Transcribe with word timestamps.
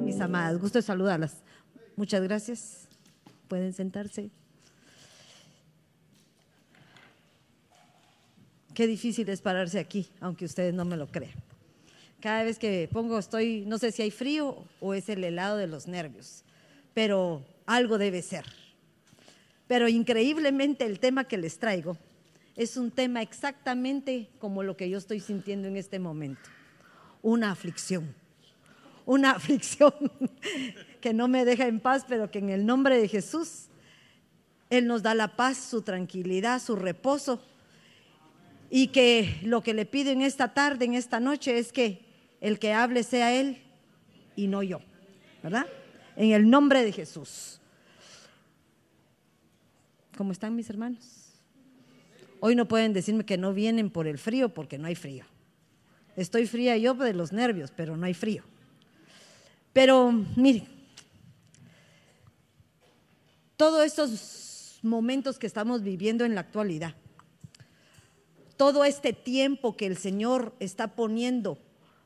mis 0.00 0.20
amadas. 0.20 0.58
Gusto 0.60 0.80
saludarlas. 0.82 1.42
Muchas 1.96 2.22
gracias. 2.22 2.88
Pueden 3.48 3.72
sentarse. 3.72 4.30
Qué 8.74 8.86
difícil 8.86 9.28
es 9.28 9.40
pararse 9.40 9.80
aquí, 9.80 10.08
aunque 10.20 10.44
ustedes 10.44 10.72
no 10.72 10.84
me 10.84 10.96
lo 10.96 11.08
crean. 11.08 11.34
Cada 12.20 12.44
vez 12.44 12.58
que 12.58 12.88
pongo 12.92 13.18
estoy, 13.18 13.64
no 13.66 13.78
sé 13.78 13.90
si 13.90 14.02
hay 14.02 14.10
frío 14.10 14.64
o 14.80 14.94
es 14.94 15.08
el 15.08 15.24
helado 15.24 15.56
de 15.56 15.66
los 15.66 15.88
nervios, 15.88 16.44
pero 16.94 17.44
algo 17.66 17.98
debe 17.98 18.22
ser. 18.22 18.44
Pero 19.66 19.88
increíblemente 19.88 20.84
el 20.84 21.00
tema 21.00 21.24
que 21.24 21.38
les 21.38 21.58
traigo 21.58 21.96
es 22.56 22.76
un 22.76 22.90
tema 22.90 23.22
exactamente 23.22 24.28
como 24.38 24.62
lo 24.62 24.76
que 24.76 24.88
yo 24.90 24.98
estoy 24.98 25.20
sintiendo 25.20 25.68
en 25.68 25.76
este 25.76 25.98
momento. 25.98 26.48
Una 27.22 27.50
aflicción. 27.50 28.14
Una 29.08 29.30
aflicción 29.36 29.94
que 31.00 31.14
no 31.14 31.28
me 31.28 31.46
deja 31.46 31.66
en 31.66 31.80
paz, 31.80 32.04
pero 32.06 32.30
que 32.30 32.40
en 32.40 32.50
el 32.50 32.66
nombre 32.66 33.00
de 33.00 33.08
Jesús, 33.08 33.68
Él 34.68 34.86
nos 34.86 35.02
da 35.02 35.14
la 35.14 35.34
paz, 35.34 35.56
su 35.56 35.80
tranquilidad, 35.80 36.60
su 36.60 36.76
reposo. 36.76 37.42
Y 38.68 38.88
que 38.88 39.40
lo 39.44 39.62
que 39.62 39.72
le 39.72 39.86
pido 39.86 40.10
en 40.10 40.20
esta 40.20 40.52
tarde, 40.52 40.84
en 40.84 40.92
esta 40.92 41.20
noche, 41.20 41.56
es 41.56 41.72
que 41.72 42.04
el 42.42 42.58
que 42.58 42.74
hable 42.74 43.02
sea 43.02 43.34
Él 43.34 43.62
y 44.36 44.46
no 44.46 44.62
yo. 44.62 44.80
¿Verdad? 45.42 45.66
En 46.14 46.32
el 46.32 46.50
nombre 46.50 46.84
de 46.84 46.92
Jesús. 46.92 47.62
¿Cómo 50.18 50.32
están 50.32 50.54
mis 50.54 50.68
hermanos? 50.68 51.32
Hoy 52.40 52.54
no 52.54 52.68
pueden 52.68 52.92
decirme 52.92 53.24
que 53.24 53.38
no 53.38 53.54
vienen 53.54 53.88
por 53.88 54.06
el 54.06 54.18
frío 54.18 54.50
porque 54.50 54.76
no 54.76 54.86
hay 54.86 54.96
frío. 54.96 55.24
Estoy 56.14 56.46
fría 56.46 56.76
yo 56.76 56.92
de 56.92 57.14
los 57.14 57.32
nervios, 57.32 57.72
pero 57.74 57.96
no 57.96 58.04
hay 58.04 58.12
frío. 58.12 58.44
Pero 59.78 60.10
miren, 60.34 60.66
todos 63.56 63.86
estos 63.86 64.80
momentos 64.82 65.38
que 65.38 65.46
estamos 65.46 65.84
viviendo 65.84 66.24
en 66.24 66.34
la 66.34 66.40
actualidad, 66.40 66.96
todo 68.56 68.82
este 68.82 69.12
tiempo 69.12 69.76
que 69.76 69.86
el 69.86 69.96
Señor 69.96 70.52
está 70.58 70.96
poniendo 70.96 71.60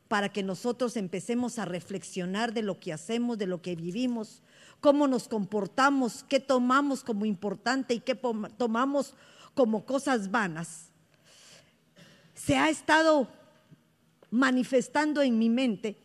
para 0.08 0.28
que 0.28 0.42
nosotros 0.42 0.98
empecemos 0.98 1.58
a 1.58 1.64
reflexionar 1.64 2.52
de 2.52 2.60
lo 2.60 2.78
que 2.78 2.92
hacemos, 2.92 3.38
de 3.38 3.46
lo 3.46 3.62
que 3.62 3.74
vivimos, 3.74 4.42
cómo 4.82 5.08
nos 5.08 5.26
comportamos, 5.26 6.26
qué 6.28 6.40
tomamos 6.40 7.02
como 7.02 7.24
importante 7.24 7.94
y 7.94 8.00
qué 8.00 8.14
tomamos 8.14 9.14
como 9.54 9.86
cosas 9.86 10.30
vanas, 10.30 10.90
se 12.34 12.54
ha 12.54 12.68
estado 12.68 13.28
manifestando 14.30 15.22
en 15.22 15.38
mi 15.38 15.48
mente 15.48 16.01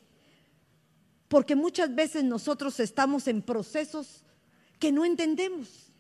porque 1.28 1.56
muchas 1.56 1.94
veces 1.94 2.24
nosotros 2.24 2.80
estamos 2.80 3.28
en 3.28 3.42
procesos 3.42 4.24
que 4.80 4.92
no 4.92 5.06
entendemos. 5.06 5.92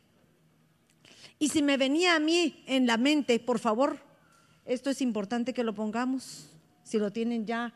Y 1.39 1.49
si 1.49 1.61
me 1.61 1.77
venía 1.77 2.15
a 2.15 2.19
mí 2.19 2.63
en 2.65 2.87
la 2.87 2.97
mente, 2.97 3.39
por 3.39 3.59
favor, 3.59 3.99
esto 4.65 4.89
es 4.89 5.01
importante 5.01 5.53
que 5.53 5.63
lo 5.63 5.73
pongamos, 5.73 6.49
si 6.83 6.97
lo 6.97 7.11
tienen 7.11 7.45
ya 7.45 7.73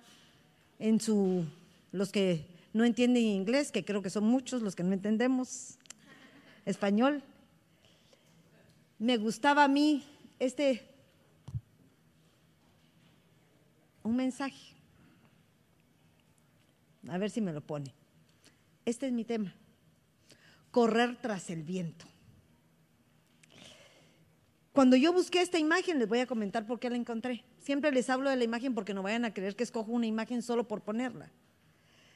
en 0.80 1.00
su, 1.00 1.46
los 1.92 2.12
que 2.12 2.46
no 2.74 2.86
entienden 2.86 3.24
inglés, 3.24 3.72
que 3.72 3.86
creo 3.86 4.02
que 4.02 4.10
son 4.10 4.24
muchos 4.24 4.62
los 4.62 4.76
que 4.76 4.84
no 4.84 4.94
entendemos 4.94 5.78
español. 6.66 7.22
Me 8.98 9.18
gustaba 9.18 9.64
a 9.64 9.68
mí 9.68 10.04
este, 10.40 10.82
un 14.04 14.16
mensaje. 14.16 14.81
A 17.08 17.18
ver 17.18 17.30
si 17.30 17.42
me 17.42 17.54
lo 17.54 17.62
pone. 17.62 17.94
Este 18.86 19.08
es 19.08 19.14
mi 19.14 19.26
tema. 19.26 19.54
Correr 20.72 21.18
tras 21.22 21.50
el 21.50 21.64
viento. 21.64 22.06
Cuando 24.74 24.96
yo 24.96 25.12
busqué 25.12 25.42
esta 25.42 25.60
imagen, 25.60 26.00
les 26.00 26.08
voy 26.08 26.20
a 26.20 26.28
comentar 26.28 26.66
por 26.66 26.80
qué 26.80 26.90
la 26.90 26.96
encontré. 26.96 27.44
Siempre 27.60 27.92
les 27.92 28.10
hablo 28.10 28.30
de 28.30 28.38
la 28.38 28.44
imagen 28.44 28.74
porque 28.74 28.94
no 28.94 29.04
vayan 29.04 29.26
a 29.26 29.34
creer 29.34 29.56
que 29.56 29.64
escojo 29.64 29.92
una 29.92 30.06
imagen 30.06 30.42
solo 30.42 30.68
por 30.68 30.82
ponerla 30.82 31.32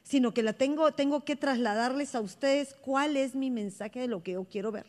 sino 0.05 0.35
que 0.35 0.43
la 0.43 0.53
tengo, 0.53 0.93
tengo 0.93 1.25
que 1.25 1.35
trasladarles 1.35 2.13
a 2.13 2.21
ustedes 2.21 2.75
cuál 2.75 3.17
es 3.17 3.33
mi 3.33 3.49
mensaje 3.49 4.01
de 4.01 4.07
lo 4.07 4.21
que 4.21 4.33
yo 4.33 4.45
quiero 4.45 4.71
ver. 4.71 4.85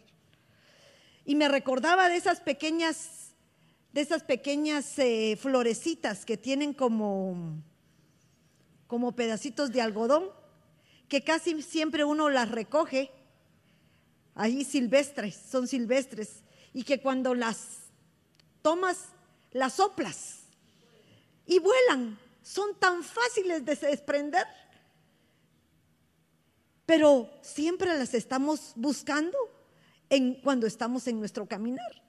Y 1.25 1.35
me 1.35 1.49
recordaba 1.49 2.11
de 2.11 2.17
esas 2.17 2.41
pequeñas, 2.41 3.33
de 3.95 4.03
esas 4.03 4.23
pequeñas 4.23 4.99
eh, 4.99 5.39
florecitas 5.41 6.27
que 6.27 6.37
tienen 6.37 6.75
como, 6.75 7.62
como 8.87 9.13
pedacitos 9.13 9.73
de 9.73 9.81
algodón, 9.81 10.31
que 11.09 11.23
casi 11.23 11.63
siempre 11.63 12.05
uno 12.05 12.31
las 12.31 12.51
recoge, 12.51 13.11
ahí 14.35 14.65
silvestres, 14.65 15.35
son 15.35 15.69
silvestres, 15.69 16.43
y 16.73 16.85
que 16.85 17.01
cuando 17.01 17.35
las 17.35 17.79
tomas, 18.63 19.07
las 19.53 19.75
soplas 19.75 20.41
y 21.47 21.59
vuelan, 21.59 22.19
son 22.43 22.79
tan 22.79 23.03
fáciles 23.03 23.65
de 23.65 23.75
desprender 23.77 24.47
pero 26.87 27.29
siempre 27.43 27.89
las 27.99 28.15
estamos 28.15 28.73
buscando 28.77 29.37
en, 30.09 30.35
cuando 30.37 30.69
estamos 30.69 31.07
en 31.09 31.19
nuestro 31.19 31.47
caminar. 31.47 32.03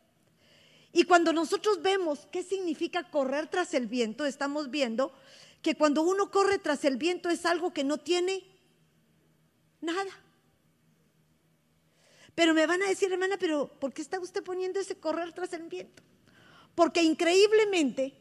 Y 0.93 1.03
cuando 1.03 1.33
nosotros 1.33 1.81
vemos 1.81 2.27
qué 2.31 2.43
significa 2.43 3.09
correr 3.09 3.47
tras 3.47 3.73
el 3.73 3.87
viento, 3.87 4.25
estamos 4.25 4.69
viendo 4.69 5.11
que 5.67 5.75
cuando 5.75 6.01
uno 6.01 6.31
corre 6.31 6.59
tras 6.59 6.85
el 6.85 6.95
viento 6.95 7.29
es 7.29 7.45
algo 7.45 7.73
que 7.73 7.83
no 7.83 7.97
tiene 7.97 8.41
nada. 9.81 10.11
Pero 12.35 12.53
me 12.53 12.65
van 12.65 12.83
a 12.83 12.87
decir, 12.87 13.11
hermana, 13.11 13.35
pero 13.37 13.67
¿por 13.67 13.93
qué 13.93 14.01
está 14.01 14.17
usted 14.17 14.41
poniendo 14.45 14.79
ese 14.79 14.97
correr 14.97 15.33
tras 15.33 15.51
el 15.51 15.63
viento? 15.63 16.01
Porque 16.73 17.03
increíblemente, 17.03 18.13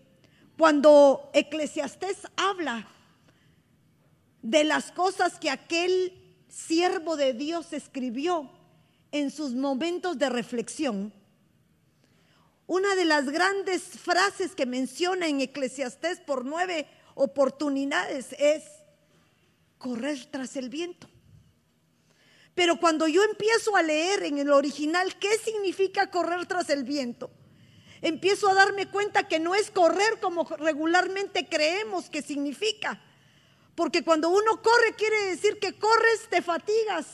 cuando 0.59 1.31
Eclesiastés 1.35 2.27
habla 2.35 2.89
de 4.43 4.65
las 4.65 4.91
cosas 4.91 5.39
que 5.39 5.49
aquel 5.49 6.21
siervo 6.49 7.17
de 7.17 7.33
Dios 7.33 7.73
escribió 7.73 8.51
en 9.13 9.31
sus 9.31 9.55
momentos 9.55 10.19
de 10.19 10.31
reflexión, 10.31 11.13
una 12.67 12.97
de 12.97 13.05
las 13.05 13.31
grandes 13.31 13.83
frases 13.85 14.57
que 14.57 14.67
menciona 14.67 15.29
en 15.29 15.41
Eclesiastés 15.41 16.19
por 16.19 16.45
nueve 16.45 16.89
oportunidades 17.17 18.35
es 18.39 18.63
correr 19.79 20.27
tras 20.31 20.55
el 20.57 20.69
viento. 20.69 21.09
Pero 22.55 22.79
cuando 22.79 23.09
yo 23.09 23.23
empiezo 23.25 23.75
a 23.75 23.83
leer 23.83 24.23
en 24.23 24.39
el 24.39 24.51
original 24.51 25.19
qué 25.19 25.37
significa 25.39 26.11
correr 26.11 26.47
tras 26.47 26.71
el 26.71 26.85
viento, 26.85 27.31
empiezo 28.01 28.49
a 28.49 28.55
darme 28.55 28.87
cuenta 28.87 29.29
que 29.29 29.41
no 29.41 29.55
es 29.55 29.71
correr 29.71 30.21
como 30.21 30.45
regularmente 30.45 31.49
creemos 31.49 32.09
que 32.09 32.23
significa, 32.23 33.03
porque 33.75 34.05
cuando 34.05 34.29
uno 34.29 34.63
corre 34.63 34.95
quiere 34.97 35.27
decir 35.27 35.59
que 35.59 35.79
corres, 35.79 36.29
te 36.31 36.41
fatigas, 36.41 37.07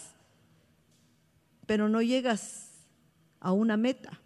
pero 1.67 1.89
no 1.89 2.03
llegas 2.03 2.69
a 3.41 3.53
una 3.53 3.77
meta. 3.77 4.21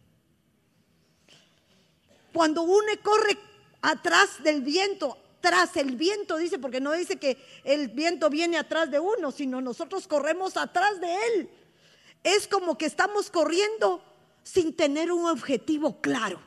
Cuando 2.33 2.63
uno 2.63 2.93
corre 3.03 3.39
atrás 3.81 4.43
del 4.43 4.61
viento, 4.61 5.17
tras 5.41 5.77
el 5.77 5.97
viento, 5.97 6.37
dice, 6.37 6.59
porque 6.59 6.81
no 6.81 6.93
dice 6.93 7.17
que 7.17 7.39
el 7.65 7.89
viento 7.89 8.31
viene 8.31 8.59
atrás 8.59 8.91
de 8.91 8.99
uno, 8.99 9.31
sino 9.31 9.61
nosotros 9.61 10.07
corremos 10.09 10.57
atrás 10.57 11.01
de 11.01 11.15
él. 11.27 11.51
Es 12.25 12.49
como 12.49 12.77
que 12.77 12.87
estamos 12.87 13.31
corriendo 13.31 14.03
sin 14.43 14.75
tener 14.75 15.13
un 15.13 15.27
objetivo 15.27 16.01
claro. 16.01 16.41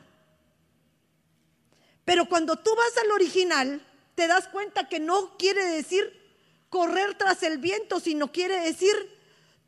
Pero 2.04 2.26
cuando 2.26 2.56
tú 2.56 2.70
vas 2.76 3.04
al 3.04 3.12
original, 3.12 3.86
te 4.14 4.26
das 4.26 4.48
cuenta 4.48 4.88
que 4.88 5.00
no 5.00 5.36
quiere 5.38 5.64
decir 5.64 6.20
correr 6.68 7.16
tras 7.16 7.42
el 7.42 7.58
viento, 7.58 8.00
sino 8.00 8.32
quiere 8.32 8.60
decir 8.60 8.94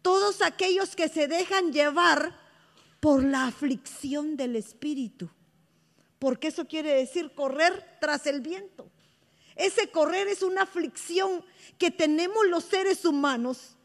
todos 0.03 0.43
aquellos 0.43 0.95
que 0.97 1.09
se 1.09 1.29
dejan 1.29 1.73
llevar 1.73 2.39
por 3.01 3.25
la 3.25 3.47
aflicción 3.47 4.37
del 4.37 4.57
espíritu. 4.57 5.31
Porque 6.19 6.49
eso 6.49 6.67
quiere 6.67 6.93
decir 6.93 7.35
correr 7.35 7.99
tras 8.01 8.27
el 8.27 8.41
viento. 8.41 8.92
Ese 9.57 9.91
correr 9.91 10.29
es 10.29 10.43
una 10.43 10.63
aflicción 10.63 11.45
que 11.79 11.91
tenemos 11.91 12.47
los 12.47 12.65
seres 12.65 13.05
humanos 13.05 13.77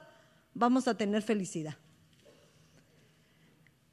vamos 0.52 0.86
a 0.88 0.96
tener 0.96 1.22
felicidad. 1.22 1.76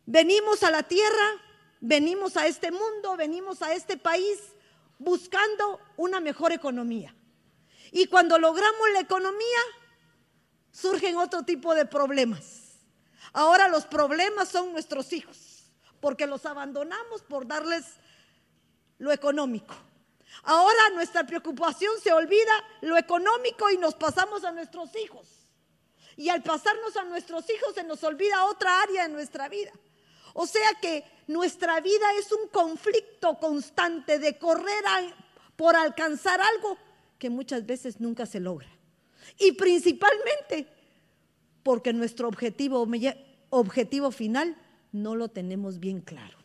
Venimos 0.06 0.64
a 0.64 0.72
la 0.72 0.84
tierra, 0.84 1.42
venimos 1.80 2.36
a 2.36 2.46
este 2.46 2.72
mundo, 2.72 3.16
venimos 3.16 3.62
a 3.62 3.74
este 3.74 3.96
país 3.96 4.38
buscando 5.00 5.80
una 5.96 6.20
mejor 6.20 6.52
economía. 6.52 7.16
Y 7.96 8.08
cuando 8.08 8.40
logramos 8.40 8.90
la 8.92 9.02
economía, 9.02 9.60
surgen 10.72 11.16
otro 11.16 11.44
tipo 11.44 11.76
de 11.76 11.86
problemas. 11.86 12.80
Ahora 13.34 13.68
los 13.68 13.86
problemas 13.86 14.50
son 14.50 14.72
nuestros 14.72 15.14
hijos, 15.14 15.72
porque 16.02 16.26
los 16.26 16.44
abandonamos 16.48 17.22
por 17.22 17.46
darles 17.46 17.86
lo 18.98 19.12
económico. 19.12 19.76
Ahora 20.42 20.90
nuestra 20.96 21.24
preocupación 21.28 21.94
se 22.02 22.12
olvida 22.12 22.52
lo 22.82 22.98
económico 22.98 23.70
y 23.70 23.78
nos 23.78 23.94
pasamos 23.94 24.44
a 24.44 24.52
nuestros 24.52 24.96
hijos. 24.96 25.28
Y 26.18 26.30
al 26.30 26.42
pasarnos 26.42 26.98
a 26.98 27.04
nuestros 27.04 27.48
hijos 27.48 27.76
se 27.76 27.84
nos 27.84 28.04
olvida 28.04 28.46
otra 28.46 28.82
área 28.82 29.04
de 29.04 29.14
nuestra 29.14 29.50
vida. 29.50 29.72
O 30.34 30.48
sea 30.48 30.74
que 30.82 31.06
nuestra 31.28 31.80
vida 31.80 32.12
es 32.18 32.32
un 32.32 32.48
conflicto 32.48 33.38
constante 33.38 34.18
de 34.18 34.40
correr 34.40 34.84
por 35.56 35.76
alcanzar 35.76 36.42
algo 36.42 36.76
que 37.24 37.30
muchas 37.30 37.66
veces 37.66 38.02
nunca 38.02 38.26
se 38.26 38.42
logra. 38.42 38.68
Y 39.40 39.54
principalmente 39.54 40.68
porque 41.64 41.94
nuestro 41.94 42.28
objetivo, 42.28 42.86
objetivo 43.50 44.12
final 44.12 44.58
no 44.92 45.16
lo 45.16 45.30
tenemos 45.30 45.80
bien 45.80 46.02
claro. 46.02 46.38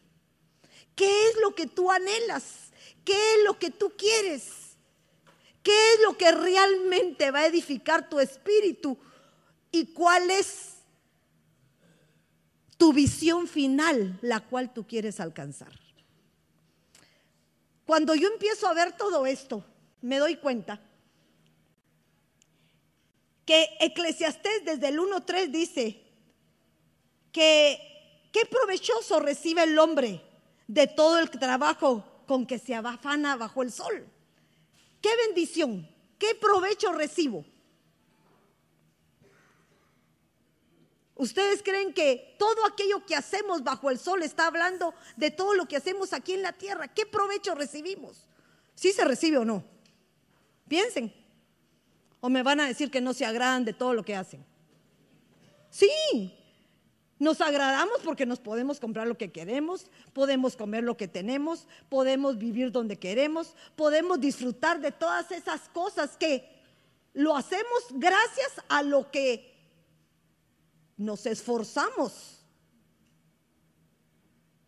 ¿Qué 0.94 1.26
es 1.30 1.36
lo 1.42 1.52
que 1.56 1.66
tú 1.66 1.90
anhelas? 1.90 2.70
¿Qué 3.04 3.14
es 3.14 3.44
lo 3.44 3.58
que 3.58 3.72
tú 3.72 3.92
quieres? 3.98 4.76
¿Qué 5.64 5.72
es 5.94 6.00
lo 6.04 6.16
que 6.16 6.30
realmente 6.30 7.32
va 7.32 7.40
a 7.40 7.46
edificar 7.46 8.08
tu 8.08 8.20
espíritu? 8.20 8.96
¿Y 9.72 9.86
cuál 9.86 10.30
es 10.30 10.74
tu 12.76 12.92
visión 12.92 13.48
final, 13.48 14.16
la 14.22 14.38
cual 14.38 14.72
tú 14.72 14.86
quieres 14.86 15.18
alcanzar? 15.18 15.72
Cuando 17.84 18.14
yo 18.14 18.28
empiezo 18.28 18.68
a 18.68 18.74
ver 18.74 18.96
todo 18.96 19.26
esto, 19.26 19.64
me 20.00 20.18
doy 20.18 20.36
cuenta 20.36 20.80
que 23.44 23.68
Eclesiastés 23.80 24.64
desde 24.64 24.88
el 24.88 24.98
1.3 24.98 25.50
dice 25.50 26.02
que 27.32 28.28
qué 28.32 28.44
provechoso 28.46 29.20
recibe 29.20 29.62
el 29.62 29.78
hombre 29.78 30.22
de 30.66 30.86
todo 30.86 31.18
el 31.18 31.30
trabajo 31.30 32.04
con 32.26 32.46
que 32.46 32.58
se 32.58 32.74
afana 32.74 33.36
bajo 33.36 33.62
el 33.62 33.72
sol. 33.72 34.06
Qué 35.00 35.10
bendición, 35.26 35.88
qué 36.18 36.34
provecho 36.34 36.92
recibo. 36.92 37.44
¿Ustedes 41.14 41.62
creen 41.64 41.92
que 41.92 42.36
todo 42.38 42.64
aquello 42.66 43.04
que 43.04 43.16
hacemos 43.16 43.64
bajo 43.64 43.90
el 43.90 43.98
sol 43.98 44.22
está 44.22 44.46
hablando 44.46 44.94
de 45.16 45.30
todo 45.30 45.54
lo 45.54 45.66
que 45.66 45.76
hacemos 45.76 46.12
aquí 46.12 46.34
en 46.34 46.42
la 46.42 46.52
tierra? 46.52 46.86
¿Qué 46.88 47.06
provecho 47.06 47.54
recibimos? 47.54 48.28
¿Sí 48.74 48.92
se 48.92 49.04
recibe 49.04 49.38
o 49.38 49.44
no? 49.44 49.77
Piensen. 50.68 51.12
¿O 52.20 52.28
me 52.28 52.42
van 52.42 52.60
a 52.60 52.66
decir 52.66 52.90
que 52.90 53.00
no 53.00 53.14
se 53.14 53.24
agradan 53.24 53.64
de 53.64 53.72
todo 53.72 53.94
lo 53.94 54.04
que 54.04 54.14
hacen? 54.16 54.44
Sí, 55.70 56.34
nos 57.18 57.40
agradamos 57.40 57.98
porque 58.04 58.26
nos 58.26 58.38
podemos 58.38 58.78
comprar 58.78 59.06
lo 59.06 59.18
que 59.18 59.32
queremos, 59.32 59.90
podemos 60.12 60.56
comer 60.56 60.84
lo 60.84 60.96
que 60.96 61.08
tenemos, 61.08 61.66
podemos 61.88 62.38
vivir 62.38 62.70
donde 62.70 62.98
queremos, 62.98 63.56
podemos 63.76 64.20
disfrutar 64.20 64.80
de 64.80 64.92
todas 64.92 65.30
esas 65.32 65.68
cosas 65.68 66.16
que 66.16 66.48
lo 67.14 67.36
hacemos 67.36 67.86
gracias 67.90 68.62
a 68.68 68.82
lo 68.82 69.10
que 69.10 69.52
nos 70.96 71.26
esforzamos, 71.26 72.44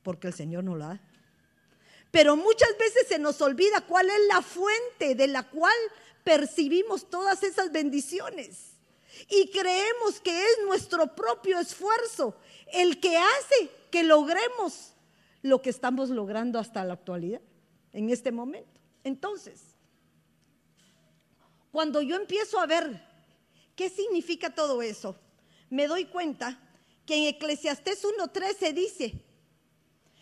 porque 0.03 0.29
el 0.29 0.35
Señor 0.35 0.64
no 0.64 0.76
la 0.76 0.88
da. 0.88 1.10
Pero 2.11 2.37
muchas 2.37 2.77
veces 2.79 3.07
se 3.09 3.19
nos 3.19 3.41
olvida 3.41 3.81
cuál 3.83 4.11
es 4.11 4.21
la 4.29 4.43
fuente 4.43 5.15
de 5.15 5.29
la 5.29 5.49
cual 5.49 5.77
percibimos 6.25 7.09
todas 7.09 7.43
esas 7.43 7.71
bendiciones 7.71 8.71
y 9.29 9.51
creemos 9.51 10.21
que 10.21 10.43
es 10.43 10.59
nuestro 10.65 11.15
propio 11.15 11.59
esfuerzo 11.59 12.37
el 12.73 13.01
que 13.01 13.17
hace 13.17 13.71
que 13.91 14.03
logremos 14.03 14.93
lo 15.43 15.62
que 15.62 15.71
estamos 15.71 16.11
logrando 16.11 16.59
hasta 16.59 16.85
la 16.85 16.95
actualidad, 16.95 17.41
en 17.93 18.11
este 18.11 18.31
momento. 18.31 18.81
Entonces, 19.05 19.61
cuando 21.70 22.03
yo 22.03 22.17
empiezo 22.17 22.58
a 22.58 22.67
ver 22.67 23.03
qué 23.75 23.89
significa 23.89 24.55
todo 24.55 24.82
eso, 24.82 25.17
me 25.70 25.87
doy 25.87 26.05
cuenta 26.06 26.58
que 27.06 27.17
en 27.17 27.34
Eclesiastés 27.34 28.05
1.13 28.05 28.73
dice, 28.75 29.25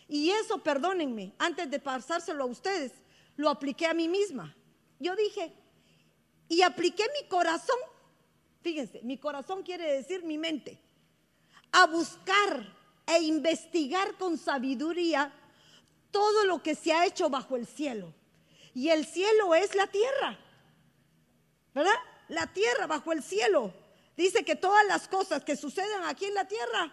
y 0.09 0.31
eso, 0.31 0.59
perdónenme, 0.59 1.35
antes 1.38 1.71
de 1.71 1.79
pasárselo 1.79 2.45
a 2.45 2.47
ustedes, 2.47 2.93
lo 3.37 3.50
apliqué 3.50 3.87
a 3.87 3.95
mí 3.95 4.09
misma. 4.09 4.57
Yo 4.99 5.15
dije, 5.15 5.53
y 6.49 6.62
apliqué 6.62 7.05
mi 7.21 7.29
corazón 7.29 7.79
Fíjense, 8.62 9.00
mi 9.03 9.19
corazón 9.19 9.62
quiere 9.62 9.93
decir 9.93 10.25
mi 10.25 10.38
mente. 10.38 10.79
A 11.73 11.87
buscar 11.87 12.77
e 13.07 13.23
investigar 13.23 14.17
con 14.19 14.37
sabiduría 14.37 15.33
todo 16.11 16.45
lo 16.45 16.62
que 16.62 16.75
se 16.75 16.93
ha 16.93 17.07
hecho 17.07 17.31
bajo 17.31 17.57
el 17.57 17.67
cielo. 17.67 18.12
Y 18.75 18.91
el 18.91 19.07
cielo 19.07 19.55
es 19.55 19.75
la 19.75 19.87
tierra. 19.87 20.38
¿Verdad? 21.75 21.95
La 22.29 22.47
tierra 22.47 22.87
bajo 22.87 23.12
el 23.12 23.23
cielo. 23.23 23.73
Dice 24.17 24.45
que 24.45 24.57
todas 24.57 24.85
las 24.87 25.09
cosas 25.09 25.45
que 25.45 25.57
suceden 25.57 26.03
aquí 26.05 26.27
en 26.27 26.35
la 26.35 26.47
tierra 26.47 26.93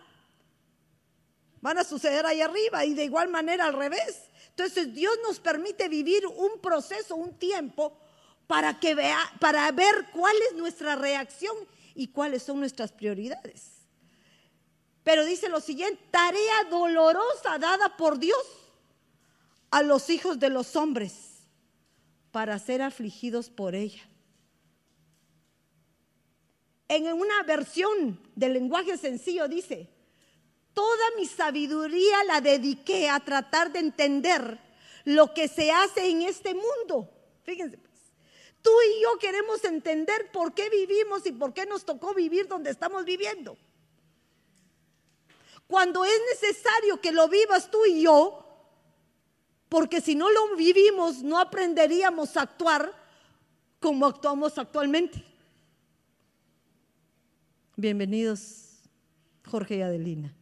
van 1.65 1.79
a 1.79 1.84
suceder 1.84 2.27
ahí 2.27 2.41
arriba 2.41 2.86
y 2.86 2.93
de 2.93 3.05
igual 3.05 3.27
manera 3.27 3.65
al 3.65 3.74
revés. 3.74 4.29
Entonces 4.50 4.93
Dios 4.93 5.17
nos 5.24 5.39
permite 5.39 5.89
vivir 5.89 6.27
un 6.27 6.60
proceso, 6.62 7.15
un 7.15 7.34
tiempo 7.39 7.98
para 8.45 8.79
que 8.79 8.93
vea, 8.93 9.17
para 9.39 9.72
ver 9.72 10.05
cuál 10.13 10.36
es 10.48 10.55
nuestra 10.55 10.95
reacción 10.95 11.55
y 11.95 12.10
cuáles 12.10 12.43
son 12.43 12.60
nuestras 12.60 12.91
prioridades. 12.91 13.88
Pero 15.03 15.25
dice 15.25 15.50
lo 15.50 15.60
siguiente, 15.60 16.00
tarea 16.12 16.65
dolorosa 16.69 17.57
dada 17.57 17.98
por 17.98 18.19
Dios 18.19 18.45
a 19.72 19.81
los 19.81 20.12
hijos 20.12 20.39
de 20.39 20.51
los 20.51 20.75
hombres 20.75 21.48
para 22.31 22.60
ser 22.60 22.84
afligidos 22.84 23.50
por 23.50 23.74
ella. 23.74 24.07
En 26.89 27.12
una 27.12 27.41
versión 27.41 28.19
del 28.36 28.53
lenguaje 28.53 28.98
sencillo 28.98 29.48
dice, 29.48 29.94
toda 30.75 31.05
mi 31.17 31.25
sabiduría 31.25 32.24
la 32.25 32.41
dediqué 32.41 33.10
a 33.10 33.20
tratar 33.20 33.72
de 33.72 33.79
entender 33.79 34.60
lo 35.05 35.34
que 35.34 35.48
se 35.48 35.72
hace 35.72 36.08
en 36.08 36.22
este 36.22 36.53
mundo. 36.53 37.10
Fíjense, 37.44 37.79
Tú 38.65 38.72
y 38.82 39.03
yo 39.03 39.20
queremos 39.20 39.63
entender 39.63 40.32
por 40.32 40.55
qué 40.55 40.72
vivimos 40.72 41.24
y 41.27 41.32
por 41.32 41.53
qué 41.53 41.67
nos 41.67 41.86
tocó 41.86 42.15
vivir 42.15 42.48
donde 42.48 42.72
estamos 42.72 43.05
viviendo. 43.05 43.60
Cuando 45.67 46.03
es 46.03 46.20
necesario 46.32 47.00
que 47.00 47.12
lo 47.12 47.29
vivas 47.29 47.70
tú 47.70 47.86
y 47.86 48.01
yo, 48.01 48.44
porque 49.70 50.01
si 50.01 50.15
no 50.15 50.32
lo 50.32 50.55
vivimos 50.55 51.22
no 51.22 51.38
aprenderíamos 51.38 52.36
a 52.38 52.41
actuar 52.41 52.91
como 53.79 54.08
actuamos 54.08 54.58
actualmente. 54.58 55.24
Bienvenidos, 57.75 58.79
Jorge 59.46 59.75
y 59.75 59.82
Adelina. 59.84 60.36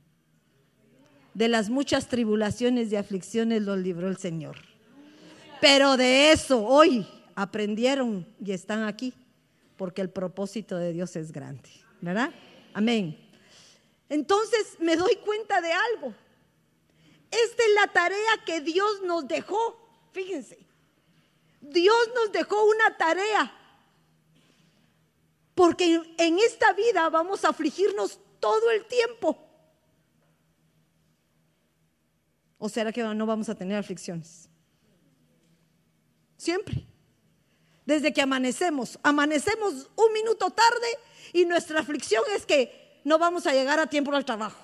De 1.33 1.47
las 1.47 1.69
muchas 1.69 2.07
tribulaciones 2.07 2.91
y 2.91 2.95
aflicciones 2.95 3.63
los 3.63 3.79
libró 3.79 4.07
el 4.07 4.17
Señor. 4.17 4.57
Pero 5.59 5.97
de 5.97 6.31
eso 6.31 6.65
hoy 6.65 7.07
aprendieron 7.35 8.27
y 8.43 8.51
están 8.51 8.83
aquí, 8.83 9.13
porque 9.77 10.01
el 10.01 10.09
propósito 10.09 10.77
de 10.77 10.93
Dios 10.93 11.15
es 11.15 11.31
grande, 11.31 11.69
¿verdad? 12.01 12.31
Amén. 12.73 13.17
Entonces 14.09 14.77
me 14.79 14.95
doy 14.95 15.15
cuenta 15.25 15.61
de 15.61 15.71
algo. 15.71 16.13
Esta 17.31 17.63
es 17.63 17.73
la 17.73 17.87
tarea 17.91 18.43
que 18.45 18.61
Dios 18.61 19.01
nos 19.05 19.27
dejó. 19.27 19.79
Fíjense, 20.11 20.59
Dios 21.61 22.09
nos 22.13 22.31
dejó 22.31 22.63
una 22.65 22.95
tarea. 22.97 23.59
Porque 25.55 26.01
en 26.17 26.39
esta 26.39 26.73
vida 26.73 27.09
vamos 27.09 27.43
a 27.45 27.49
afligirnos 27.49 28.19
todo 28.39 28.69
el 28.71 28.85
tiempo. 28.85 29.37
¿O 32.63 32.69
será 32.69 32.93
que 32.93 33.03
no 33.03 33.25
vamos 33.25 33.49
a 33.49 33.55
tener 33.55 33.75
aflicciones? 33.75 34.47
Siempre. 36.37 36.85
Desde 37.85 38.13
que 38.13 38.21
amanecemos. 38.21 38.97
Amanecemos 39.03 39.89
un 39.97 40.13
minuto 40.13 40.49
tarde 40.49 40.87
y 41.33 41.43
nuestra 41.43 41.81
aflicción 41.81 42.23
es 42.33 42.45
que 42.45 43.01
no 43.03 43.19
vamos 43.19 43.47
a 43.47 43.51
llegar 43.51 43.81
a 43.81 43.87
tiempo 43.87 44.13
al 44.13 44.23
trabajo. 44.23 44.63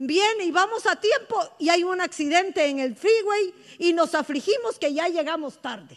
Viene 0.00 0.46
y 0.46 0.50
vamos 0.50 0.84
a 0.88 0.96
tiempo 0.96 1.38
y 1.60 1.68
hay 1.68 1.84
un 1.84 2.00
accidente 2.00 2.66
en 2.66 2.80
el 2.80 2.96
freeway 2.96 3.54
y 3.78 3.92
nos 3.92 4.16
afligimos 4.16 4.76
que 4.76 4.92
ya 4.92 5.06
llegamos 5.06 5.62
tarde, 5.62 5.96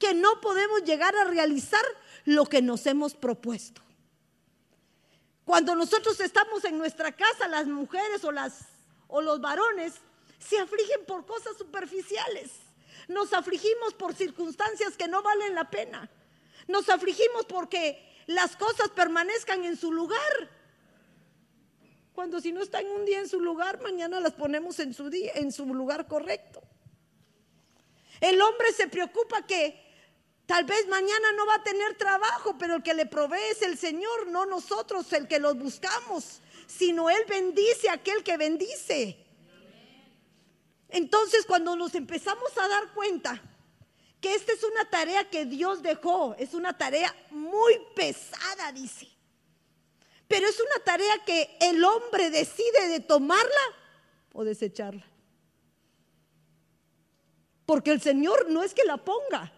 que 0.00 0.14
no 0.14 0.40
podemos 0.40 0.82
llegar 0.82 1.14
a 1.14 1.26
realizar 1.26 1.84
lo 2.24 2.44
que 2.44 2.60
nos 2.60 2.84
hemos 2.88 3.14
propuesto. 3.14 3.82
Cuando 5.44 5.76
nosotros 5.76 6.18
estamos 6.18 6.64
en 6.64 6.76
nuestra 6.76 7.12
casa, 7.12 7.46
las 7.46 7.68
mujeres 7.68 8.24
o, 8.24 8.32
o 9.06 9.22
los 9.22 9.40
varones 9.40 10.00
se 10.40 10.58
afligen 10.58 11.04
por 11.06 11.26
cosas 11.26 11.56
superficiales. 11.56 12.50
Nos 13.08 13.32
afligimos 13.32 13.94
por 13.94 14.14
circunstancias 14.14 14.96
que 14.96 15.08
no 15.08 15.22
valen 15.22 15.54
la 15.54 15.70
pena. 15.70 16.10
Nos 16.66 16.88
afligimos 16.88 17.44
porque 17.46 18.02
las 18.26 18.56
cosas 18.56 18.88
permanezcan 18.90 19.64
en 19.64 19.76
su 19.76 19.92
lugar. 19.92 20.50
Cuando 22.14 22.40
si 22.40 22.52
no 22.52 22.62
están 22.62 22.86
un 22.86 23.04
día 23.04 23.18
en 23.18 23.28
su 23.28 23.40
lugar, 23.40 23.80
mañana 23.82 24.20
las 24.20 24.32
ponemos 24.32 24.78
en 24.80 24.94
su 24.94 25.10
día, 25.10 25.32
en 25.34 25.52
su 25.52 25.66
lugar 25.66 26.06
correcto. 26.06 26.62
El 28.20 28.40
hombre 28.42 28.72
se 28.72 28.88
preocupa 28.88 29.46
que 29.46 29.80
tal 30.46 30.64
vez 30.64 30.86
mañana 30.88 31.32
no 31.36 31.46
va 31.46 31.56
a 31.56 31.64
tener 31.64 31.96
trabajo, 31.96 32.56
pero 32.58 32.76
el 32.76 32.82
que 32.82 32.94
le 32.94 33.06
provee 33.06 33.50
es 33.50 33.62
el 33.62 33.78
Señor, 33.78 34.26
no 34.28 34.46
nosotros 34.46 35.12
el 35.12 35.28
que 35.28 35.38
los 35.38 35.56
buscamos, 35.56 36.40
sino 36.66 37.08
Él 37.08 37.24
bendice 37.28 37.88
a 37.88 37.94
aquel 37.94 38.22
que 38.22 38.36
bendice. 38.36 39.29
Entonces 40.90 41.46
cuando 41.46 41.76
nos 41.76 41.94
empezamos 41.94 42.56
a 42.58 42.68
dar 42.68 42.92
cuenta 42.92 43.40
que 44.20 44.34
esta 44.34 44.52
es 44.52 44.62
una 44.64 44.84
tarea 44.90 45.30
que 45.30 45.46
Dios 45.46 45.82
dejó, 45.82 46.34
es 46.38 46.52
una 46.54 46.76
tarea 46.76 47.14
muy 47.30 47.74
pesada, 47.94 48.70
dice. 48.72 49.08
Pero 50.28 50.46
es 50.46 50.60
una 50.60 50.84
tarea 50.84 51.24
que 51.24 51.56
el 51.60 51.82
hombre 51.84 52.30
decide 52.30 52.88
de 52.88 53.00
tomarla 53.00 53.50
o 54.32 54.44
desecharla. 54.44 55.04
Porque 57.66 57.92
el 57.92 58.00
Señor 58.00 58.50
no 58.50 58.62
es 58.62 58.74
que 58.74 58.84
la 58.84 58.98
ponga, 58.98 59.52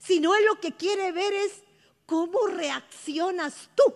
sino 0.00 0.34
Él 0.34 0.44
lo 0.46 0.60
que 0.60 0.72
quiere 0.72 1.12
ver 1.12 1.32
es 1.32 1.62
cómo 2.06 2.46
reaccionas 2.46 3.70
tú 3.74 3.94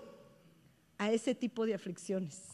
a 0.99 1.11
ese 1.11 1.35
tipo 1.35 1.67
de 1.67 1.75
aflicciones. 1.75 2.48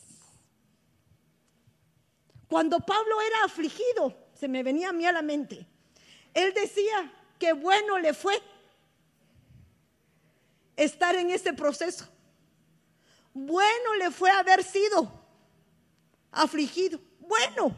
Cuando 2.54 2.78
Pablo 2.78 3.20
era 3.20 3.46
afligido, 3.46 4.16
se 4.32 4.46
me 4.46 4.62
venía 4.62 4.90
a 4.90 4.92
mí 4.92 5.04
a 5.04 5.10
la 5.10 5.22
mente, 5.22 5.66
él 6.32 6.54
decía 6.54 7.12
que 7.36 7.52
bueno 7.52 7.98
le 7.98 8.14
fue 8.14 8.40
estar 10.76 11.16
en 11.16 11.30
ese 11.30 11.52
proceso 11.52 12.06
bueno 13.32 13.94
le 13.98 14.12
fue 14.12 14.30
haber 14.30 14.62
sido 14.62 15.10
afligido. 16.30 17.00
Bueno, 17.18 17.76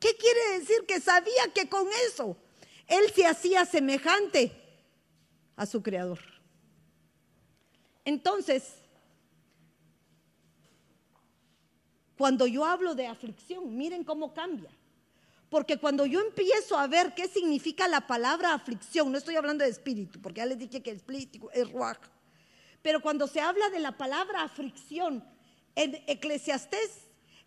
¿qué 0.00 0.16
quiere 0.16 0.58
decir? 0.58 0.86
Que 0.88 1.02
sabía 1.02 1.52
que 1.54 1.68
con 1.68 1.86
eso 2.06 2.34
él 2.86 3.12
se 3.14 3.26
hacía 3.26 3.66
semejante 3.66 4.52
a 5.54 5.66
su 5.66 5.82
creador. 5.82 6.20
Entonces, 8.06 8.83
cuando 12.16 12.46
yo 12.46 12.64
hablo 12.64 12.94
de 12.94 13.06
aflicción, 13.06 13.76
miren 13.76 14.04
cómo 14.04 14.32
cambia. 14.32 14.70
Porque 15.48 15.78
cuando 15.78 16.06
yo 16.06 16.20
empiezo 16.20 16.76
a 16.76 16.86
ver 16.86 17.14
qué 17.14 17.28
significa 17.28 17.86
la 17.86 18.06
palabra 18.06 18.54
aflicción, 18.54 19.12
no 19.12 19.18
estoy 19.18 19.36
hablando 19.36 19.64
de 19.64 19.70
espíritu, 19.70 20.20
porque 20.20 20.38
ya 20.38 20.46
les 20.46 20.58
dije 20.58 20.82
que 20.82 20.90
el 20.90 20.96
espíritu 20.96 21.48
es 21.52 21.70
ruaj, 21.70 21.98
pero 22.82 23.00
cuando 23.00 23.26
se 23.26 23.40
habla 23.40 23.70
de 23.70 23.78
la 23.78 23.92
palabra 23.96 24.42
aflicción 24.42 25.24
en 25.74 26.02
Eclesiastés, 26.06 26.90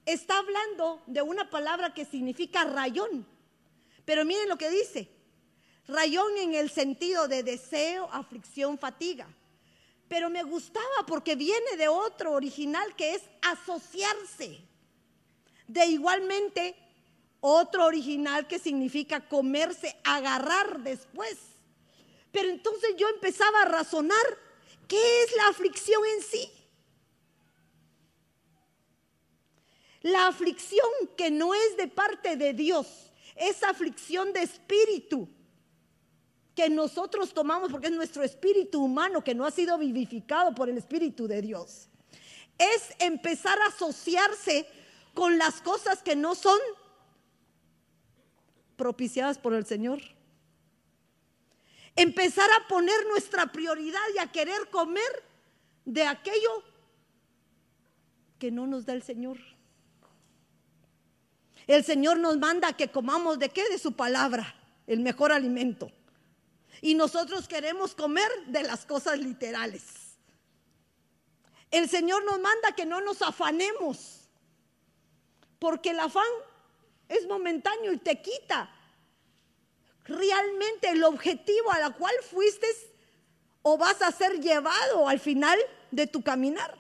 está 0.06 0.40
hablando 0.40 1.04
de 1.06 1.22
una 1.22 1.50
palabra 1.50 1.94
que 1.94 2.06
significa 2.06 2.64
rayón. 2.64 3.26
Pero 4.06 4.26
miren 4.26 4.50
lo 4.50 4.58
que 4.58 4.70
dice. 4.70 5.10
Rayón 5.88 6.38
en 6.38 6.56
el 6.56 6.70
sentido 6.70 7.28
de 7.28 7.44
deseo, 7.44 8.10
aflicción, 8.12 8.78
fatiga. 8.78 9.28
Pero 10.08 10.30
me 10.30 10.44
gustaba 10.44 11.06
porque 11.06 11.36
viene 11.36 11.76
de 11.78 11.88
otro 11.88 12.34
original 12.34 12.96
que 12.96 13.16
es 13.16 13.24
asociarse. 13.42 14.60
De 15.68 15.86
igualmente 15.86 16.76
otro 17.40 17.86
original 17.86 18.48
que 18.48 18.60
significa 18.60 19.28
comerse, 19.28 19.98
agarrar 20.04 20.80
después. 20.80 21.38
Pero 22.32 22.50
entonces 22.50 22.96
yo 22.98 23.08
empezaba 23.10 23.62
a 23.62 23.66
razonar 23.66 24.48
¿Qué 24.88 25.24
es 25.24 25.36
la 25.36 25.48
aflicción 25.48 26.02
en 26.16 26.24
sí? 26.24 26.52
La 30.02 30.28
aflicción 30.28 30.88
que 31.18 31.30
no 31.30 31.54
es 31.54 31.76
de 31.76 31.88
parte 31.88 32.38
de 32.38 32.54
Dios, 32.54 33.12
es 33.36 33.62
aflicción 33.64 34.32
de 34.32 34.44
espíritu 34.44 35.28
que 36.58 36.70
nosotros 36.70 37.34
tomamos 37.34 37.72
porque 37.72 37.88
es 37.88 37.94
nuestro 37.94 38.24
espíritu 38.24 38.84
humano 38.84 39.24
que 39.24 39.34
no 39.34 39.46
ha 39.46 39.52
sido 39.52 39.78
vivificado 39.78 40.54
por 40.54 40.68
el 40.68 40.78
espíritu 40.78 41.26
de 41.26 41.42
Dios. 41.42 41.88
Es 42.58 42.94
empezar 43.00 43.58
a 43.62 43.68
asociarse 43.68 44.68
con 45.14 45.38
las 45.38 45.62
cosas 45.62 46.04
que 46.04 46.18
no 46.18 46.36
son 46.36 46.60
propiciadas 48.76 49.38
por 49.38 49.54
el 49.54 49.66
Señor 49.66 50.02
empezar 51.98 52.48
a 52.52 52.68
poner 52.68 52.96
nuestra 53.10 53.52
prioridad 53.52 54.00
y 54.16 54.20
a 54.20 54.32
querer 54.32 54.70
comer 54.70 55.24
de 55.84 56.04
aquello 56.04 56.64
que 58.40 58.52
no 58.52 58.68
nos 58.68 58.86
da 58.86 58.94
el 58.94 59.02
Señor. 59.02 59.38
El 61.66 61.84
Señor 61.84 62.20
nos 62.20 62.38
manda 62.38 62.78
que 62.78 62.90
comamos 62.90 63.40
de 63.40 63.50
qué? 63.50 63.68
De 63.70 63.80
su 63.80 63.94
palabra, 63.94 64.56
el 64.86 65.00
mejor 65.00 65.32
alimento. 65.32 65.92
Y 66.82 66.96
nosotros 66.96 67.48
queremos 67.48 67.96
comer 67.96 68.30
de 68.48 68.64
las 68.64 68.86
cosas 68.86 69.20
literales. 69.20 69.84
El 71.72 71.90
Señor 71.90 72.24
nos 72.24 72.40
manda 72.40 72.74
que 72.76 72.86
no 72.86 73.02
nos 73.02 73.22
afanemos, 73.22 74.30
porque 75.60 75.90
el 75.90 76.00
afán 76.00 76.28
es 77.10 77.28
momentáneo 77.28 77.92
y 77.94 77.98
te 77.98 78.22
quita 78.22 78.74
realmente 80.06 80.90
el 80.90 81.04
objetivo 81.04 81.72
a 81.72 81.80
la 81.80 81.90
cual 81.92 82.14
fuiste 82.22 82.68
o 83.62 83.78
vas 83.78 84.02
a 84.02 84.12
ser 84.12 84.40
llevado 84.40 85.08
al 85.08 85.20
final 85.20 85.60
de 85.92 86.08
tu 86.08 86.22
caminar. 86.22 86.78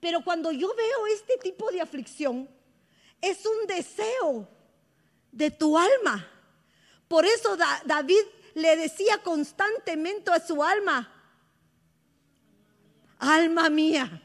Pero 0.00 0.22
cuando 0.22 0.52
yo 0.52 0.72
veo 0.74 1.06
este 1.08 1.38
tipo 1.38 1.70
de 1.70 1.80
aflicción, 1.80 2.48
es 3.20 3.44
un 3.46 3.66
deseo 3.66 4.46
de 5.32 5.50
tu 5.50 5.76
alma. 5.78 6.30
Por 7.14 7.26
eso 7.26 7.56
David 7.56 8.24
le 8.54 8.76
decía 8.76 9.18
constantemente 9.22 10.32
a 10.32 10.44
su 10.44 10.64
alma, 10.64 11.08
alma 13.20 13.70
mía, 13.70 14.20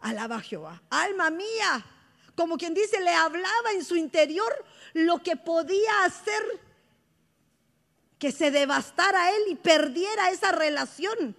alaba 0.00 0.34
a 0.34 0.40
Jehová, 0.40 0.82
alma 0.90 1.30
mía, 1.30 1.86
como 2.34 2.58
quien 2.58 2.74
dice, 2.74 2.98
le 2.98 3.12
hablaba 3.12 3.70
en 3.72 3.84
su 3.84 3.94
interior 3.94 4.52
lo 4.94 5.22
que 5.22 5.36
podía 5.36 6.02
hacer 6.02 6.42
que 8.18 8.32
se 8.32 8.50
devastara 8.50 9.30
él 9.30 9.42
y 9.50 9.54
perdiera 9.54 10.30
esa 10.30 10.50
relación 10.50 11.36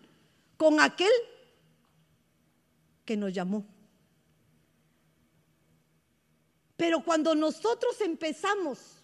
con 0.56 0.80
aquel 0.80 1.12
que 3.04 3.18
nos 3.18 3.34
llamó. 3.34 3.66
Pero 6.78 7.04
cuando 7.04 7.36
nosotros 7.36 8.00
empezamos 8.00 8.97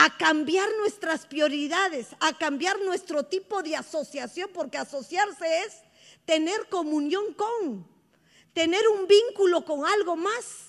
a 0.00 0.16
cambiar 0.16 0.68
nuestras 0.78 1.26
prioridades, 1.26 2.06
a 2.20 2.32
cambiar 2.38 2.78
nuestro 2.80 3.24
tipo 3.24 3.64
de 3.64 3.74
asociación, 3.74 4.48
porque 4.54 4.78
asociarse 4.78 5.64
es 5.64 5.82
tener 6.24 6.68
comunión 6.68 7.34
con, 7.34 7.84
tener 8.54 8.86
un 8.88 9.08
vínculo 9.08 9.64
con 9.64 9.84
algo 9.84 10.14
más. 10.14 10.68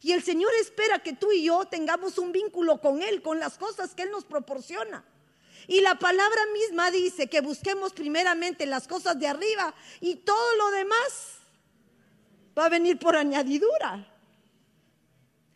Y 0.00 0.12
el 0.12 0.22
Señor 0.22 0.50
espera 0.62 0.98
que 1.00 1.12
tú 1.12 1.30
y 1.30 1.44
yo 1.44 1.66
tengamos 1.66 2.16
un 2.16 2.32
vínculo 2.32 2.80
con 2.80 3.02
Él, 3.02 3.20
con 3.20 3.38
las 3.38 3.58
cosas 3.58 3.94
que 3.94 4.04
Él 4.04 4.10
nos 4.10 4.24
proporciona. 4.24 5.04
Y 5.66 5.82
la 5.82 5.98
palabra 5.98 6.40
misma 6.54 6.90
dice 6.90 7.26
que 7.26 7.42
busquemos 7.42 7.92
primeramente 7.92 8.64
las 8.64 8.88
cosas 8.88 9.18
de 9.18 9.26
arriba 9.26 9.74
y 10.00 10.16
todo 10.16 10.56
lo 10.56 10.70
demás 10.70 11.38
va 12.58 12.64
a 12.66 12.70
venir 12.70 12.98
por 12.98 13.14
añadidura. 13.14 14.13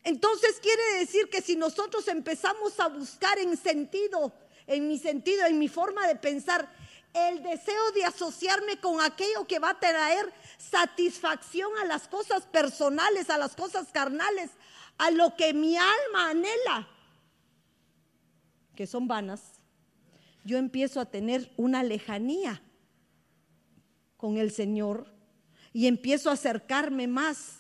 Entonces 0.08 0.58
quiere 0.62 1.00
decir 1.00 1.28
que 1.28 1.42
si 1.42 1.54
nosotros 1.54 2.08
empezamos 2.08 2.80
a 2.80 2.88
buscar 2.88 3.38
en 3.38 3.54
sentido, 3.58 4.32
en 4.66 4.88
mi 4.88 4.98
sentido, 4.98 5.44
en 5.44 5.58
mi 5.58 5.68
forma 5.68 6.06
de 6.06 6.16
pensar, 6.16 6.66
el 7.12 7.42
deseo 7.42 7.92
de 7.92 8.06
asociarme 8.06 8.80
con 8.80 9.02
aquello 9.02 9.46
que 9.46 9.58
va 9.58 9.70
a 9.70 9.78
traer 9.78 10.32
satisfacción 10.56 11.70
a 11.82 11.84
las 11.84 12.08
cosas 12.08 12.46
personales, 12.46 13.28
a 13.28 13.36
las 13.36 13.54
cosas 13.54 13.88
carnales, 13.92 14.48
a 14.96 15.10
lo 15.10 15.36
que 15.36 15.52
mi 15.52 15.76
alma 15.76 16.30
anhela, 16.30 16.88
que 18.74 18.86
son 18.86 19.08
vanas, 19.08 19.42
yo 20.42 20.56
empiezo 20.56 21.00
a 21.00 21.10
tener 21.10 21.52
una 21.58 21.82
lejanía 21.82 22.62
con 24.16 24.38
el 24.38 24.52
Señor 24.52 25.12
y 25.74 25.86
empiezo 25.86 26.30
a 26.30 26.32
acercarme 26.32 27.08
más 27.08 27.57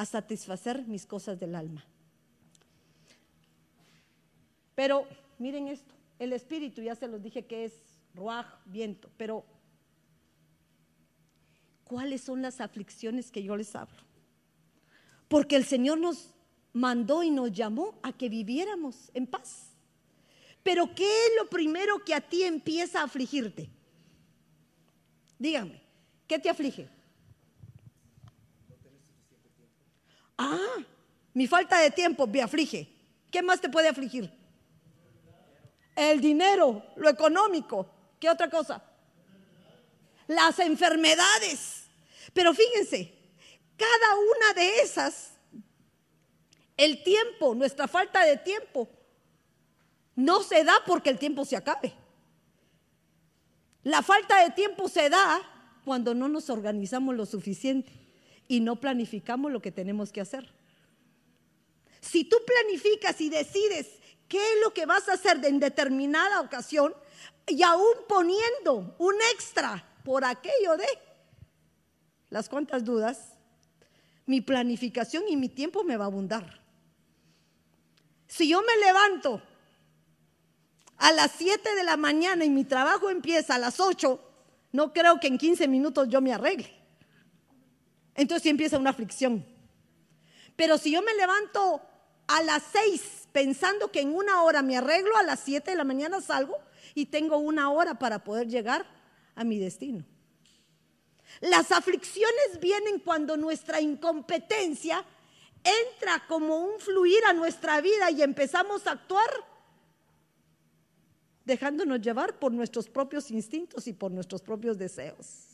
a 0.00 0.06
satisfacer 0.06 0.86
mis 0.86 1.04
cosas 1.04 1.38
del 1.38 1.54
alma. 1.54 1.84
Pero 4.74 5.06
miren 5.38 5.68
esto, 5.68 5.94
el 6.18 6.32
espíritu, 6.32 6.80
ya 6.80 6.94
se 6.94 7.06
los 7.06 7.22
dije 7.22 7.44
que 7.44 7.66
es 7.66 7.74
ruaj, 8.14 8.46
viento, 8.64 9.10
pero 9.18 9.44
¿cuáles 11.84 12.22
son 12.22 12.40
las 12.40 12.62
aflicciones 12.62 13.30
que 13.30 13.42
yo 13.42 13.54
les 13.58 13.76
hablo? 13.76 14.00
Porque 15.28 15.56
el 15.56 15.66
Señor 15.66 15.98
nos 15.98 16.30
mandó 16.72 17.22
y 17.22 17.30
nos 17.30 17.52
llamó 17.52 17.98
a 18.02 18.14
que 18.14 18.30
viviéramos 18.30 19.10
en 19.12 19.26
paz. 19.26 19.66
Pero 20.62 20.94
¿qué 20.94 21.04
es 21.04 21.32
lo 21.42 21.50
primero 21.50 22.02
que 22.06 22.14
a 22.14 22.22
ti 22.22 22.44
empieza 22.44 23.02
a 23.02 23.04
afligirte? 23.04 23.68
Dígame, 25.38 25.82
¿qué 26.26 26.38
te 26.38 26.48
aflige? 26.48 26.88
Ah, 30.42 30.78
mi 31.34 31.46
falta 31.46 31.78
de 31.80 31.90
tiempo 31.90 32.26
me 32.26 32.40
aflige. 32.40 32.88
¿Qué 33.30 33.42
más 33.42 33.60
te 33.60 33.68
puede 33.68 33.88
afligir? 33.88 34.32
El 35.94 36.18
dinero, 36.18 36.82
lo 36.96 37.10
económico. 37.10 37.86
¿Qué 38.18 38.30
otra 38.30 38.48
cosa? 38.48 38.82
Las 40.26 40.58
enfermedades. 40.60 41.84
Pero 42.32 42.54
fíjense, 42.54 43.12
cada 43.76 44.16
una 44.16 44.54
de 44.54 44.80
esas, 44.80 45.32
el 46.78 47.02
tiempo, 47.02 47.54
nuestra 47.54 47.86
falta 47.86 48.24
de 48.24 48.38
tiempo, 48.38 48.88
no 50.16 50.42
se 50.42 50.64
da 50.64 50.72
porque 50.86 51.10
el 51.10 51.18
tiempo 51.18 51.44
se 51.44 51.56
acabe. 51.56 51.92
La 53.82 54.02
falta 54.02 54.42
de 54.42 54.50
tiempo 54.52 54.88
se 54.88 55.10
da 55.10 55.38
cuando 55.84 56.14
no 56.14 56.28
nos 56.28 56.48
organizamos 56.48 57.14
lo 57.14 57.26
suficiente 57.26 57.99
y 58.50 58.58
no 58.58 58.80
planificamos 58.80 59.52
lo 59.52 59.62
que 59.62 59.70
tenemos 59.70 60.10
que 60.10 60.20
hacer. 60.20 60.52
Si 62.00 62.24
tú 62.24 62.36
planificas 62.44 63.20
y 63.20 63.30
decides 63.30 63.86
qué 64.26 64.38
es 64.38 64.60
lo 64.60 64.74
que 64.74 64.86
vas 64.86 65.08
a 65.08 65.12
hacer 65.12 65.44
en 65.44 65.60
determinada 65.60 66.40
ocasión 66.40 66.92
y 67.46 67.62
aún 67.62 67.94
poniendo 68.08 68.96
un 68.98 69.14
extra 69.32 69.86
por 70.02 70.24
aquello 70.24 70.76
de 70.76 70.88
las 72.30 72.48
cuantas 72.48 72.84
dudas, 72.84 73.34
mi 74.26 74.40
planificación 74.40 75.28
y 75.28 75.36
mi 75.36 75.48
tiempo 75.48 75.84
me 75.84 75.96
va 75.96 76.06
a 76.06 76.08
abundar. 76.08 76.60
Si 78.26 78.48
yo 78.48 78.62
me 78.62 78.84
levanto 78.84 79.40
a 80.96 81.12
las 81.12 81.30
7 81.38 81.76
de 81.76 81.84
la 81.84 81.96
mañana 81.96 82.44
y 82.44 82.50
mi 82.50 82.64
trabajo 82.64 83.10
empieza 83.10 83.54
a 83.54 83.58
las 83.58 83.78
8, 83.78 84.20
no 84.72 84.92
creo 84.92 85.20
que 85.20 85.28
en 85.28 85.38
15 85.38 85.68
minutos 85.68 86.08
yo 86.08 86.20
me 86.20 86.32
arregle. 86.32 86.79
Entonces 88.14 88.42
sí 88.42 88.48
empieza 88.48 88.78
una 88.78 88.90
aflicción. 88.90 89.44
Pero 90.56 90.78
si 90.78 90.92
yo 90.92 91.02
me 91.02 91.14
levanto 91.14 91.80
a 92.26 92.42
las 92.42 92.62
seis 92.72 93.28
pensando 93.32 93.90
que 93.90 94.00
en 94.00 94.14
una 94.14 94.42
hora 94.42 94.62
me 94.62 94.76
arreglo, 94.76 95.16
a 95.16 95.22
las 95.22 95.40
siete 95.40 95.72
de 95.72 95.76
la 95.76 95.84
mañana 95.84 96.20
salgo 96.20 96.58
y 96.94 97.06
tengo 97.06 97.38
una 97.38 97.70
hora 97.70 97.98
para 97.98 98.24
poder 98.24 98.48
llegar 98.48 98.86
a 99.34 99.44
mi 99.44 99.58
destino. 99.58 100.04
Las 101.40 101.72
aflicciones 101.72 102.60
vienen 102.60 102.98
cuando 102.98 103.36
nuestra 103.36 103.80
incompetencia 103.80 105.04
entra 105.62 106.26
como 106.26 106.58
un 106.58 106.80
fluir 106.80 107.24
a 107.24 107.32
nuestra 107.32 107.80
vida 107.80 108.10
y 108.10 108.22
empezamos 108.22 108.86
a 108.86 108.92
actuar 108.92 109.30
dejándonos 111.44 112.00
llevar 112.00 112.38
por 112.38 112.52
nuestros 112.52 112.88
propios 112.88 113.30
instintos 113.30 113.86
y 113.86 113.92
por 113.92 114.10
nuestros 114.10 114.42
propios 114.42 114.78
deseos. 114.78 115.49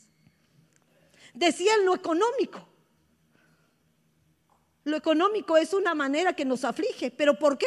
Decían 1.36 1.84
lo 1.84 1.94
económico. 1.94 2.66
Lo 4.84 4.96
económico 4.96 5.58
es 5.58 5.74
una 5.74 5.94
manera 5.94 6.34
que 6.34 6.46
nos 6.46 6.64
aflige, 6.64 7.10
pero 7.10 7.38
¿por 7.38 7.58
qué? 7.58 7.66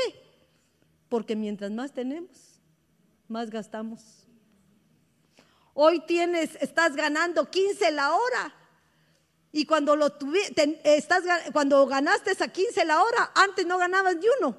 Porque 1.08 1.36
mientras 1.36 1.69
más 1.69 1.93
tenemos, 1.93 2.60
más 3.27 3.51
gastamos. 3.51 4.25
Hoy 5.75 5.99
tienes, 6.08 6.55
estás 6.62 6.95
ganando 6.95 7.51
15 7.51 7.91
la 7.91 8.15
hora. 8.15 8.55
Y 9.51 9.65
cuando 9.65 9.95
lo 9.95 10.17
cuando 11.53 11.86
ganaste 11.86 12.32
a 12.43 12.47
15 12.47 12.86
la 12.86 13.03
hora, 13.03 13.32
antes 13.36 13.67
no 13.67 13.77
ganabas 13.77 14.15
ni 14.15 14.25
uno 14.39 14.58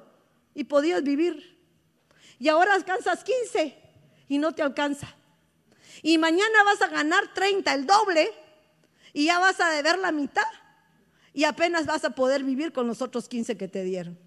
y 0.53 0.63
podías 0.63 1.03
vivir. 1.03 1.59
Y 2.39 2.47
ahora 2.47 2.75
alcanzas 2.75 3.25
15 3.25 3.77
y 4.29 4.37
no 4.37 4.53
te 4.53 4.61
alcanza. 4.61 5.13
Y 6.01 6.17
mañana 6.17 6.63
vas 6.63 6.81
a 6.81 6.87
ganar 6.87 7.33
30, 7.33 7.73
el 7.73 7.85
doble, 7.85 8.40
y 9.13 9.25
ya 9.25 9.39
vas 9.39 9.59
a 9.59 9.69
deber 9.69 9.97
la 9.99 10.11
mitad 10.11 10.47
y 11.33 11.43
apenas 11.43 11.85
vas 11.85 12.03
a 12.05 12.11
poder 12.11 12.43
vivir 12.43 12.73
con 12.73 12.87
los 12.87 13.01
otros 13.01 13.27
15 13.27 13.57
que 13.57 13.67
te 13.67 13.83
dieron. 13.83 14.17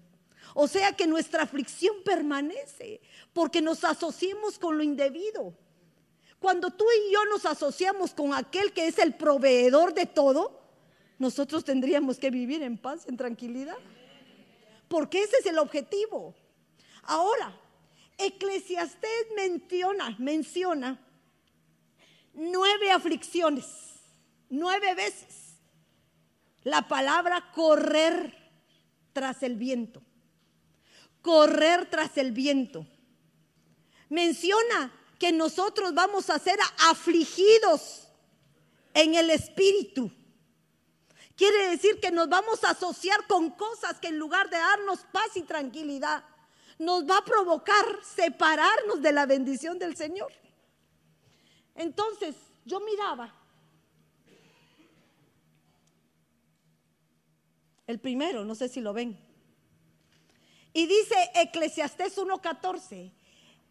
O 0.53 0.67
sea 0.67 0.93
que 0.93 1.07
nuestra 1.07 1.43
aflicción 1.43 1.95
permanece 2.03 3.01
porque 3.33 3.61
nos 3.61 3.83
asociemos 3.83 4.57
con 4.57 4.77
lo 4.77 4.83
indebido. 4.83 5.53
Cuando 6.39 6.71
tú 6.71 6.85
y 6.85 7.13
yo 7.13 7.25
nos 7.25 7.45
asociamos 7.45 8.13
con 8.13 8.33
aquel 8.33 8.71
que 8.71 8.87
es 8.87 8.99
el 8.99 9.15
proveedor 9.15 9.93
de 9.93 10.05
todo, 10.05 10.61
nosotros 11.17 11.63
tendríamos 11.63 12.17
que 12.17 12.29
vivir 12.29 12.61
en 12.63 12.77
paz, 12.77 13.05
en 13.07 13.17
tranquilidad. 13.17 13.77
Porque 14.87 15.23
ese 15.23 15.37
es 15.37 15.45
el 15.45 15.57
objetivo. 15.57 16.35
Ahora, 17.03 17.59
Eclesiastés 18.17 19.27
menciona, 19.35 20.15
menciona 20.19 20.99
nueve 22.33 22.91
aflicciones 22.91 23.94
nueve 24.49 24.95
veces 24.95 25.55
la 26.63 26.87
palabra 26.87 27.51
correr 27.53 28.35
tras 29.13 29.43
el 29.43 29.55
viento. 29.55 30.01
Correr 31.21 31.89
tras 31.89 32.17
el 32.17 32.31
viento. 32.31 32.85
Menciona 34.09 34.91
que 35.19 35.31
nosotros 35.31 35.93
vamos 35.93 36.29
a 36.29 36.39
ser 36.39 36.59
afligidos 36.89 38.07
en 38.93 39.15
el 39.15 39.29
espíritu. 39.29 40.11
Quiere 41.35 41.69
decir 41.69 41.99
que 41.99 42.11
nos 42.11 42.29
vamos 42.29 42.63
a 42.63 42.71
asociar 42.71 43.27
con 43.27 43.51
cosas 43.51 43.99
que 43.99 44.07
en 44.07 44.17
lugar 44.17 44.49
de 44.49 44.57
darnos 44.57 44.99
paz 45.11 45.35
y 45.35 45.41
tranquilidad, 45.41 46.23
nos 46.79 47.05
va 47.09 47.19
a 47.19 47.25
provocar 47.25 47.85
separarnos 48.03 49.01
de 49.01 49.11
la 49.11 49.25
bendición 49.25 49.77
del 49.77 49.95
Señor. 49.95 50.31
Entonces, 51.75 52.35
yo 52.65 52.79
miraba 52.79 53.33
El 57.87 57.99
primero, 57.99 58.43
no 58.43 58.55
sé 58.55 58.67
si 58.67 58.81
lo 58.81 58.93
ven. 58.93 59.17
Y 60.73 60.87
dice 60.87 61.15
Eclesiastés 61.35 62.17
1.14, 62.17 63.11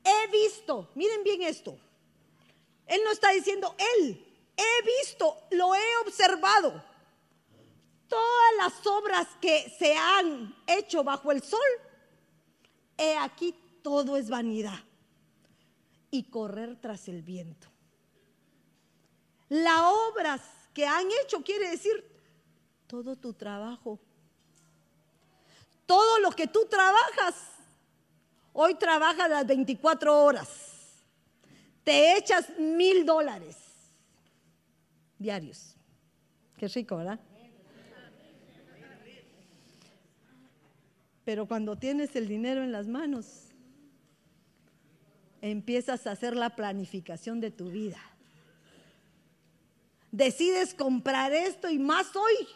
he 0.04 0.30
visto, 0.30 0.90
miren 0.94 1.22
bien 1.22 1.42
esto, 1.42 1.78
él 2.86 3.00
no 3.04 3.10
está 3.10 3.30
diciendo 3.30 3.74
él, 3.96 4.24
he 4.56 5.02
visto, 5.02 5.36
lo 5.50 5.74
he 5.74 5.96
observado, 6.06 6.82
todas 8.08 8.56
las 8.56 8.86
obras 8.86 9.28
que 9.40 9.68
se 9.78 9.94
han 9.94 10.54
hecho 10.66 11.04
bajo 11.04 11.30
el 11.30 11.42
sol, 11.42 11.60
he 12.96 13.16
aquí 13.16 13.54
todo 13.82 14.16
es 14.16 14.30
vanidad 14.30 14.78
y 16.10 16.22
correr 16.30 16.80
tras 16.80 17.08
el 17.08 17.22
viento. 17.22 17.68
Las 19.48 19.82
obras 20.08 20.40
que 20.72 20.86
han 20.86 21.06
hecho 21.22 21.42
quiere 21.42 21.70
decir 21.70 22.13
todo 22.86 23.16
tu 23.16 23.32
trabajo 23.32 23.98
lo 26.24 26.30
que 26.30 26.46
tú 26.46 26.66
trabajas. 26.68 27.34
Hoy 28.52 28.74
trabajas 28.76 29.28
las 29.28 29.46
24 29.46 30.24
horas. 30.24 30.48
Te 31.82 32.16
echas 32.16 32.48
mil 32.58 33.04
dólares 33.04 33.56
diarios. 35.18 35.74
Qué 36.56 36.68
rico, 36.68 36.96
¿verdad? 36.96 37.20
Pero 41.24 41.46
cuando 41.46 41.76
tienes 41.76 42.14
el 42.16 42.28
dinero 42.28 42.62
en 42.62 42.70
las 42.70 42.86
manos, 42.86 43.48
empiezas 45.40 46.06
a 46.06 46.12
hacer 46.12 46.36
la 46.36 46.54
planificación 46.54 47.40
de 47.40 47.50
tu 47.50 47.70
vida. 47.70 47.98
Decides 50.12 50.74
comprar 50.74 51.32
esto 51.32 51.68
y 51.70 51.78
más 51.78 52.14
hoy. 52.14 52.46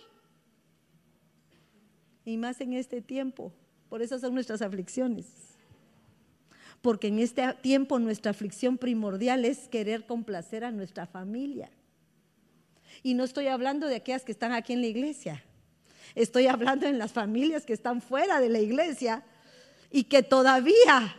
Y 2.29 2.37
más 2.37 2.61
en 2.61 2.75
este 2.75 3.01
tiempo. 3.01 3.55
Por 3.89 4.03
eso 4.03 4.19
son 4.19 4.35
nuestras 4.35 4.61
aflicciones. 4.61 5.25
Porque 6.83 7.07
en 7.07 7.21
este 7.21 7.55
tiempo 7.55 7.99
nuestra 7.99 8.33
aflicción 8.33 8.77
primordial 8.77 9.47
es 9.47 9.67
querer 9.69 10.05
complacer 10.05 10.63
a 10.63 10.71
nuestra 10.71 11.07
familia. 11.07 11.71
Y 13.03 13.15
no 13.15 13.25
estoy 13.25 13.47
hablando 13.47 13.87
de 13.87 13.97
aquellas 13.97 14.25
que 14.25 14.33
están 14.33 14.53
aquí 14.53 14.75
en 14.75 14.83
la 14.83 14.89
iglesia. 14.89 15.43
Estoy 16.15 16.49
hablando 16.49 16.87
en 16.87 16.99
las 16.99 17.13
familias 17.13 17.65
que 17.65 17.73
están 17.73 18.03
fuera 18.03 18.41
de 18.43 18.51
la 18.51 18.59
iglesia 18.59 19.25
y 19.91 20.05
que 20.05 20.23
todavía 20.23 21.17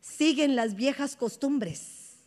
siguen 0.00 0.54
las 0.54 0.76
viejas 0.76 1.16
costumbres. 1.16 2.18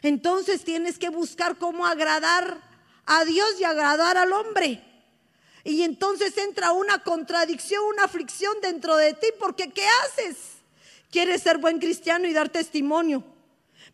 Entonces 0.00 0.64
tienes 0.64 0.98
que 0.98 1.10
buscar 1.10 1.58
cómo 1.58 1.84
agradar 1.84 2.62
a 3.04 3.26
Dios 3.26 3.60
y 3.60 3.64
agradar 3.64 4.16
al 4.16 4.32
hombre. 4.32 4.89
Y 5.64 5.82
entonces 5.82 6.36
entra 6.38 6.72
una 6.72 7.02
contradicción, 7.02 7.82
una 7.92 8.04
aflicción 8.04 8.54
dentro 8.62 8.96
de 8.96 9.12
ti, 9.14 9.26
porque 9.38 9.70
¿qué 9.70 9.84
haces? 10.04 10.36
Quieres 11.10 11.42
ser 11.42 11.58
buen 11.58 11.78
cristiano 11.78 12.26
y 12.26 12.32
dar 12.32 12.48
testimonio, 12.48 13.24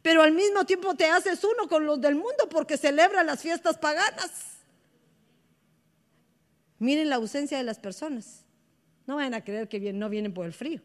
pero 0.02 0.22
al 0.22 0.32
mismo 0.32 0.64
tiempo 0.64 0.94
te 0.94 1.06
haces 1.06 1.42
uno 1.44 1.68
con 1.68 1.86
los 1.86 2.00
del 2.00 2.14
mundo 2.14 2.48
porque 2.50 2.76
celebra 2.76 3.24
las 3.24 3.40
fiestas 3.40 3.78
paganas. 3.78 4.30
Miren 6.78 7.08
la 7.08 7.16
ausencia 7.16 7.56
de 7.56 7.64
las 7.64 7.78
personas. 7.78 8.44
No 9.06 9.16
vayan 9.16 9.34
a 9.34 9.42
creer 9.42 9.68
que 9.68 9.92
no 9.92 10.08
vienen 10.08 10.34
por 10.34 10.46
el 10.46 10.52
frío. 10.52 10.80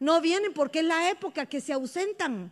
No 0.00 0.20
vienen 0.20 0.52
porque 0.52 0.80
es 0.80 0.84
la 0.86 1.10
época 1.10 1.46
que 1.46 1.60
se 1.60 1.72
ausentan. 1.72 2.50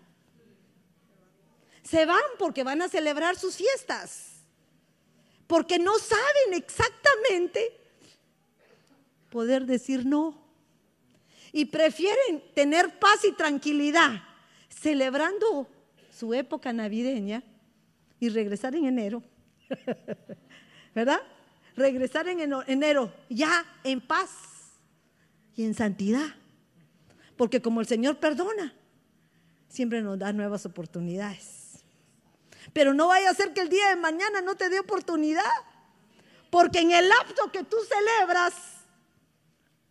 Se 1.82 2.04
van 2.04 2.20
porque 2.38 2.62
van 2.62 2.82
a 2.82 2.88
celebrar 2.88 3.36
sus 3.36 3.56
fiestas. 3.56 4.31
Porque 5.52 5.78
no 5.78 5.98
saben 5.98 6.54
exactamente 6.54 7.78
poder 9.28 9.66
decir 9.66 10.06
no. 10.06 10.34
Y 11.52 11.66
prefieren 11.66 12.42
tener 12.54 12.98
paz 12.98 13.22
y 13.28 13.32
tranquilidad 13.32 14.22
celebrando 14.70 15.68
su 16.10 16.32
época 16.32 16.72
navideña 16.72 17.42
y 18.18 18.30
regresar 18.30 18.74
en 18.74 18.86
enero. 18.86 19.22
¿Verdad? 20.94 21.20
regresar 21.76 22.28
en 22.28 22.50
enero 22.66 23.12
ya 23.28 23.62
en 23.84 24.00
paz 24.00 24.30
y 25.54 25.64
en 25.64 25.74
santidad. 25.74 26.34
Porque 27.36 27.60
como 27.60 27.82
el 27.82 27.86
Señor 27.86 28.16
perdona, 28.16 28.72
siempre 29.68 30.00
nos 30.00 30.18
da 30.18 30.32
nuevas 30.32 30.64
oportunidades. 30.64 31.61
Pero 32.72 32.94
no 32.94 33.08
vaya 33.08 33.30
a 33.30 33.34
ser 33.34 33.52
que 33.52 33.60
el 33.60 33.68
día 33.68 33.88
de 33.90 33.96
mañana 33.96 34.40
no 34.40 34.54
te 34.54 34.68
dé 34.68 34.80
oportunidad. 34.80 35.44
Porque 36.50 36.80
en 36.80 36.90
el 36.90 37.08
lapso 37.08 37.50
que 37.52 37.64
tú 37.64 37.76
celebras, 37.88 38.54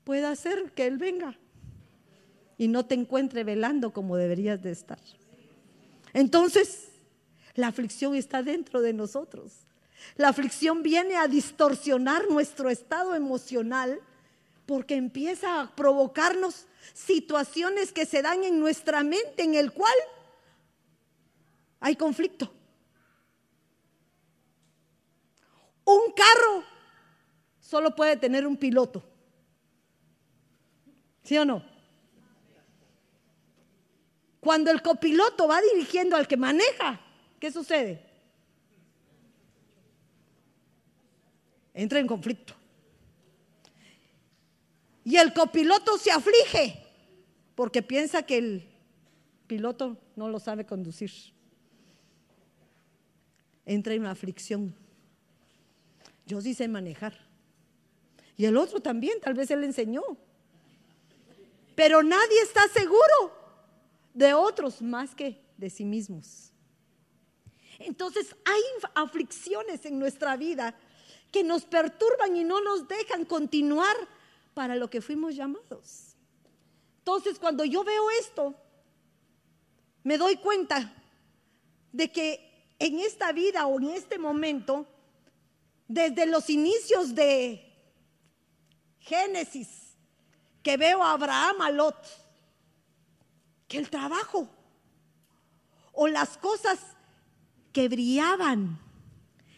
puede 0.03 0.35
ser 0.35 0.71
que 0.73 0.87
Él 0.87 0.97
venga 0.97 1.37
y 2.57 2.67
no 2.67 2.85
te 2.85 2.95
encuentre 2.95 3.43
velando 3.43 3.91
como 3.91 4.17
deberías 4.17 4.61
de 4.61 4.71
estar. 4.71 4.99
Entonces, 6.13 6.89
la 7.55 7.67
aflicción 7.67 8.15
está 8.15 8.43
dentro 8.43 8.81
de 8.81 8.93
nosotros. 8.93 9.53
La 10.15 10.29
aflicción 10.29 10.83
viene 10.83 11.15
a 11.15 11.27
distorsionar 11.27 12.29
nuestro 12.29 12.69
estado 12.69 13.15
emocional 13.15 13.99
porque 14.65 14.95
empieza 14.95 15.61
a 15.61 15.75
provocarnos 15.75 16.67
situaciones 16.93 17.91
que 17.91 18.05
se 18.05 18.21
dan 18.21 18.43
en 18.43 18.59
nuestra 18.59 19.03
mente 19.03 19.43
en 19.43 19.55
el 19.55 19.71
cual 19.71 19.93
hay 21.79 21.95
conflicto. 21.95 22.53
Un 25.85 26.11
carro 26.13 26.63
solo 27.59 27.95
puede 27.95 28.17
tener 28.17 28.45
un 28.45 28.57
piloto. 28.57 29.03
¿Sí 31.23 31.37
o 31.37 31.45
no? 31.45 31.63
Cuando 34.39 34.71
el 34.71 34.81
copiloto 34.81 35.47
va 35.47 35.61
dirigiendo 35.73 36.15
al 36.15 36.27
que 36.27 36.37
maneja, 36.37 36.99
¿qué 37.39 37.51
sucede? 37.51 38.11
entra 41.73 41.99
en 41.99 42.07
conflicto. 42.07 42.53
Y 45.03 45.15
el 45.17 45.33
copiloto 45.33 45.97
se 45.97 46.11
aflige 46.11 46.83
porque 47.55 47.81
piensa 47.81 48.23
que 48.23 48.37
el 48.37 48.69
piloto 49.47 49.97
no 50.15 50.29
lo 50.29 50.39
sabe 50.39 50.65
conducir. 50.65 51.11
Entra 53.65 53.93
en 53.93 54.01
una 54.01 54.11
aflicción. 54.11 54.75
Yo 56.25 56.41
sí 56.41 56.53
sé 56.53 56.67
manejar. 56.67 57.17
Y 58.37 58.45
el 58.45 58.57
otro 58.57 58.79
también, 58.79 59.19
tal 59.19 59.33
vez 59.33 59.51
él 59.51 59.63
enseñó. 59.63 60.01
Pero 61.75 62.03
nadie 62.03 62.41
está 62.41 62.67
seguro 62.69 63.33
de 64.13 64.33
otros 64.33 64.81
más 64.81 65.15
que 65.15 65.41
de 65.57 65.69
sí 65.69 65.85
mismos. 65.85 66.51
Entonces 67.79 68.35
hay 68.45 68.61
aflicciones 68.95 69.85
en 69.85 69.97
nuestra 69.97 70.37
vida 70.37 70.75
que 71.31 71.43
nos 71.43 71.65
perturban 71.65 72.35
y 72.35 72.43
no 72.43 72.61
nos 72.61 72.87
dejan 72.87 73.25
continuar 73.25 73.95
para 74.53 74.75
lo 74.75 74.89
que 74.89 75.01
fuimos 75.01 75.35
llamados. 75.35 76.15
Entonces, 76.99 77.39
cuando 77.39 77.65
yo 77.65 77.83
veo 77.83 78.09
esto, 78.19 78.53
me 80.03 80.17
doy 80.17 80.35
cuenta 80.37 80.93
de 81.91 82.11
que 82.11 82.73
en 82.77 82.99
esta 82.99 83.31
vida 83.31 83.65
o 83.65 83.79
en 83.79 83.89
este 83.91 84.19
momento, 84.19 84.87
desde 85.93 86.25
los 86.25 86.49
inicios 86.49 87.13
de 87.13 87.67
Génesis, 88.99 89.97
que 90.63 90.77
veo 90.77 91.03
a 91.03 91.11
Abraham, 91.11 91.61
a 91.61 91.69
Lot, 91.69 91.97
que 93.67 93.77
el 93.77 93.89
trabajo 93.89 94.47
o 95.91 96.07
las 96.07 96.37
cosas 96.37 96.79
que 97.73 97.89
brillaban 97.89 98.79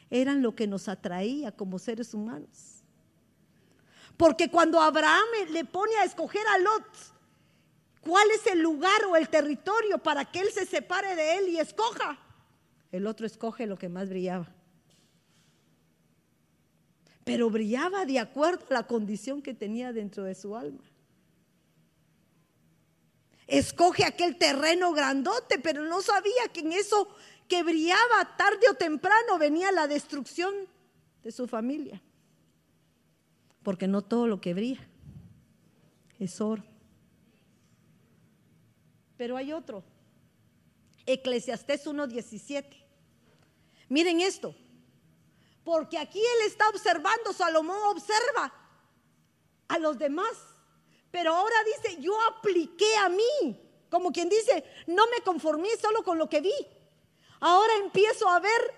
eran 0.09 0.41
lo 0.41 0.55
que 0.55 0.65
nos 0.65 0.87
atraía 0.87 1.51
como 1.51 1.77
seres 1.77 2.13
humanos. 2.13 2.83
Porque 4.17 4.49
cuando 4.49 4.79
Abraham 4.79 5.27
le 5.51 5.65
pone 5.65 5.95
a 5.97 6.03
escoger 6.03 6.45
a 6.47 6.57
Lot, 6.59 6.85
¿cuál 8.01 8.29
es 8.31 8.47
el 8.47 8.59
lugar 8.59 9.05
o 9.05 9.15
el 9.15 9.29
territorio 9.29 9.97
para 9.99 10.25
que 10.25 10.39
él 10.39 10.51
se 10.51 10.65
separe 10.65 11.15
de 11.15 11.37
él 11.37 11.49
y 11.49 11.59
escoja? 11.59 12.19
El 12.91 13.07
otro 13.07 13.25
escoge 13.25 13.65
lo 13.67 13.77
que 13.77 13.89
más 13.89 14.09
brillaba. 14.09 14.47
Pero 17.23 17.49
brillaba 17.49 18.05
de 18.05 18.19
acuerdo 18.19 18.65
a 18.69 18.73
la 18.73 18.87
condición 18.87 19.41
que 19.41 19.53
tenía 19.53 19.93
dentro 19.93 20.23
de 20.23 20.35
su 20.35 20.55
alma. 20.55 20.83
Escoge 23.47 24.05
aquel 24.05 24.37
terreno 24.37 24.93
grandote, 24.93 25.59
pero 25.59 25.83
no 25.83 26.01
sabía 26.01 26.47
que 26.53 26.61
en 26.61 26.73
eso 26.73 27.07
que 27.47 27.63
brillaba 27.63 28.35
tarde 28.37 28.67
o 28.69 28.73
temprano 28.73 29.37
venía 29.37 29.71
la 29.71 29.87
destrucción 29.87 30.53
de 31.23 31.31
su 31.31 31.47
familia. 31.47 32.01
Porque 33.61 33.87
no 33.87 34.01
todo 34.01 34.27
lo 34.27 34.41
que 34.41 34.53
brilla 34.53 34.87
es 36.19 36.39
oro. 36.41 36.63
Pero 39.17 39.37
hay 39.37 39.53
otro. 39.53 39.83
Eclesiastés 41.05 41.85
1.17. 41.85 42.65
Miren 43.89 44.21
esto. 44.21 44.55
Porque 45.63 45.97
aquí 45.97 46.19
él 46.19 46.47
está 46.47 46.67
observando, 46.69 47.31
Salomón 47.33 47.77
observa 47.85 48.53
a 49.67 49.79
los 49.79 49.97
demás. 49.97 50.31
Pero 51.11 51.35
ahora 51.35 51.55
dice, 51.63 52.01
yo 52.01 52.19
apliqué 52.21 52.95
a 52.97 53.09
mí. 53.09 53.59
Como 53.89 54.11
quien 54.11 54.27
dice, 54.27 54.63
no 54.87 55.05
me 55.07 55.21
conformé 55.23 55.69
solo 55.77 56.03
con 56.03 56.17
lo 56.17 56.27
que 56.27 56.41
vi. 56.41 56.53
Ahora 57.39 57.75
empiezo 57.75 58.27
a 58.27 58.39
ver 58.39 58.73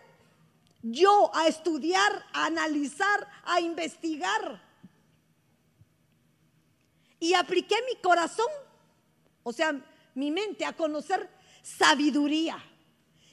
yo, 0.82 1.32
a 1.34 1.48
estudiar, 1.48 2.26
a 2.34 2.46
analizar, 2.46 3.28
a 3.46 3.60
investigar. 3.62 4.62
Y 7.20 7.34
apliqué 7.34 7.76
mi 7.90 8.00
corazón, 8.02 8.50
o 9.44 9.52
sea, 9.52 9.74
mi 10.14 10.30
mente, 10.32 10.66
a 10.66 10.76
conocer 10.76 11.30
sabiduría 11.64 12.64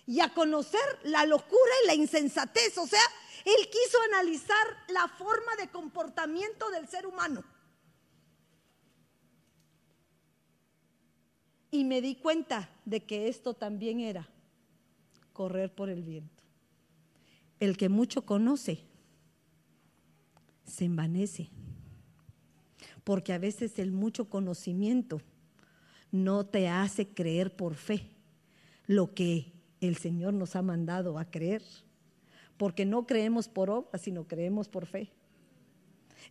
y 0.06 0.20
a 0.20 0.32
conocer 0.32 0.80
la 1.02 1.26
locura 1.26 1.72
y 1.82 1.86
la 1.88 1.94
insensatez. 1.94 2.78
O 2.78 2.86
sea, 2.86 3.02
él 3.44 3.68
quiso 3.70 3.98
analizar 4.12 4.66
la 4.88 5.08
forma 5.08 5.56
de 5.56 5.68
comportamiento 5.68 6.70
del 6.70 6.88
ser 6.88 7.06
humano. 7.06 7.42
Y 11.70 11.84
me 11.84 12.00
di 12.00 12.16
cuenta 12.16 12.68
de 12.84 13.04
que 13.04 13.28
esto 13.28 13.54
también 13.54 14.00
era 14.00 14.28
correr 15.32 15.74
por 15.74 15.88
el 15.88 16.02
viento. 16.02 16.42
El 17.58 17.76
que 17.76 17.88
mucho 17.88 18.26
conoce 18.26 18.84
se 20.66 20.84
envanece, 20.84 21.48
porque 23.04 23.32
a 23.32 23.38
veces 23.38 23.78
el 23.78 23.92
mucho 23.92 24.28
conocimiento 24.28 25.20
no 26.10 26.44
te 26.44 26.68
hace 26.68 27.08
creer 27.08 27.56
por 27.56 27.74
fe 27.74 28.10
lo 28.86 29.14
que 29.14 29.52
el 29.80 29.96
Señor 29.96 30.34
nos 30.34 30.54
ha 30.56 30.62
mandado 30.62 31.18
a 31.18 31.24
creer 31.24 31.62
porque 32.56 32.84
no 32.84 33.06
creemos 33.06 33.48
por 33.48 33.70
obra, 33.70 33.98
sino 33.98 34.26
creemos 34.26 34.68
por 34.68 34.86
fe. 34.86 35.10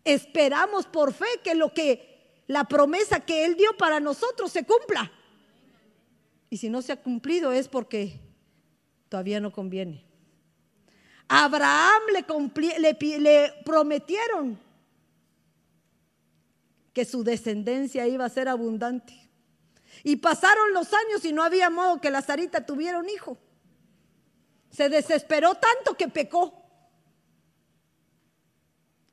Esperamos 0.03 0.85
por 0.85 1.13
fe 1.13 1.25
que 1.43 1.55
lo 1.55 1.73
que 1.73 2.11
la 2.47 2.65
promesa 2.65 3.19
que 3.19 3.45
Él 3.45 3.55
dio 3.55 3.75
para 3.77 3.99
nosotros 3.99 4.51
se 4.51 4.65
cumpla. 4.65 5.11
Y 6.49 6.57
si 6.57 6.69
no 6.69 6.81
se 6.81 6.91
ha 6.91 7.01
cumplido 7.01 7.51
es 7.51 7.67
porque 7.67 8.19
todavía 9.07 9.39
no 9.39 9.51
conviene. 9.51 10.03
Abraham 11.29 12.01
le, 12.11 13.19
le, 13.19 13.53
prometieron 13.63 14.59
que 16.91 17.05
su 17.05 17.23
descendencia 17.23 18.05
iba 18.05 18.25
a 18.25 18.29
ser 18.29 18.49
abundante. 18.49 19.13
Y 20.03 20.17
pasaron 20.17 20.73
los 20.73 20.93
años 20.93 21.23
y 21.23 21.31
no 21.31 21.43
había 21.43 21.69
modo 21.69 22.01
que 22.01 22.11
la 22.11 22.21
Sarita 22.21 22.65
tuviera 22.65 22.99
un 22.99 23.07
hijo. 23.07 23.37
Se 24.71 24.89
desesperó 24.89 25.53
tanto 25.55 25.95
que 25.97 26.07
pecó 26.07 26.53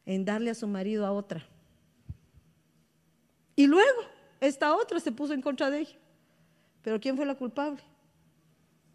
en 0.07 0.25
darle 0.25 0.51
a 0.51 0.55
su 0.55 0.67
marido 0.67 1.05
a 1.05 1.13
otra. 1.13 1.45
Y 3.55 3.67
luego 3.67 4.01
esta 4.41 4.75
otra 4.75 5.01
se 5.01 5.13
puso 5.13 5.35
en 5.35 5.43
contra 5.43 5.69
de 5.69 5.81
ella. 5.81 5.97
Pero 6.83 7.01
¿quién 7.01 7.17
fue 7.17 7.27
la 7.27 7.35
culpable? 7.35 7.83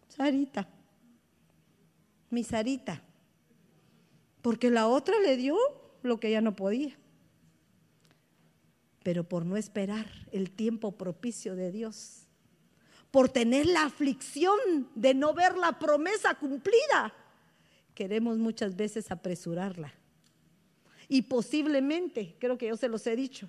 Sarita. 0.08 0.66
Mi 2.30 2.42
Sarita. 2.42 3.02
Porque 4.42 4.70
la 4.70 4.88
otra 4.88 5.14
le 5.20 5.36
dio 5.36 5.56
lo 6.02 6.18
que 6.18 6.28
ella 6.28 6.40
no 6.40 6.56
podía. 6.56 6.96
Pero 9.02 9.22
por 9.22 9.44
no 9.44 9.56
esperar 9.56 10.06
el 10.32 10.50
tiempo 10.50 10.92
propicio 10.92 11.54
de 11.56 11.70
Dios, 11.70 12.23
por 13.14 13.28
tener 13.28 13.66
la 13.66 13.84
aflicción 13.84 14.58
de 14.96 15.14
no 15.14 15.34
ver 15.34 15.56
la 15.56 15.78
promesa 15.78 16.34
cumplida, 16.34 17.14
queremos 17.94 18.38
muchas 18.38 18.74
veces 18.74 19.08
apresurarla 19.08 19.94
y 21.06 21.22
posiblemente, 21.22 22.34
creo 22.40 22.58
que 22.58 22.66
yo 22.66 22.76
se 22.76 22.88
los 22.88 23.06
he 23.06 23.14
dicho, 23.14 23.48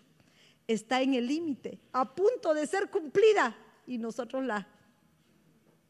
está 0.67 1.01
en 1.01 1.15
el 1.15 1.25
límite, 1.25 1.80
a 1.93 2.13
punto 2.13 2.54
de 2.54 2.67
ser 2.67 2.91
cumplida 2.91 3.58
y 3.88 3.97
nosotros 3.97 4.45
la 4.45 4.67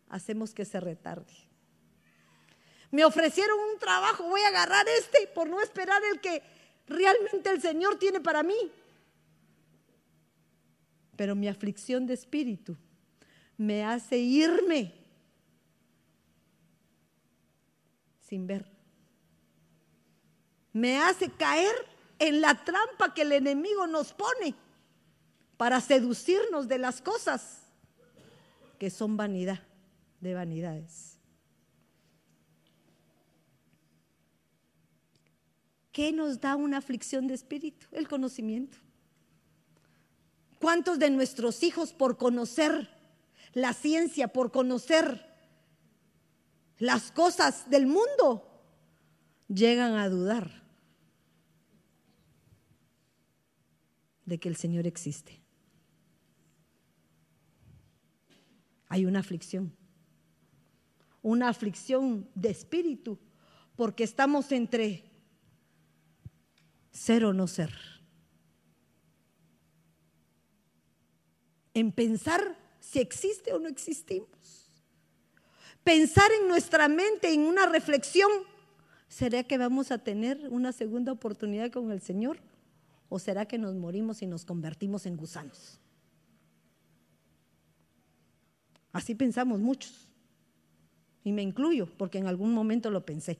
hacemos 0.08 0.54
que 0.54 0.64
se 0.64 0.80
retarde. 0.80 1.34
Me 2.92 3.04
ofrecieron 3.04 3.60
un 3.74 3.78
trabajo, 3.78 4.24
voy 4.30 4.40
a 4.40 4.48
agarrar 4.48 4.86
este 4.88 5.28
por 5.36 5.50
no 5.50 5.60
esperar 5.60 6.02
el 6.14 6.22
que 6.22 6.42
realmente 6.88 7.50
el 7.50 7.62
Señor 7.62 8.00
tiene 8.00 8.22
para 8.22 8.42
mí. 8.42 8.72
Pero 11.18 11.36
mi 11.36 11.50
aflicción 11.50 12.06
de 12.06 12.14
espíritu 12.14 12.78
me 13.58 13.84
hace 13.84 14.18
irme 14.18 14.94
sin 18.22 18.48
ver 18.48 18.76
me 20.76 20.98
hace 20.98 21.30
caer 21.30 21.74
en 22.20 22.41
la 22.41 22.65
trampa 22.65 23.13
que 23.13 23.22
el 23.22 23.32
enemigo 23.32 23.88
nos 23.88 24.12
pone 24.12 24.54
para 25.56 25.80
seducirnos 25.80 26.68
de 26.68 26.78
las 26.78 27.02
cosas 27.02 27.62
que 28.78 28.89
son 28.89 29.15
vanidad 29.15 29.60
de 30.20 30.34
vanidades. 30.34 31.18
¿Qué 35.94 36.12
nos 36.12 36.41
da 36.41 36.58
una 36.58 36.80
aflicción 36.80 37.26
de 37.28 37.36
espíritu? 37.36 37.88
El 37.94 38.10
conocimiento. 38.10 38.78
¿Cuántos 40.60 41.00
de 41.00 41.10
nuestros 41.10 41.63
hijos 41.63 41.94
por 41.94 42.18
conocer 42.18 42.89
la 43.56 43.74
ciencia, 43.74 44.28
por 44.28 44.52
conocer 44.52 45.26
las 46.78 47.10
cosas 47.12 47.70
del 47.70 47.88
mundo, 47.88 48.52
llegan 49.48 49.94
a 49.94 50.10
dudar 50.10 50.62
de 54.26 54.39
que 54.39 54.50
el 54.50 54.58
Señor 54.58 54.86
existe. 54.86 55.41
Hay 58.89 59.06
una 59.06 59.20
aflicción, 59.20 59.74
una 61.22 61.48
aflicción 61.48 62.30
de 62.36 62.50
espíritu, 62.50 63.18
porque 63.78 64.04
estamos 64.04 64.52
entre 64.52 65.10
ser 66.91 67.24
o 67.24 67.32
no 67.32 67.48
ser. 67.48 67.74
En 71.74 71.94
pensar 71.94 72.64
si 72.86 73.00
existe 73.00 73.52
o 73.52 73.60
no 73.60 73.67
existimos. 73.67 74.69
Pensar 75.84 76.32
en 76.39 76.48
nuestra 76.48 76.88
mente, 76.88 77.34
en 77.34 77.41
una 77.41 77.65
reflexión, 77.65 78.30
¿será 79.08 79.43
que 79.43 79.58
vamos 79.58 79.91
a 79.91 79.98
tener 79.98 80.48
una 80.50 80.71
segunda 80.71 81.12
oportunidad 81.12 81.71
con 81.71 81.91
el 81.91 82.02
Señor? 82.02 82.38
¿O 83.10 83.19
será 83.19 83.45
que 83.45 83.58
nos 83.58 83.76
morimos 83.76 84.21
y 84.21 84.28
nos 84.28 84.45
convertimos 84.45 85.06
en 85.06 85.17
gusanos? 85.17 85.80
Así 88.91 89.15
pensamos 89.15 89.60
muchos. 89.60 90.08
Y 91.24 91.32
me 91.32 91.41
incluyo, 91.41 91.88
porque 91.98 92.19
en 92.19 92.28
algún 92.28 92.54
momento 92.54 92.91
lo 92.91 93.06
pensé. 93.06 93.39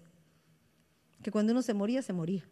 Que 1.22 1.32
cuando 1.32 1.54
uno 1.54 1.62
se 1.62 1.74
moría, 1.74 2.02
se 2.02 2.14
moría. 2.14 2.48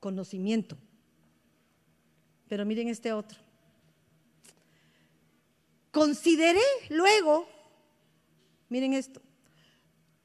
Conocimiento. 0.00 0.76
Pero 2.48 2.64
miren 2.64 2.88
este 2.88 3.12
otro. 3.12 3.38
Consideré 5.90 6.60
luego, 6.90 7.48
miren 8.68 8.92
esto, 8.92 9.22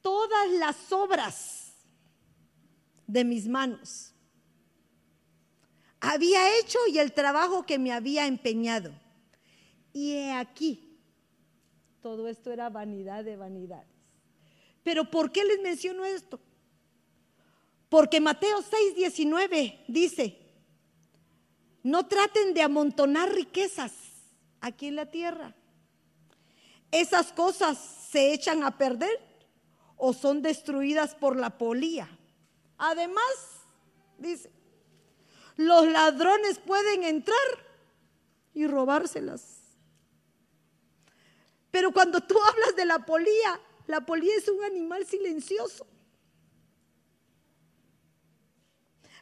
todas 0.00 0.50
las 0.50 0.92
obras 0.92 1.72
de 3.06 3.24
mis 3.24 3.48
manos. 3.48 4.12
Había 6.00 6.58
hecho 6.58 6.78
y 6.88 6.98
el 6.98 7.12
trabajo 7.12 7.64
que 7.64 7.78
me 7.78 7.92
había 7.92 8.26
empeñado. 8.26 8.92
Y 9.92 10.12
he 10.12 10.32
aquí, 10.32 10.98
todo 12.00 12.28
esto 12.28 12.50
era 12.50 12.68
vanidad 12.68 13.24
de 13.24 13.36
vanidades. 13.36 13.86
Pero 14.82 15.10
¿por 15.10 15.30
qué 15.30 15.44
les 15.44 15.60
menciono 15.60 16.04
esto? 16.04 16.40
Porque 17.88 18.20
Mateo 18.20 18.62
6, 18.62 18.94
19 18.96 19.84
dice, 19.86 20.41
no 21.82 22.06
traten 22.06 22.54
de 22.54 22.62
amontonar 22.62 23.32
riquezas 23.32 23.92
aquí 24.60 24.88
en 24.88 24.96
la 24.96 25.06
tierra. 25.06 25.54
Esas 26.90 27.32
cosas 27.32 27.78
se 28.10 28.32
echan 28.32 28.62
a 28.62 28.76
perder 28.78 29.18
o 29.96 30.12
son 30.12 30.42
destruidas 30.42 31.14
por 31.14 31.36
la 31.36 31.58
polía. 31.58 32.08
Además, 32.78 33.24
dice, 34.18 34.50
los 35.56 35.86
ladrones 35.86 36.58
pueden 36.58 37.04
entrar 37.04 37.36
y 38.54 38.66
robárselas. 38.66 39.60
Pero 41.70 41.92
cuando 41.92 42.20
tú 42.20 42.36
hablas 42.50 42.76
de 42.76 42.84
la 42.84 43.04
polía, 43.04 43.60
la 43.86 44.00
polía 44.02 44.36
es 44.36 44.48
un 44.48 44.62
animal 44.62 45.06
silencioso. 45.06 45.86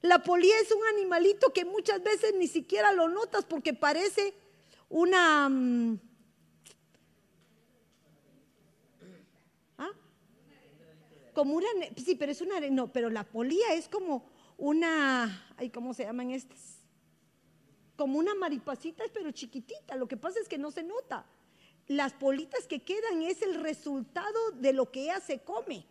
La 0.02 0.22
polía 0.22 0.58
es 0.60 0.72
un 0.72 0.86
animalito 0.94 1.52
que 1.52 1.64
muchas 1.64 2.02
veces 2.02 2.34
ni 2.38 2.46
siquiera 2.46 2.92
lo 2.92 3.08
notas 3.08 3.44
porque 3.44 3.74
parece 3.74 4.34
una... 4.88 5.48
Mm, 5.48 5.98
como 11.32 11.54
una, 11.54 11.68
sí, 11.96 12.16
pero 12.16 12.32
es 12.32 12.40
una, 12.40 12.60
no, 12.70 12.92
pero 12.92 13.08
la 13.08 13.24
polía 13.24 13.72
es 13.72 13.88
como 13.88 14.26
una, 14.58 15.46
ay, 15.56 15.70
¿cómo 15.70 15.94
se 15.94 16.04
llaman 16.04 16.32
estas? 16.32 16.80
Como 17.96 18.18
una 18.18 18.34
maripacita, 18.34 19.04
pero 19.14 19.30
chiquitita. 19.30 19.96
Lo 19.96 20.08
que 20.08 20.16
pasa 20.16 20.38
es 20.40 20.48
que 20.48 20.58
no 20.58 20.70
se 20.70 20.82
nota. 20.82 21.24
Las 21.86 22.12
politas 22.12 22.66
que 22.66 22.82
quedan 22.82 23.22
es 23.22 23.42
el 23.42 23.54
resultado 23.54 24.50
de 24.52 24.72
lo 24.72 24.90
que 24.90 25.04
ella 25.04 25.20
se 25.20 25.40
come. 25.40 25.86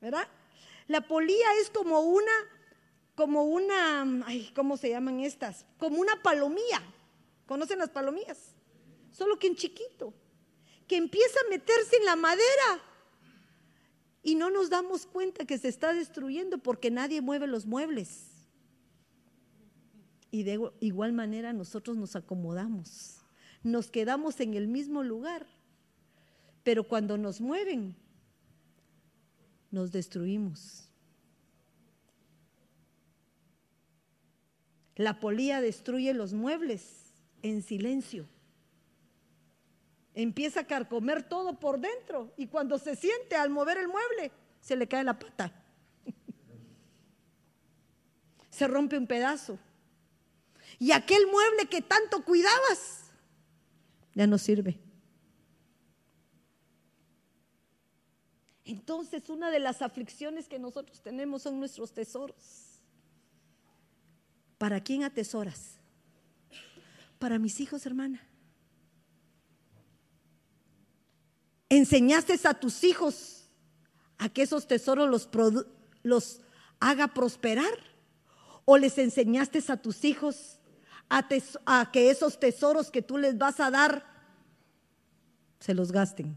¿Verdad? 0.00 0.28
La 0.88 1.00
polía 1.00 1.46
es 1.60 1.70
como 1.70 2.00
una, 2.00 2.32
como 3.14 3.44
una, 3.44 4.26
¿cómo 4.54 4.76
se 4.76 4.90
llaman 4.90 5.20
estas? 5.20 5.66
Como 5.78 6.00
una 6.00 6.22
palomía. 6.22 6.82
¿Conocen 7.46 7.78
las 7.78 7.90
palomías? 7.90 8.54
Solo 9.10 9.38
que 9.38 9.46
en 9.48 9.56
chiquito. 9.56 10.12
Que 10.86 10.96
empieza 10.96 11.38
a 11.40 11.50
meterse 11.50 11.96
en 11.96 12.04
la 12.04 12.16
madera 12.16 12.82
y 14.22 14.34
no 14.34 14.50
nos 14.50 14.70
damos 14.70 15.06
cuenta 15.06 15.44
que 15.44 15.56
se 15.56 15.68
está 15.68 15.92
destruyendo 15.92 16.58
porque 16.58 16.90
nadie 16.90 17.20
mueve 17.20 17.46
los 17.46 17.64
muebles. 17.64 18.26
Y 20.32 20.42
de 20.42 20.60
igual 20.80 21.12
manera 21.12 21.52
nosotros 21.52 21.96
nos 21.96 22.16
acomodamos, 22.16 23.20
nos 23.62 23.90
quedamos 23.90 24.40
en 24.40 24.54
el 24.54 24.66
mismo 24.66 25.04
lugar, 25.04 25.46
pero 26.64 26.82
cuando 26.84 27.16
nos 27.16 27.40
mueven, 27.40 27.96
nos 29.76 29.92
destruimos. 29.92 30.88
La 34.96 35.20
polía 35.20 35.60
destruye 35.60 36.14
los 36.14 36.32
muebles 36.32 37.12
en 37.42 37.62
silencio. 37.62 38.26
Empieza 40.14 40.60
a 40.60 40.66
carcomer 40.66 41.22
todo 41.22 41.60
por 41.60 41.78
dentro 41.78 42.32
y 42.38 42.46
cuando 42.46 42.78
se 42.78 42.96
siente 42.96 43.36
al 43.36 43.50
mover 43.50 43.76
el 43.76 43.88
mueble, 43.88 44.32
se 44.62 44.76
le 44.76 44.88
cae 44.88 45.04
la 45.04 45.18
pata. 45.18 45.52
se 48.50 48.66
rompe 48.66 48.96
un 48.96 49.06
pedazo. 49.06 49.58
Y 50.78 50.92
aquel 50.92 51.26
mueble 51.26 51.68
que 51.68 51.82
tanto 51.82 52.24
cuidabas 52.24 53.10
ya 54.14 54.26
no 54.26 54.38
sirve. 54.38 54.78
Entonces 58.66 59.30
una 59.30 59.52
de 59.52 59.60
las 59.60 59.80
aflicciones 59.80 60.48
que 60.48 60.58
nosotros 60.58 61.00
tenemos 61.00 61.42
son 61.42 61.60
nuestros 61.60 61.92
tesoros. 61.92 62.80
¿Para 64.58 64.82
quién 64.82 65.04
atesoras? 65.04 65.76
Para 67.20 67.38
mis 67.38 67.60
hijos, 67.60 67.86
hermana. 67.86 68.26
¿Enseñaste 71.68 72.36
a 72.42 72.54
tus 72.54 72.82
hijos 72.82 73.44
a 74.18 74.28
que 74.28 74.42
esos 74.42 74.66
tesoros 74.66 75.28
los, 76.02 76.40
haga 76.80 77.08
prosperar? 77.08 77.78
¿O 78.64 78.76
les 78.78 78.98
enseñaste 78.98 79.62
a 79.68 79.76
tus 79.76 80.04
hijos 80.04 80.58
a 81.08 81.90
que 81.92 82.10
esos 82.10 82.40
tesoros 82.40 82.90
que 82.90 83.00
tú 83.02 83.16
les 83.16 83.38
vas 83.38 83.60
a 83.60 83.70
dar 83.70 84.04
se 85.60 85.72
los 85.72 85.92
gasten? 85.92 86.36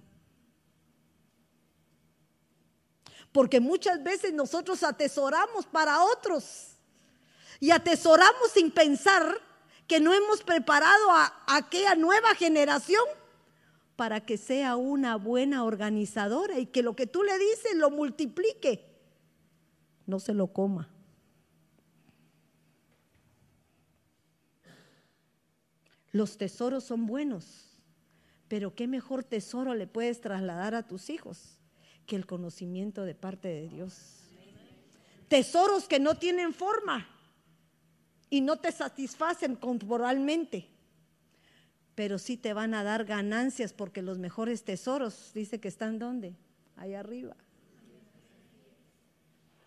Porque 3.32 3.60
muchas 3.60 4.04
veces 4.04 4.34
nosotros 4.34 4.84
atesoramos 4.84 5.66
para 5.66 6.04
otros 6.04 6.78
y 7.60 7.72
atesoramos 7.72 8.52
sin 8.54 8.72
pensar 8.72 9.40
que 9.88 10.00
no 10.00 10.14
hemos 10.14 10.44
preparado 10.44 11.12
a 11.12 11.34
aquella 11.48 11.96
nueva 11.96 12.34
generación 12.36 13.04
para 13.96 14.22
que 14.22 14.38
sea 14.38 14.78
una 14.78 15.18
buena 15.18 15.64
organizadora 15.64 16.58
y 16.58 16.68
que 16.68 16.84
lo 16.84 16.96
que 16.96 17.06
tú 17.06 17.24
le 17.24 17.38
dices 17.38 17.76
lo 17.76 17.90
multiplique, 17.90 18.86
no 20.06 20.20
se 20.20 20.34
lo 20.34 20.48
coma. 20.48 20.90
Los 26.12 26.38
tesoros 26.38 26.84
son 26.86 27.06
buenos, 27.06 27.78
pero 28.48 28.74
qué 28.74 28.88
mejor 28.88 29.24
tesoro 29.24 29.76
le 29.76 29.86
puedes 29.86 30.22
trasladar 30.22 30.74
a 30.74 30.88
tus 30.88 31.10
hijos 31.10 31.59
que 32.10 32.16
el 32.16 32.26
conocimiento 32.26 33.06
de 33.06 33.14
parte 33.14 33.48
de 33.48 33.70
Dios. 33.70 33.94
Tesoros 35.28 35.88
que 35.88 36.00
no 36.00 36.16
tienen 36.16 36.54
forma 36.54 37.08
y 38.32 38.42
no 38.42 38.58
te 38.58 38.72
satisfacen 38.72 39.56
corporalmente, 39.56 40.68
pero 41.94 42.18
sí 42.18 42.36
te 42.36 42.54
van 42.54 42.74
a 42.74 42.84
dar 42.84 43.06
ganancias 43.06 43.74
porque 43.74 44.02
los 44.02 44.18
mejores 44.18 44.64
tesoros, 44.64 45.32
dice 45.36 45.60
que 45.60 45.68
están 45.68 46.00
donde? 46.00 46.36
Ahí 46.76 46.96
arriba. 46.96 47.36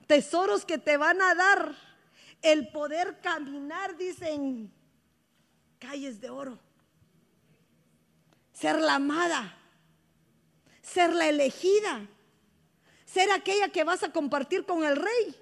Tesoros 0.08 0.64
que 0.64 0.78
te 0.78 0.96
van 0.96 1.22
a 1.22 1.36
dar 1.36 1.76
el 2.42 2.68
poder 2.72 3.20
caminar, 3.20 3.96
dicen, 3.96 4.72
calles 5.78 6.20
de 6.20 6.28
oro. 6.28 6.58
Ser 8.52 8.80
la 8.80 8.96
amada, 8.96 9.56
ser 10.82 11.14
la 11.14 11.28
elegida, 11.28 12.08
ser 13.12 13.30
aquella 13.30 13.68
que 13.68 13.84
vas 13.84 14.02
a 14.02 14.10
compartir 14.10 14.64
con 14.64 14.84
el 14.84 14.96
rey 14.96 15.36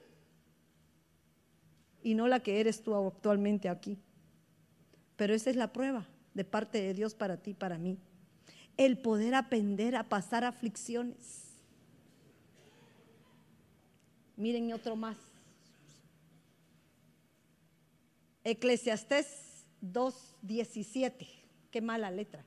y 2.03 2.15
no 2.15 2.27
la 2.27 2.41
que 2.41 2.61
eres 2.61 2.83
tú 2.83 2.95
actualmente 2.95 3.69
aquí. 3.69 3.99
Pero 5.17 5.35
esa 5.35 5.51
es 5.51 5.57
la 5.57 5.73
prueba 5.73 6.07
de 6.35 6.45
parte 6.45 6.81
de 6.81 6.95
Dios 6.95 7.15
para 7.15 7.37
ti, 7.37 7.55
para 7.55 7.79
mí. 7.79 7.99
El 8.77 8.99
poder 8.99 9.35
aprender 9.35 9.95
a 9.95 10.09
pasar 10.09 10.43
aflicciones. 10.45 11.45
Miren 14.37 14.73
otro 14.73 14.97
más. 14.97 15.19
Eclesiastés 18.43 19.67
2.17. 19.83 21.29
Qué 21.71 21.81
mala 21.81 22.11
letra. 22.11 22.45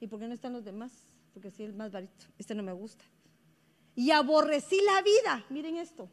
¿Y 0.00 0.06
por 0.06 0.20
qué 0.20 0.28
no 0.28 0.34
están 0.34 0.52
los 0.52 0.64
demás? 0.64 0.92
Porque 1.34 1.50
sí, 1.50 1.64
el 1.64 1.74
más 1.74 1.90
barito. 1.90 2.26
Este 2.38 2.54
no 2.54 2.62
me 2.62 2.72
gusta 2.72 3.04
y 4.00 4.12
aborrecí 4.12 4.80
la 4.80 5.02
vida. 5.02 5.44
Miren 5.50 5.76
esto. 5.76 6.08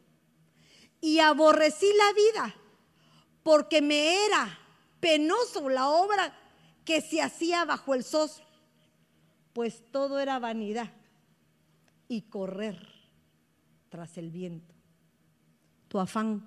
Y 1.00 1.20
aborrecí 1.20 1.90
la 1.96 2.12
vida 2.12 2.54
porque 3.42 3.80
me 3.80 4.26
era 4.26 4.58
penoso 5.00 5.70
la 5.70 5.88
obra 5.88 6.36
que 6.84 7.00
se 7.00 7.22
hacía 7.22 7.64
bajo 7.64 7.94
el 7.94 8.04
sol, 8.04 8.28
pues 9.54 9.90
todo 9.90 10.18
era 10.18 10.38
vanidad 10.38 10.92
y 12.08 12.22
correr 12.28 12.78
tras 13.88 14.18
el 14.18 14.30
viento. 14.30 14.74
Tu 15.88 15.98
afán. 15.98 16.46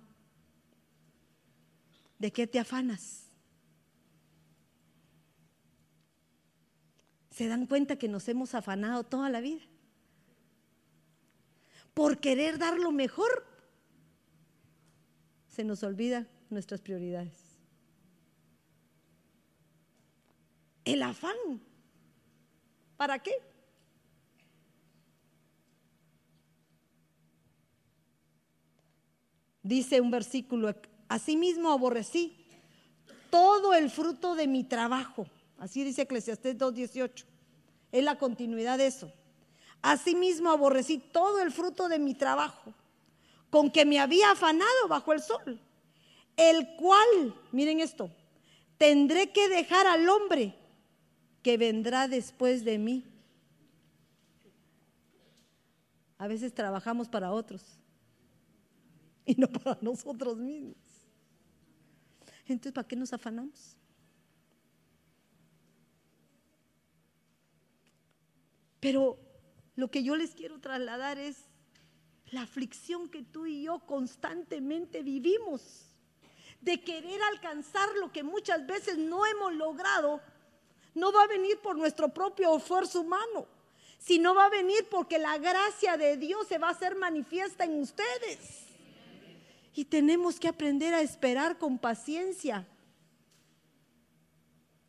¿De 2.20 2.32
qué 2.32 2.46
te 2.46 2.60
afanas? 2.60 3.32
¿Se 7.32 7.48
dan 7.48 7.66
cuenta 7.66 7.96
que 7.96 8.08
nos 8.08 8.30
hemos 8.30 8.54
afanado 8.54 9.04
toda 9.04 9.28
la 9.32 9.42
vida? 9.42 9.64
Por 11.94 12.20
querer 12.20 12.58
dar 12.58 12.78
lo 12.78 12.92
mejor, 12.92 13.46
se 15.48 15.64
nos 15.64 15.84
olvida 15.84 16.28
nuestras 16.50 16.82
prioridades. 16.82 17.34
El 20.86 21.04
afán. 21.04 21.36
¿Para 22.98 23.20
qué? 23.20 23.32
Dice 29.64 30.02
un 30.02 30.12
versículo, 30.12 30.74
asimismo 31.08 31.72
aborrecí 31.72 32.36
todo 33.30 33.74
el 33.74 33.90
fruto 33.90 34.36
de 34.36 34.48
mi 34.48 34.64
trabajo. 34.64 35.28
Así 35.58 35.84
dice 35.84 36.04
Eclesiastés 36.04 36.58
2.18. 36.58 37.26
Es 37.92 38.04
la 38.04 38.18
continuidad 38.18 38.78
de 38.78 38.88
eso. 38.88 39.12
Asimismo 39.82 40.52
aborrecí 40.52 41.00
todo 41.00 41.41
el 41.41 41.52
fruto 41.52 41.89
de 41.89 42.00
mi 42.00 42.13
trabajo, 42.13 42.74
con 43.50 43.72
que 43.72 43.86
me 43.86 44.00
había 44.00 44.32
afanado 44.32 44.88
bajo 44.88 45.13
el 45.13 45.22
sol, 45.22 45.60
el 46.38 46.76
cual, 46.76 47.36
miren 47.52 47.80
esto, 47.80 48.12
tendré 48.78 49.32
que 49.32 49.50
dejar 49.50 49.88
al 49.88 50.08
hombre 50.08 50.56
que 51.41 51.58
vendrá 51.58 52.08
después 52.08 52.63
de 52.63 52.78
mí. 52.78 53.06
A 56.17 56.28
veces 56.28 56.54
trabajamos 56.54 57.10
para 57.10 57.32
otros 57.32 57.63
y 59.26 59.34
no 59.36 59.48
para 59.48 59.78
nosotros 59.82 60.38
mismos. 60.38 60.78
Entonces, 62.46 62.74
¿para 62.74 62.88
qué 62.88 62.96
nos 62.96 63.12
afanamos? 63.13 63.76
Pero 68.80 69.18
lo 69.76 69.89
que 69.89 70.03
yo 70.03 70.15
les 70.15 70.36
quiero 70.36 70.59
trasladar 70.59 71.17
es 71.17 71.38
la 72.32 72.41
aflicción 72.41 73.09
que 73.09 73.24
tú 73.24 73.45
y 73.45 73.63
yo 73.63 73.80
constantemente 73.86 75.03
vivimos 75.03 75.88
de 76.61 76.82
querer 76.82 77.22
alcanzar 77.24 77.89
lo 77.99 78.11
que 78.11 78.24
muchas 78.24 78.65
veces 78.65 78.97
no 78.97 79.26
hemos 79.26 79.53
logrado, 79.53 80.22
no 80.93 81.11
va 81.11 81.24
a 81.24 81.28
venir 81.28 81.59
por 81.59 81.76
nuestro 81.76 82.09
propio 82.09 82.55
esfuerzo 82.55 83.01
humano, 83.01 83.47
sino 83.97 84.36
va 84.36 84.45
a 84.45 84.49
venir 84.49 84.88
porque 84.89 85.17
la 85.17 85.38
gracia 85.38 85.97
de 85.97 86.17
Dios 86.17 86.47
se 86.47 86.57
va 86.57 86.67
a 86.67 86.72
hacer 86.72 86.95
manifiesta 86.95 87.65
en 87.65 87.82
ustedes. 87.82 88.67
Y 89.74 89.86
tenemos 89.86 90.39
que 90.39 90.49
aprender 90.49 90.93
a 90.93 91.01
esperar 91.01 91.57
con 91.57 91.80
paciencia 91.80 92.67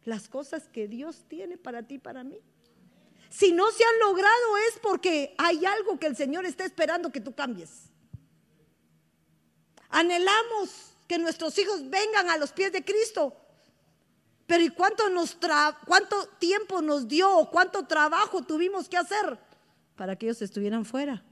las 0.04 0.28
cosas 0.28 0.68
que 0.68 0.88
Dios 0.88 1.24
tiene 1.28 1.56
para 1.56 1.82
ti 1.84 1.94
y 1.94 1.98
para 1.98 2.24
mí. 2.24 2.38
Si 3.32 3.50
no 3.50 3.70
se 3.70 3.82
han 3.82 3.98
logrado 3.98 4.58
es 4.68 4.78
porque 4.82 5.34
hay 5.38 5.64
algo 5.64 5.98
que 5.98 6.06
el 6.06 6.14
Señor 6.14 6.44
está 6.44 6.66
esperando 6.66 7.10
que 7.10 7.20
tú 7.20 7.34
cambies. 7.34 7.90
Anhelamos 9.88 10.94
que 11.08 11.16
nuestros 11.16 11.56
hijos 11.56 11.88
vengan 11.88 12.28
a 12.28 12.36
los 12.36 12.52
pies 12.52 12.72
de 12.72 12.84
Cristo. 12.84 13.34
Pero 14.46 14.62
¿y 14.62 14.68
cuánto, 14.68 15.08
nos 15.08 15.38
cuánto 15.86 16.26
tiempo 16.38 16.82
nos 16.82 17.08
dio 17.08 17.34
o 17.38 17.50
cuánto 17.50 17.86
trabajo 17.86 18.42
tuvimos 18.42 18.86
que 18.86 18.98
hacer 18.98 19.38
para 19.96 20.14
que 20.14 20.26
ellos 20.26 20.42
estuvieran 20.42 20.84
fuera? 20.84 21.24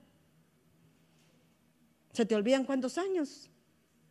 ¿Se 2.14 2.24
te 2.24 2.34
olvidan 2.34 2.64
cuántos 2.64 2.96
años? 2.96 3.51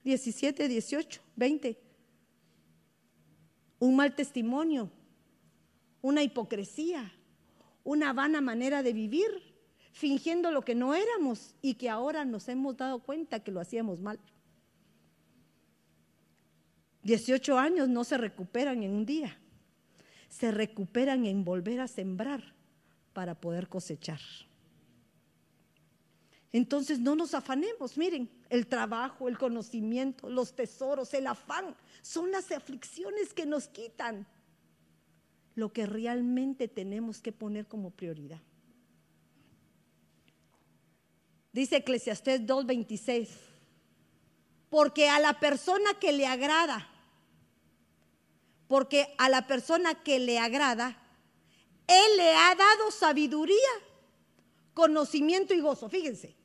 17, 0.03 0.67
18, 0.67 1.21
20. 1.35 1.81
un 3.79 3.95
mal 3.95 4.13
testimonio, 4.13 4.91
una 6.01 6.21
hipocresía, 6.21 7.11
una 7.89 8.13
vana 8.13 8.39
manera 8.39 8.83
de 8.83 8.93
vivir, 8.93 9.31
fingiendo 9.93 10.51
lo 10.51 10.61
que 10.61 10.75
no 10.75 10.93
éramos 10.93 11.55
y 11.59 11.73
que 11.73 11.89
ahora 11.89 12.23
nos 12.23 12.47
hemos 12.47 12.77
dado 12.77 12.99
cuenta 12.99 13.39
que 13.39 13.51
lo 13.51 13.59
hacíamos 13.59 13.99
mal. 13.99 14.19
18 17.01 17.57
años 17.57 17.89
no 17.89 18.03
se 18.03 18.19
recuperan 18.19 18.83
en 18.83 18.91
un 18.91 19.07
día, 19.07 19.39
se 20.27 20.51
recuperan 20.51 21.25
en 21.25 21.43
volver 21.43 21.79
a 21.79 21.87
sembrar 21.87 22.53
para 23.11 23.33
poder 23.33 23.67
cosechar. 23.67 24.19
Entonces 26.51 26.99
no 26.99 27.15
nos 27.15 27.33
afanemos, 27.33 27.97
miren, 27.97 28.29
el 28.51 28.67
trabajo, 28.67 29.27
el 29.27 29.39
conocimiento, 29.39 30.29
los 30.29 30.55
tesoros, 30.55 31.11
el 31.15 31.25
afán, 31.25 31.75
son 32.03 32.29
las 32.29 32.51
aflicciones 32.51 33.33
que 33.33 33.47
nos 33.47 33.67
quitan 33.67 34.27
lo 35.55 35.73
que 35.73 35.85
realmente 35.85 36.67
tenemos 36.67 37.21
que 37.21 37.31
poner 37.31 37.67
como 37.67 37.91
prioridad. 37.91 38.41
Dice 41.51 41.77
Eclesiastés 41.77 42.45
2:26, 42.45 43.29
porque 44.69 45.09
a 45.09 45.19
la 45.19 45.39
persona 45.39 45.93
que 45.99 46.11
le 46.11 46.27
agrada, 46.27 46.87
porque 48.67 49.13
a 49.17 49.29
la 49.29 49.47
persona 49.47 49.95
que 49.95 50.19
le 50.19 50.37
agrada, 50.37 50.97
Él 51.87 52.17
le 52.17 52.35
ha 52.35 52.55
dado 52.55 52.91
sabiduría, 52.91 53.55
conocimiento 54.73 55.53
y 55.53 55.59
gozo. 55.59 55.89
Fíjense, 55.89 56.35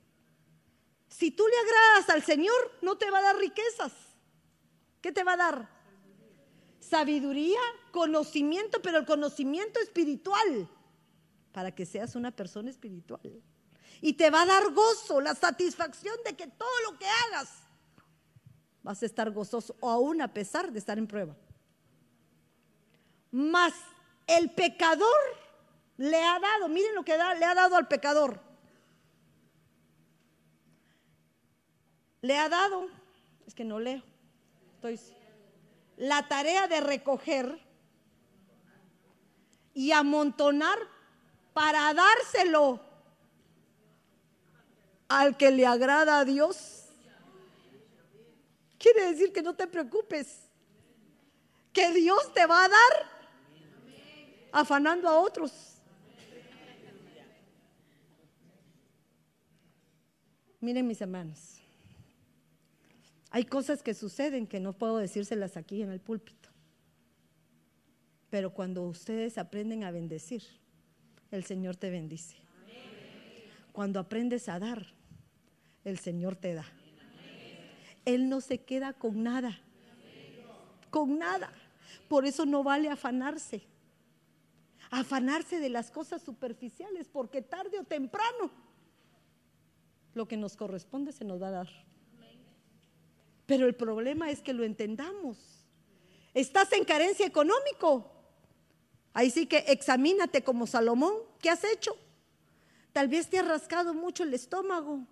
si 1.08 1.30
tú 1.30 1.44
le 1.46 1.56
agradas 1.56 2.10
al 2.10 2.22
Señor, 2.24 2.72
no 2.80 2.96
te 2.96 3.10
va 3.10 3.18
a 3.18 3.22
dar 3.22 3.36
riquezas. 3.36 3.92
¿Qué 5.00 5.12
te 5.12 5.22
va 5.22 5.34
a 5.34 5.36
dar? 5.36 5.73
Sabiduría, 6.88 7.60
conocimiento, 7.90 8.82
pero 8.82 8.98
el 8.98 9.06
conocimiento 9.06 9.80
espiritual, 9.80 10.68
para 11.52 11.74
que 11.74 11.86
seas 11.86 12.14
una 12.14 12.30
persona 12.30 12.70
espiritual. 12.70 13.42
Y 14.00 14.14
te 14.14 14.30
va 14.30 14.42
a 14.42 14.46
dar 14.46 14.72
gozo, 14.72 15.20
la 15.20 15.34
satisfacción 15.34 16.16
de 16.24 16.34
que 16.34 16.46
todo 16.46 16.80
lo 16.90 16.98
que 16.98 17.06
hagas 17.06 17.48
vas 18.82 19.02
a 19.02 19.06
estar 19.06 19.30
gozoso, 19.30 19.76
o 19.80 19.90
aún 19.90 20.20
a 20.20 20.32
pesar 20.32 20.70
de 20.70 20.78
estar 20.78 20.98
en 20.98 21.06
prueba. 21.06 21.34
Mas 23.30 23.72
el 24.26 24.50
pecador 24.50 25.08
le 25.96 26.22
ha 26.22 26.38
dado, 26.38 26.68
miren 26.68 26.94
lo 26.94 27.04
que 27.04 27.16
le 27.16 27.44
ha 27.44 27.54
dado 27.54 27.76
al 27.76 27.88
pecador 27.88 28.40
le 32.24 32.38
ha 32.38 32.48
dado, 32.48 32.88
es 33.46 33.54
que 33.54 33.64
no 33.64 33.78
leo, 33.78 34.02
estoy, 34.76 34.98
la 35.96 36.26
tarea 36.28 36.66
de 36.66 36.80
recoger 36.80 37.60
y 39.72 39.92
amontonar 39.92 40.78
para 41.52 41.92
dárselo 41.94 42.80
al 45.08 45.36
que 45.36 45.50
le 45.50 45.66
agrada 45.66 46.20
a 46.20 46.24
Dios. 46.24 46.86
Quiere 48.78 49.12
decir 49.12 49.32
que 49.32 49.42
no 49.42 49.54
te 49.54 49.66
preocupes, 49.66 50.42
que 51.72 51.92
Dios 51.92 52.32
te 52.34 52.46
va 52.46 52.64
a 52.64 52.68
dar 52.68 53.14
afanando 54.52 55.08
a 55.08 55.18
otros. 55.18 55.52
Miren 60.60 60.86
mis 60.86 61.00
hermanos. 61.00 61.53
Hay 63.34 63.46
cosas 63.46 63.82
que 63.82 63.94
suceden 63.94 64.46
que 64.46 64.60
no 64.60 64.74
puedo 64.74 64.98
decírselas 64.98 65.56
aquí 65.56 65.82
en 65.82 65.90
el 65.90 65.98
púlpito. 65.98 66.50
Pero 68.30 68.54
cuando 68.54 68.84
ustedes 68.84 69.38
aprenden 69.38 69.82
a 69.82 69.90
bendecir, 69.90 70.44
el 71.32 71.42
Señor 71.42 71.74
te 71.74 71.90
bendice. 71.90 72.36
Cuando 73.72 73.98
aprendes 73.98 74.48
a 74.48 74.60
dar, 74.60 74.86
el 75.82 75.98
Señor 75.98 76.36
te 76.36 76.54
da. 76.54 76.64
Él 78.04 78.28
no 78.28 78.40
se 78.40 78.58
queda 78.58 78.92
con 78.92 79.24
nada. 79.24 79.58
Con 80.90 81.18
nada. 81.18 81.52
Por 82.06 82.26
eso 82.26 82.46
no 82.46 82.62
vale 82.62 82.88
afanarse. 82.88 83.64
Afanarse 84.92 85.58
de 85.58 85.70
las 85.70 85.90
cosas 85.90 86.22
superficiales, 86.22 87.08
porque 87.08 87.42
tarde 87.42 87.80
o 87.80 87.82
temprano 87.82 88.52
lo 90.14 90.28
que 90.28 90.36
nos 90.36 90.54
corresponde 90.54 91.10
se 91.10 91.24
nos 91.24 91.42
va 91.42 91.48
a 91.48 91.64
dar. 91.64 91.93
Pero 93.46 93.66
el 93.66 93.74
problema 93.74 94.30
es 94.30 94.40
que 94.40 94.52
lo 94.52 94.64
entendamos. 94.64 95.38
Estás 96.32 96.72
en 96.72 96.84
carencia 96.84 97.26
económico. 97.26 98.10
Ahí 99.12 99.30
sí 99.30 99.46
que 99.46 99.58
examínate 99.68 100.42
como 100.42 100.66
Salomón. 100.66 101.14
¿Qué 101.40 101.50
has 101.50 101.62
hecho? 101.64 101.96
Tal 102.92 103.08
vez 103.08 103.28
te 103.28 103.38
has 103.38 103.46
rascado 103.46 103.94
mucho 103.94 104.22
el 104.24 104.34
estómago 104.34 105.06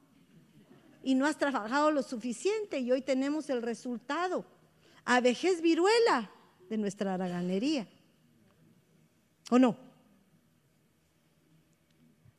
y 1.03 1.15
no 1.15 1.27
has 1.27 1.37
trabajado 1.37 1.91
lo 1.91 2.03
suficiente 2.03 2.79
y 2.79 2.91
hoy 2.93 3.03
tenemos 3.03 3.51
el 3.51 3.63
resultado. 3.63 4.45
A 5.05 5.21
vejez 5.21 5.61
viruela 5.61 6.31
de 6.69 6.79
nuestra 6.79 7.15
haraganería. 7.15 7.87
¿O 9.51 9.59
no? 9.59 9.77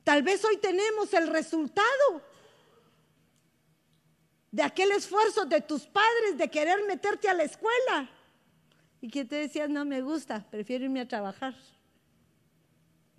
Tal 0.03 0.23
vez 0.23 0.43
hoy 0.43 0.57
tenemos 0.57 1.13
el 1.13 1.27
resultado 1.27 2.21
de 4.53 4.61
aquel 4.61 4.91
esfuerzo 4.91 5.45
de 5.45 5.61
tus 5.61 5.87
padres 5.87 6.37
de 6.37 6.47
querer 6.47 6.85
meterte 6.87 7.27
a 7.27 7.33
la 7.33 7.41
escuela 7.41 8.07
y 9.01 9.09
que 9.09 9.25
te 9.25 9.35
decías, 9.37 9.67
no 9.67 9.83
me 9.83 9.99
gusta, 10.03 10.45
prefiero 10.51 10.85
irme 10.85 11.01
a 11.01 11.07
trabajar. 11.07 11.55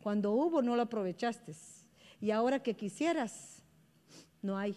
Cuando 0.01 0.31
hubo 0.31 0.63
no 0.63 0.77
lo 0.77 0.83
aprovechaste 0.83 1.53
y 2.21 2.31
ahora 2.31 2.63
que 2.63 2.77
quisieras, 2.77 3.65
no 4.43 4.57
hay. 4.57 4.77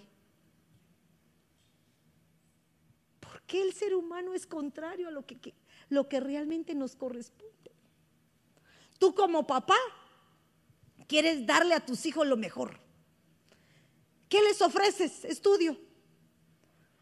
¿Por 3.20 3.40
qué 3.44 3.62
el 3.62 3.74
ser 3.74 3.94
humano 3.94 4.34
es 4.34 4.48
contrario 4.48 5.10
a 5.10 5.12
lo 5.12 5.28
que, 5.28 5.54
lo 5.90 6.10
que 6.10 6.20
realmente 6.20 6.74
nos 6.74 6.96
corresponde? 6.96 7.72
Tú 8.98 9.14
como 9.14 9.46
papá 9.46 9.78
quieres 11.08 11.46
darle 11.46 11.76
a 11.76 11.86
tus 11.86 12.04
hijos 12.08 12.26
lo 12.26 12.36
mejor. 12.36 12.80
¿Qué 14.28 14.42
les 14.42 14.60
ofreces? 14.60 15.24
Estudio. 15.24 15.87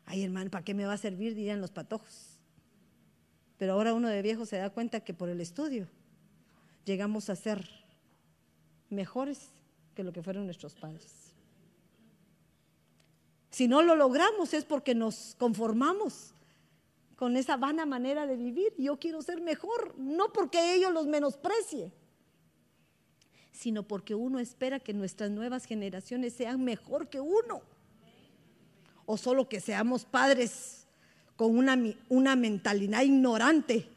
Ay, 0.05 0.23
hermano, 0.23 0.51
¿para 0.51 0.63
qué 0.63 0.73
me 0.73 0.85
va 0.85 0.93
a 0.93 0.97
servir? 0.97 1.35
Dirían 1.35 1.61
los 1.61 1.71
patojos. 1.71 2.37
Pero 3.57 3.73
ahora 3.73 3.93
uno 3.93 4.09
de 4.09 4.21
viejo 4.21 4.45
se 4.45 4.57
da 4.57 4.69
cuenta 4.69 4.99
que 4.99 5.13
por 5.13 5.29
el 5.29 5.41
estudio 5.41 5.87
llegamos 6.85 7.29
a 7.29 7.35
ser 7.35 7.67
mejores 8.89 9.49
que 9.95 10.03
lo 10.03 10.11
que 10.13 10.21
fueron 10.21 10.45
nuestros 10.45 10.75
padres. 10.75 11.33
Si 13.49 13.67
no 13.67 13.81
lo 13.81 13.95
logramos 13.95 14.53
es 14.53 14.65
porque 14.65 14.93
nos 14.93 15.35
conformamos 15.39 16.33
con 17.15 17.37
esa 17.37 17.55
vana 17.55 17.85
manera 17.85 18.27
de 18.27 18.35
vivir. 18.35 18.73
Yo 18.77 18.99
quiero 18.99 19.21
ser 19.21 19.41
mejor, 19.41 19.97
no 19.97 20.33
porque 20.33 20.75
ellos 20.75 20.91
los 20.91 21.07
menosprecie, 21.07 21.93
sino 23.53 23.83
porque 23.83 24.13
uno 24.13 24.39
espera 24.39 24.81
que 24.81 24.93
nuestras 24.93 25.31
nuevas 25.31 25.63
generaciones 25.63 26.33
sean 26.33 26.63
mejor 26.63 27.07
que 27.07 27.21
uno 27.21 27.61
o 29.05 29.17
solo 29.17 29.47
que 29.49 29.59
seamos 29.59 30.05
padres 30.05 30.85
con 31.35 31.57
una, 31.57 31.77
una 32.09 32.35
mentalidad 32.35 33.03
ignorante 33.03 33.87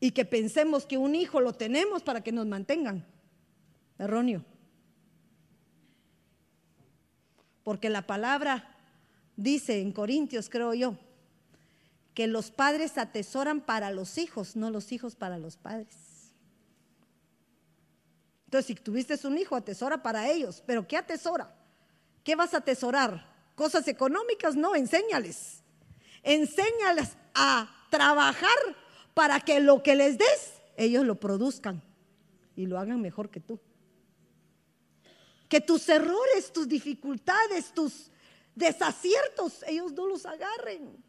y 0.00 0.12
que 0.12 0.24
pensemos 0.24 0.86
que 0.86 0.96
un 0.96 1.14
hijo 1.14 1.40
lo 1.40 1.52
tenemos 1.52 2.02
para 2.02 2.22
que 2.22 2.32
nos 2.32 2.46
mantengan. 2.46 3.04
Erróneo. 3.98 4.44
Porque 7.64 7.90
la 7.90 8.06
palabra 8.06 8.76
dice 9.36 9.80
en 9.80 9.92
Corintios, 9.92 10.48
creo 10.48 10.72
yo, 10.72 10.96
que 12.14 12.26
los 12.26 12.50
padres 12.50 12.96
atesoran 12.96 13.60
para 13.60 13.90
los 13.90 14.18
hijos, 14.18 14.56
no 14.56 14.70
los 14.70 14.92
hijos 14.92 15.14
para 15.14 15.38
los 15.38 15.56
padres. 15.56 15.96
Entonces, 18.46 18.66
si 18.66 18.74
tuviste 18.76 19.14
un 19.26 19.36
hijo, 19.36 19.54
atesora 19.54 20.02
para 20.02 20.30
ellos. 20.30 20.62
¿Pero 20.64 20.88
qué 20.88 20.96
atesora? 20.96 21.54
¿Qué 22.24 22.34
vas 22.34 22.54
a 22.54 22.58
atesorar? 22.58 23.27
Cosas 23.58 23.88
económicas, 23.88 24.54
no, 24.54 24.76
enséñales. 24.76 25.64
Enséñales 26.22 27.16
a 27.34 27.68
trabajar 27.90 28.56
para 29.14 29.40
que 29.40 29.58
lo 29.58 29.82
que 29.82 29.96
les 29.96 30.16
des, 30.16 30.62
ellos 30.76 31.04
lo 31.04 31.16
produzcan 31.16 31.82
y 32.54 32.66
lo 32.66 32.78
hagan 32.78 33.02
mejor 33.02 33.30
que 33.30 33.40
tú. 33.40 33.58
Que 35.48 35.60
tus 35.60 35.88
errores, 35.88 36.52
tus 36.52 36.68
dificultades, 36.68 37.74
tus 37.74 38.12
desaciertos, 38.54 39.64
ellos 39.66 39.92
no 39.92 40.06
los 40.06 40.24
agarren. 40.24 41.04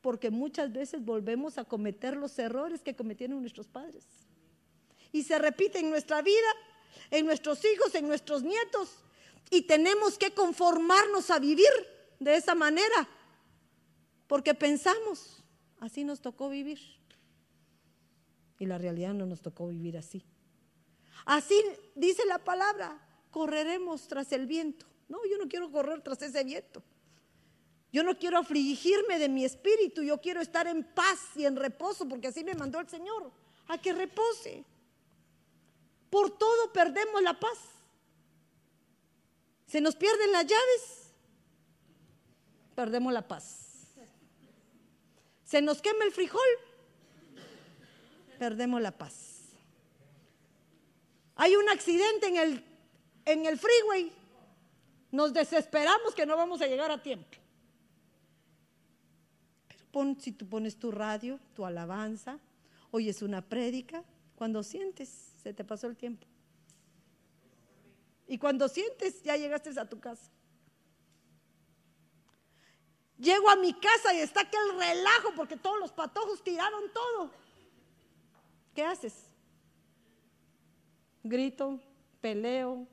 Porque 0.00 0.30
muchas 0.30 0.72
veces 0.72 1.04
volvemos 1.04 1.58
a 1.58 1.64
cometer 1.64 2.16
los 2.16 2.38
errores 2.38 2.82
que 2.82 2.94
cometieron 2.94 3.40
nuestros 3.40 3.66
padres. 3.66 4.06
Y 5.10 5.24
se 5.24 5.36
repite 5.40 5.80
en 5.80 5.90
nuestra 5.90 6.22
vida, 6.22 6.50
en 7.10 7.26
nuestros 7.26 7.64
hijos, 7.64 7.96
en 7.96 8.06
nuestros 8.06 8.44
nietos. 8.44 9.02
Y 9.50 9.62
tenemos 9.62 10.16
que 10.16 10.32
conformarnos 10.32 11.30
a 11.30 11.38
vivir 11.38 11.70
de 12.20 12.36
esa 12.36 12.54
manera, 12.54 13.08
porque 14.28 14.54
pensamos, 14.54 15.42
así 15.80 16.04
nos 16.04 16.20
tocó 16.20 16.48
vivir. 16.48 16.78
Y 18.58 18.66
la 18.66 18.78
realidad 18.78 19.14
no 19.14 19.26
nos 19.26 19.40
tocó 19.40 19.68
vivir 19.68 19.96
así. 19.96 20.24
Así 21.24 21.60
dice 21.94 22.24
la 22.26 22.38
palabra, 22.38 23.00
correremos 23.30 24.06
tras 24.06 24.30
el 24.32 24.46
viento. 24.46 24.86
No, 25.08 25.18
yo 25.28 25.38
no 25.38 25.48
quiero 25.48 25.72
correr 25.72 26.02
tras 26.02 26.22
ese 26.22 26.44
viento. 26.44 26.82
Yo 27.92 28.04
no 28.04 28.16
quiero 28.16 28.38
afligirme 28.38 29.18
de 29.18 29.28
mi 29.28 29.44
espíritu, 29.44 30.02
yo 30.02 30.20
quiero 30.20 30.40
estar 30.40 30.68
en 30.68 30.84
paz 30.84 31.30
y 31.34 31.44
en 31.44 31.56
reposo, 31.56 32.08
porque 32.08 32.28
así 32.28 32.44
me 32.44 32.54
mandó 32.54 32.78
el 32.78 32.88
Señor, 32.88 33.32
a 33.66 33.78
que 33.78 33.92
repose. 33.92 34.64
Por 36.08 36.30
todo 36.38 36.72
perdemos 36.72 37.20
la 37.22 37.38
paz. 37.38 37.58
Se 39.70 39.80
nos 39.80 39.94
pierden 39.94 40.32
las 40.32 40.46
llaves, 40.46 41.12
perdemos 42.74 43.12
la 43.12 43.28
paz. 43.28 43.86
Se 45.44 45.62
nos 45.62 45.80
quema 45.80 46.04
el 46.04 46.10
frijol, 46.10 46.40
perdemos 48.36 48.82
la 48.82 48.90
paz. 48.90 49.52
Hay 51.36 51.54
un 51.54 51.68
accidente 51.68 52.26
en 52.26 52.36
el, 52.36 52.64
en 53.24 53.46
el 53.46 53.56
freeway, 53.56 54.12
nos 55.12 55.32
desesperamos 55.32 56.16
que 56.16 56.26
no 56.26 56.36
vamos 56.36 56.60
a 56.62 56.66
llegar 56.66 56.90
a 56.90 57.00
tiempo. 57.00 57.38
Pero 59.68 59.84
pon, 59.92 60.20
si 60.20 60.32
tú 60.32 60.48
pones 60.48 60.80
tu 60.80 60.90
radio, 60.90 61.38
tu 61.54 61.64
alabanza, 61.64 62.40
oyes 62.90 63.22
una 63.22 63.40
prédica, 63.40 64.02
cuando 64.34 64.64
sientes, 64.64 65.32
se 65.40 65.54
te 65.54 65.62
pasó 65.62 65.86
el 65.86 65.96
tiempo. 65.96 66.26
Y 68.30 68.38
cuando 68.38 68.68
sientes, 68.68 69.24
ya 69.24 69.36
llegaste 69.36 69.70
a 69.80 69.88
tu 69.88 69.98
casa. 69.98 70.30
Llego 73.18 73.50
a 73.50 73.56
mi 73.56 73.72
casa 73.74 74.14
y 74.14 74.18
está 74.18 74.42
aquel 74.42 74.78
relajo 74.78 75.34
porque 75.34 75.56
todos 75.56 75.80
los 75.80 75.90
patojos 75.90 76.40
tiraron 76.44 76.92
todo. 76.94 77.32
¿Qué 78.72 78.84
haces? 78.84 79.26
Grito, 81.24 81.80
peleo, 82.20 82.86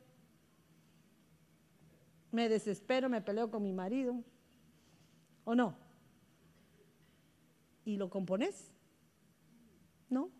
me 2.31 2.49
desespero, 2.49 3.07
me 3.07 3.21
peleo 3.21 3.51
con 3.51 3.61
mi 3.61 3.73
marido. 3.73 4.15
¿O 5.45 5.53
no? 5.53 5.77
¿Y 7.85 7.97
lo 7.97 8.09
compones? 8.09 8.71
No. 10.09 10.31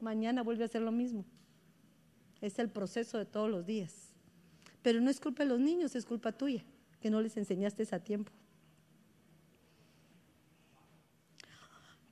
Mañana 0.00 0.42
vuelve 0.42 0.62
a 0.62 0.68
hacer 0.68 0.80
lo 0.80 0.90
mismo. 0.90 1.26
Es 2.40 2.58
el 2.58 2.68
proceso 2.68 3.18
de 3.18 3.26
todos 3.26 3.50
los 3.50 3.66
días. 3.66 3.92
Pero 4.82 5.00
no 5.00 5.10
es 5.10 5.20
culpa 5.20 5.42
de 5.42 5.50
los 5.50 5.60
niños, 5.60 5.94
es 5.94 6.06
culpa 6.06 6.32
tuya, 6.32 6.64
que 7.00 7.10
no 7.10 7.20
les 7.20 7.36
enseñaste 7.36 7.86
a 7.90 7.98
tiempo. 7.98 8.32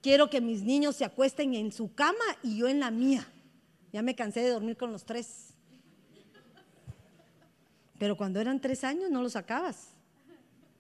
Quiero 0.03 0.31
que 0.31 0.41
mis 0.41 0.62
niños 0.62 0.97
se 0.97 1.05
acuesten 1.05 1.55
en 1.55 1.72
su 1.72 1.95
cama 1.95 2.24
y 2.43 2.59
yo 2.59 2.68
en 2.68 2.81
la 2.81 2.91
mía. 2.91 3.26
Ya 3.93 4.03
me 4.03 4.14
cansé 4.14 4.41
de 4.41 4.51
dormir 4.51 4.76
con 4.76 4.93
los 4.93 5.05
tres. 5.05 5.55
Pero 7.99 8.16
cuando 8.16 8.41
eran 8.41 8.61
tres 8.61 8.85
años 8.85 9.11
no 9.11 9.22
lo 9.22 9.31
sacabas. 9.31 9.89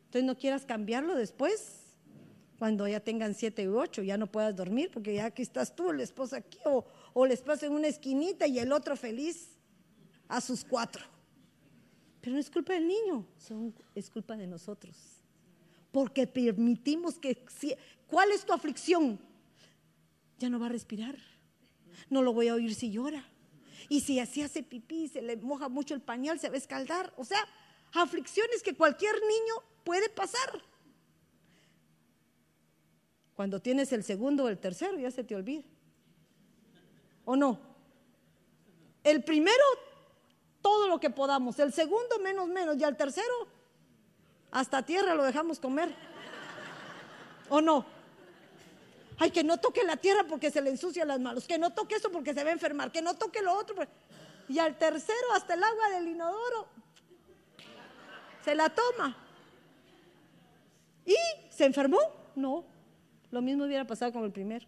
Entonces 0.06 0.24
no 0.24 0.38
quieras 0.38 0.64
cambiarlo 0.64 1.14
después, 1.14 1.88
cuando 2.58 2.88
ya 2.88 3.00
tengan 3.00 3.34
siete 3.34 3.68
u 3.68 3.78
ocho, 3.78 4.02
ya 4.02 4.16
no 4.16 4.26
puedas 4.26 4.54
dormir 4.56 4.90
porque 4.92 5.14
ya 5.14 5.26
aquí 5.26 5.42
estás 5.42 5.76
tú, 5.76 5.90
el 5.90 6.00
esposo 6.00 6.36
aquí, 6.36 6.58
o, 6.64 6.84
o 7.18 7.26
el 7.26 7.32
esposo 7.32 7.66
en 7.66 7.72
una 7.72 7.88
esquinita 7.88 8.46
y 8.46 8.60
el 8.60 8.70
otro 8.70 8.94
feliz 8.94 9.48
a 10.28 10.40
sus 10.40 10.64
cuatro. 10.64 11.04
Pero 12.20 12.34
no 12.34 12.38
es 12.38 12.48
culpa 12.48 12.74
del 12.74 12.86
niño, 12.86 13.26
es 13.96 14.08
culpa 14.08 14.36
de 14.36 14.46
nosotros. 14.46 14.94
Porque 15.90 16.28
permitimos 16.28 17.18
que... 17.18 17.44
¿Cuál 18.06 18.30
es 18.30 18.46
tu 18.46 18.52
aflicción? 18.52 19.18
Ya 20.38 20.48
no 20.48 20.60
va 20.60 20.66
a 20.66 20.68
respirar. 20.68 21.18
No 22.08 22.22
lo 22.22 22.32
voy 22.32 22.46
a 22.46 22.54
oír 22.54 22.72
si 22.72 22.92
llora. 22.92 23.28
Y 23.88 24.02
si 24.02 24.20
así 24.20 24.42
hace 24.42 24.62
pipí, 24.62 25.08
se 25.08 25.20
le 25.20 25.36
moja 25.38 25.68
mucho 25.68 25.94
el 25.94 26.00
pañal, 26.00 26.38
se 26.38 26.48
va 26.50 26.54
a 26.54 26.58
escaldar. 26.58 27.12
O 27.16 27.24
sea, 27.24 27.44
aflicciones 27.94 28.62
que 28.62 28.76
cualquier 28.76 29.14
niño 29.14 29.54
puede 29.82 30.08
pasar. 30.08 30.62
Cuando 33.34 33.60
tienes 33.60 33.92
el 33.92 34.04
segundo 34.04 34.44
o 34.44 34.48
el 34.48 34.58
tercero, 34.58 34.96
ya 35.00 35.10
se 35.10 35.24
te 35.24 35.34
olvida. 35.34 35.64
¿O 37.30 37.36
no? 37.36 37.58
El 39.04 39.22
primero, 39.22 39.62
todo 40.62 40.88
lo 40.88 40.98
que 40.98 41.10
podamos. 41.10 41.58
El 41.58 41.74
segundo, 41.74 42.18
menos, 42.20 42.48
menos. 42.48 42.78
Y 42.78 42.84
al 42.84 42.96
tercero, 42.96 43.46
hasta 44.50 44.82
tierra 44.82 45.14
lo 45.14 45.24
dejamos 45.24 45.60
comer. 45.60 45.94
¿O 47.50 47.60
no? 47.60 47.84
Ay, 49.18 49.30
que 49.30 49.44
no 49.44 49.58
toque 49.58 49.84
la 49.84 49.98
tierra 49.98 50.24
porque 50.26 50.50
se 50.50 50.62
le 50.62 50.70
ensucia 50.70 51.04
las 51.04 51.20
manos. 51.20 51.46
Que 51.46 51.58
no 51.58 51.74
toque 51.74 51.96
eso 51.96 52.10
porque 52.10 52.32
se 52.32 52.42
va 52.42 52.48
a 52.48 52.54
enfermar. 52.54 52.90
Que 52.90 53.02
no 53.02 53.12
toque 53.14 53.42
lo 53.42 53.52
otro. 53.52 53.86
Y 54.48 54.58
al 54.58 54.78
tercero, 54.78 55.34
hasta 55.34 55.52
el 55.52 55.62
agua 55.62 55.90
del 55.90 56.08
inodoro, 56.08 56.66
se 58.42 58.54
la 58.54 58.70
toma. 58.70 59.14
¿Y 61.04 61.16
se 61.50 61.66
enfermó? 61.66 61.98
No. 62.34 62.64
Lo 63.30 63.42
mismo 63.42 63.64
hubiera 63.64 63.86
pasado 63.86 64.14
con 64.14 64.24
el 64.24 64.32
primero. 64.32 64.66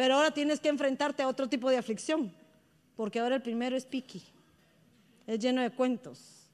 Pero 0.00 0.14
ahora 0.14 0.30
tienes 0.30 0.60
que 0.60 0.70
enfrentarte 0.70 1.22
a 1.22 1.28
otro 1.28 1.46
tipo 1.46 1.68
de 1.68 1.76
aflicción. 1.76 2.32
Porque 2.96 3.20
ahora 3.20 3.36
el 3.36 3.42
primero 3.42 3.76
es 3.76 3.84
piqui. 3.84 4.24
Es 5.26 5.38
lleno 5.38 5.60
de 5.60 5.68
cuentos. 5.68 6.48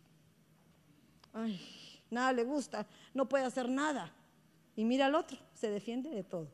Ay, 1.32 1.60
nada 2.10 2.32
le 2.32 2.42
gusta. 2.42 2.84
No 3.14 3.28
puede 3.28 3.44
hacer 3.44 3.68
nada. 3.68 4.12
Y 4.74 4.84
mira 4.84 5.06
al 5.06 5.14
otro, 5.14 5.38
se 5.54 5.70
defiende 5.70 6.10
de 6.10 6.24
todo. 6.24 6.48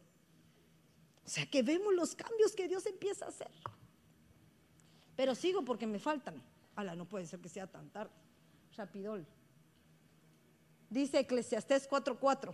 O 1.25 1.29
sea 1.31 1.47
que 1.47 1.63
vemos 1.63 1.95
los 1.95 2.15
cambios 2.15 2.55
que 2.55 2.69
Dios 2.69 2.85
empieza 2.85 3.25
a 3.25 3.29
hacer. 3.29 3.51
Pero 5.17 5.35
sigo 5.35 5.65
porque 5.65 5.87
me 5.87 5.99
faltan. 5.99 6.43
Ala, 6.77 6.95
no 6.95 7.07
puede 7.07 7.25
ser 7.25 7.41
que 7.41 7.49
sea 7.49 7.67
tan 7.67 7.89
tarde. 7.89 8.13
Rapidol. 8.77 9.25
Dice 10.91 11.21
Eclesiastés 11.21 11.89
4:4. 11.89 12.53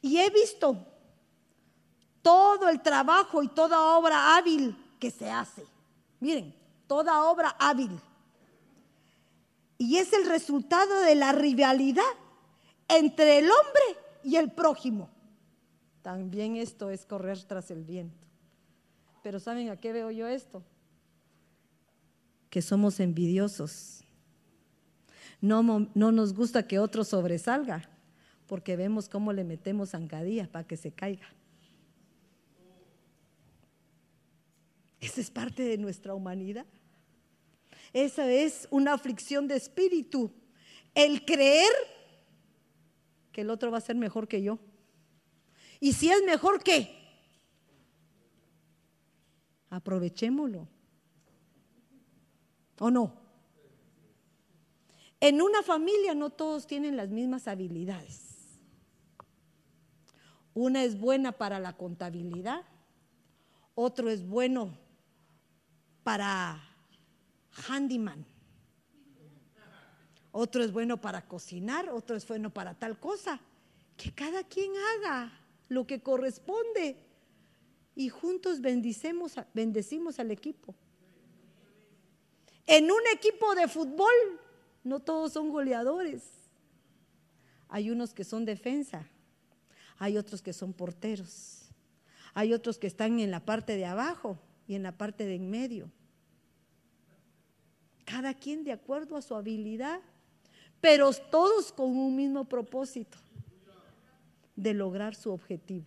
Y 0.00 0.16
he 0.16 0.30
visto 0.30 0.86
todo 2.22 2.68
el 2.68 2.80
trabajo 2.82 3.42
y 3.42 3.48
toda 3.48 3.96
obra 3.96 4.36
hábil 4.36 4.76
que 4.98 5.10
se 5.10 5.30
hace. 5.30 5.64
Miren, 6.20 6.54
toda 6.86 7.24
obra 7.24 7.56
hábil. 7.58 7.98
Y 9.78 9.96
es 9.96 10.12
el 10.12 10.26
resultado 10.26 11.00
de 11.00 11.14
la 11.14 11.32
rivalidad 11.32 12.02
entre 12.88 13.38
el 13.38 13.44
hombre 13.44 14.02
y 14.24 14.36
el 14.36 14.50
prójimo. 14.50 15.08
También 16.02 16.56
esto 16.56 16.90
es 16.90 17.04
correr 17.04 17.42
tras 17.44 17.70
el 17.70 17.84
viento. 17.84 18.26
Pero 19.22 19.38
¿saben 19.38 19.68
a 19.68 19.76
qué 19.76 19.92
veo 19.92 20.10
yo 20.10 20.26
esto? 20.26 20.62
Que 22.50 22.62
somos 22.62 22.98
envidiosos. 22.98 24.02
No, 25.40 25.62
no 25.62 26.12
nos 26.12 26.34
gusta 26.34 26.66
que 26.66 26.78
otro 26.78 27.04
sobresalga, 27.04 27.88
porque 28.46 28.76
vemos 28.76 29.08
cómo 29.08 29.32
le 29.32 29.44
metemos 29.44 29.90
zancadillas 29.90 30.48
para 30.48 30.66
que 30.66 30.76
se 30.76 30.90
caiga. 30.90 31.28
Esa 35.00 35.20
es 35.20 35.30
parte 35.30 35.62
de 35.62 35.78
nuestra 35.78 36.14
humanidad. 36.14 36.66
Esa 37.92 38.30
es 38.30 38.68
una 38.70 38.92
aflicción 38.92 39.48
de 39.48 39.56
espíritu. 39.56 40.30
El 40.94 41.24
creer 41.24 41.72
que 43.32 43.42
el 43.42 43.50
otro 43.50 43.70
va 43.70 43.78
a 43.78 43.82
ser 43.82 43.96
mejor 43.96 44.26
que 44.26 44.42
yo. 44.42 44.58
Y 45.80 45.92
si 45.92 46.10
es 46.10 46.22
mejor 46.24 46.62
que, 46.62 46.96
aprovechémoslo. 49.70 50.66
¿O 52.80 52.90
no? 52.90 53.14
En 55.20 55.42
una 55.42 55.62
familia 55.62 56.14
no 56.14 56.30
todos 56.30 56.66
tienen 56.66 56.96
las 56.96 57.08
mismas 57.08 57.48
habilidades. 57.48 58.28
Una 60.54 60.82
es 60.82 60.98
buena 60.98 61.32
para 61.32 61.60
la 61.60 61.76
contabilidad, 61.76 62.62
otro 63.74 64.10
es 64.10 64.26
bueno 64.26 64.76
para 66.08 66.58
handyman 67.68 68.24
otro 70.32 70.64
es 70.64 70.72
bueno 70.72 70.98
para 70.98 71.28
cocinar, 71.28 71.90
otro 71.90 72.16
es 72.16 72.26
bueno 72.26 72.48
para 72.48 72.72
tal 72.72 72.98
cosa. 72.98 73.38
Que 73.94 74.10
cada 74.12 74.42
quien 74.42 74.72
haga 74.74 75.38
lo 75.68 75.86
que 75.86 76.00
corresponde 76.00 76.96
y 77.94 78.08
juntos 78.08 78.62
bendicemos, 78.62 79.34
bendecimos 79.52 80.18
al 80.18 80.30
equipo. 80.30 80.74
En 82.66 82.90
un 82.90 83.02
equipo 83.12 83.54
de 83.54 83.68
fútbol 83.68 84.40
no 84.84 85.00
todos 85.00 85.34
son 85.34 85.50
goleadores. 85.50 86.22
Hay 87.68 87.90
unos 87.90 88.14
que 88.14 88.24
son 88.24 88.46
defensa, 88.46 89.06
hay 89.98 90.16
otros 90.16 90.40
que 90.40 90.54
son 90.54 90.72
porteros, 90.72 91.68
hay 92.32 92.54
otros 92.54 92.78
que 92.78 92.86
están 92.86 93.20
en 93.20 93.30
la 93.30 93.44
parte 93.44 93.76
de 93.76 93.84
abajo 93.84 94.38
y 94.66 94.74
en 94.74 94.82
la 94.82 94.96
parte 94.96 95.26
de 95.26 95.34
en 95.34 95.50
medio. 95.50 95.90
Cada 98.08 98.32
quien 98.34 98.64
de 98.64 98.72
acuerdo 98.72 99.16
a 99.16 99.22
su 99.22 99.34
habilidad 99.34 100.00
pero 100.80 101.12
todos 101.12 101.72
con 101.72 101.96
un 101.96 102.14
mismo 102.14 102.44
propósito, 102.44 103.18
de 104.54 104.74
lograr 104.74 105.14
su 105.14 105.30
objetivo. 105.30 105.86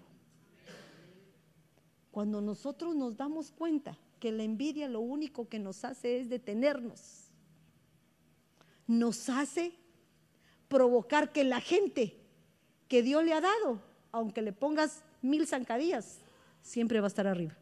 Cuando 2.12 2.42
nosotros 2.42 2.96
nos 2.96 3.16
damos 3.18 3.52
cuenta 3.52 3.98
que 4.20 4.32
la 4.32 4.44
envidia 4.44 4.88
lo 4.88 5.00
único 5.00 5.48
que 5.48 5.60
nos 5.60 5.84
hace 5.86 6.20
es 6.20 6.30
detenernos, 6.30 7.30
nos 8.88 9.30
hace 9.30 9.74
provocar 10.68 11.32
que 11.32 11.44
la 11.44 11.62
gente 11.62 12.18
que 12.88 13.02
Dios 13.02 13.24
le 13.24 13.34
ha 13.34 13.42
dado, 13.42 13.82
aunque 14.12 14.42
le 14.42 14.52
pongas 14.52 15.04
mil 15.22 15.48
zancadillas, 15.48 16.20
siempre 16.62 17.00
va 17.00 17.08
a 17.08 17.10
estar 17.10 17.28
arriba. 17.28 17.56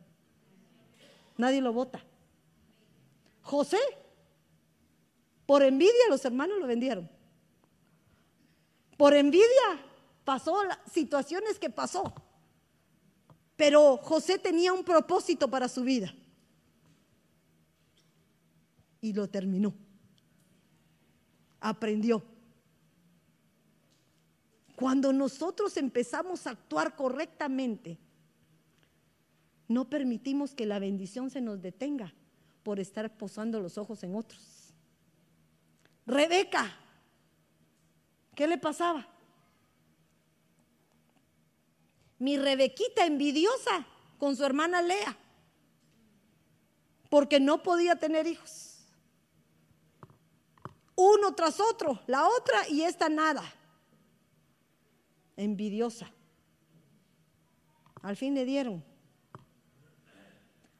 Nadie 1.38 1.62
lo 1.62 1.72
vota. 1.72 2.04
José, 3.44 3.80
por 5.50 5.64
envidia 5.64 6.10
los 6.10 6.24
hermanos 6.26 6.60
lo 6.60 6.68
vendieron. 6.68 7.10
Por 8.96 9.16
envidia 9.16 9.84
pasó 10.24 10.64
las 10.64 10.78
situaciones 10.92 11.58
que 11.58 11.72
pasó. 11.72 12.14
Pero 13.56 13.98
José 13.98 14.38
tenía 14.38 14.74
un 14.74 14.84
propósito 14.84 15.50
para 15.50 15.68
su 15.68 15.82
vida. 15.82 16.14
Y 19.02 19.12
lo 19.12 19.28
terminó. 19.28 19.74
Aprendió. 21.60 22.22
Cuando 24.76 25.12
nosotros 25.12 25.78
empezamos 25.78 26.46
a 26.46 26.52
actuar 26.52 26.96
correctamente, 26.96 27.98
no 29.68 29.90
permitimos 29.90 30.54
que 30.54 30.68
la 30.68 30.78
bendición 30.78 31.32
se 31.32 31.42
nos 31.42 31.60
detenga 31.60 32.14
por 32.62 32.80
estar 32.80 33.18
posando 33.18 33.60
los 33.60 33.80
ojos 33.80 34.04
en 34.04 34.14
otros. 34.14 34.59
Rebeca, 36.10 36.76
¿qué 38.36 38.48
le 38.48 38.58
pasaba? 38.58 39.08
Mi 42.18 42.36
Rebequita 42.36 43.06
envidiosa 43.06 43.86
con 44.18 44.36
su 44.36 44.44
hermana 44.44 44.82
Lea, 44.82 45.16
porque 47.10 47.40
no 47.40 47.62
podía 47.62 47.96
tener 47.98 48.26
hijos. 48.26 48.80
Uno 50.96 51.36
tras 51.36 51.60
otro, 51.60 52.02
la 52.08 52.28
otra 52.28 52.68
y 52.68 52.82
esta 52.82 53.08
nada. 53.08 53.44
Envidiosa. 55.38 56.12
Al 58.02 58.18
fin 58.18 58.34
le 58.34 58.46
dieron. 58.46 58.84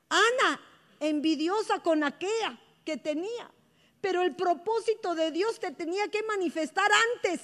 Ana, 0.10 0.60
envidiosa 1.00 1.80
con 1.84 2.04
aquella 2.04 2.60
que 2.84 2.98
tenía. 2.98 3.52
Pero 4.02 4.22
el 4.22 4.36
propósito 4.36 5.16
de 5.16 5.32
Dios 5.32 5.60
te 5.60 5.72
tenía 5.72 6.08
que 6.08 6.24
manifestar 6.24 6.90
antes 7.16 7.42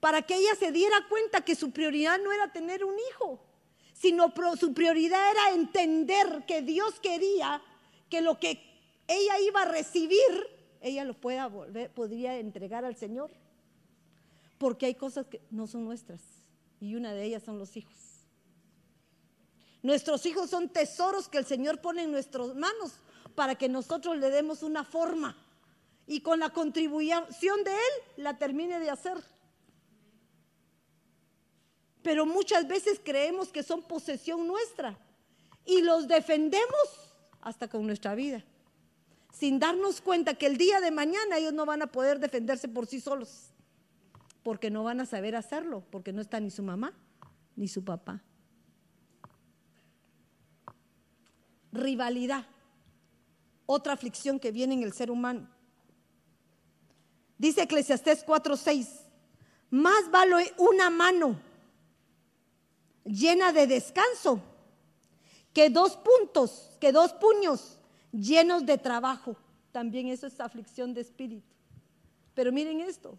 para 0.00 0.22
que 0.22 0.36
ella 0.36 0.54
se 0.58 0.72
diera 0.72 1.06
cuenta 1.08 1.42
que 1.42 1.54
su 1.54 1.70
prioridad 1.70 2.18
no 2.18 2.32
era 2.32 2.52
tener 2.52 2.84
un 2.84 2.94
hijo, 3.10 3.40
sino 3.94 4.32
su 4.58 4.74
prioridad 4.74 5.30
era 5.30 5.50
entender 5.50 6.44
que 6.46 6.62
Dios 6.62 7.00
quería 7.00 7.62
que 8.10 8.20
lo 8.20 8.38
que 8.38 8.60
ella 9.08 9.40
iba 9.40 9.62
a 9.62 9.64
recibir, 9.64 10.20
ella 10.80 11.04
lo 11.04 11.14
pueda 11.14 11.46
volver, 11.46 11.92
podría 11.92 12.38
entregar 12.38 12.84
al 12.84 12.96
Señor. 12.96 13.30
Porque 14.58 14.86
hay 14.86 14.94
cosas 14.94 15.26
que 15.26 15.40
no 15.50 15.66
son 15.66 15.84
nuestras 15.84 16.20
y 16.80 16.94
una 16.94 17.12
de 17.14 17.24
ellas 17.24 17.42
son 17.42 17.58
los 17.58 17.76
hijos. 17.76 17.96
Nuestros 19.82 20.24
hijos 20.26 20.50
son 20.50 20.68
tesoros 20.68 21.28
que 21.28 21.38
el 21.38 21.44
Señor 21.44 21.80
pone 21.80 22.02
en 22.02 22.12
nuestras 22.12 22.54
manos 22.54 23.00
para 23.34 23.54
que 23.54 23.68
nosotros 23.68 24.16
le 24.18 24.30
demos 24.30 24.62
una 24.62 24.84
forma 24.84 25.36
y 26.06 26.20
con 26.20 26.40
la 26.40 26.50
contribución 26.50 27.24
de 27.64 27.72
Él 27.72 28.22
la 28.22 28.38
termine 28.38 28.78
de 28.78 28.90
hacer. 28.90 29.18
Pero 32.02 32.26
muchas 32.26 32.68
veces 32.68 33.00
creemos 33.02 33.48
que 33.48 33.62
son 33.62 33.82
posesión 33.82 34.46
nuestra 34.46 34.98
y 35.64 35.80
los 35.80 36.06
defendemos 36.06 37.12
hasta 37.40 37.68
con 37.68 37.86
nuestra 37.86 38.14
vida, 38.14 38.44
sin 39.32 39.58
darnos 39.58 40.00
cuenta 40.00 40.34
que 40.34 40.46
el 40.46 40.58
día 40.58 40.80
de 40.80 40.90
mañana 40.90 41.38
ellos 41.38 41.52
no 41.52 41.66
van 41.66 41.82
a 41.82 41.86
poder 41.86 42.20
defenderse 42.20 42.68
por 42.68 42.86
sí 42.86 43.00
solos, 43.00 43.50
porque 44.42 44.70
no 44.70 44.84
van 44.84 45.00
a 45.00 45.06
saber 45.06 45.34
hacerlo, 45.34 45.82
porque 45.90 46.12
no 46.12 46.20
está 46.20 46.40
ni 46.40 46.50
su 46.50 46.62
mamá 46.62 46.92
ni 47.56 47.68
su 47.68 47.84
papá. 47.84 48.22
rivalidad, 51.74 52.46
otra 53.66 53.92
aflicción 53.92 54.38
que 54.38 54.52
viene 54.52 54.74
en 54.74 54.82
el 54.82 54.92
ser 54.92 55.10
humano. 55.10 55.48
Dice 57.38 57.62
Eclesiastés 57.62 58.24
4:6, 58.24 58.88
más 59.70 60.10
vale 60.10 60.54
una 60.58 60.90
mano 60.90 61.40
llena 63.04 63.52
de 63.52 63.66
descanso 63.66 64.40
que 65.52 65.70
dos 65.70 65.96
puntos, 65.96 66.76
que 66.80 66.92
dos 66.92 67.12
puños 67.12 67.78
llenos 68.12 68.66
de 68.66 68.78
trabajo. 68.78 69.36
También 69.72 70.08
eso 70.08 70.26
es 70.26 70.40
aflicción 70.40 70.94
de 70.94 71.00
espíritu. 71.00 71.46
Pero 72.34 72.52
miren 72.52 72.80
esto, 72.80 73.18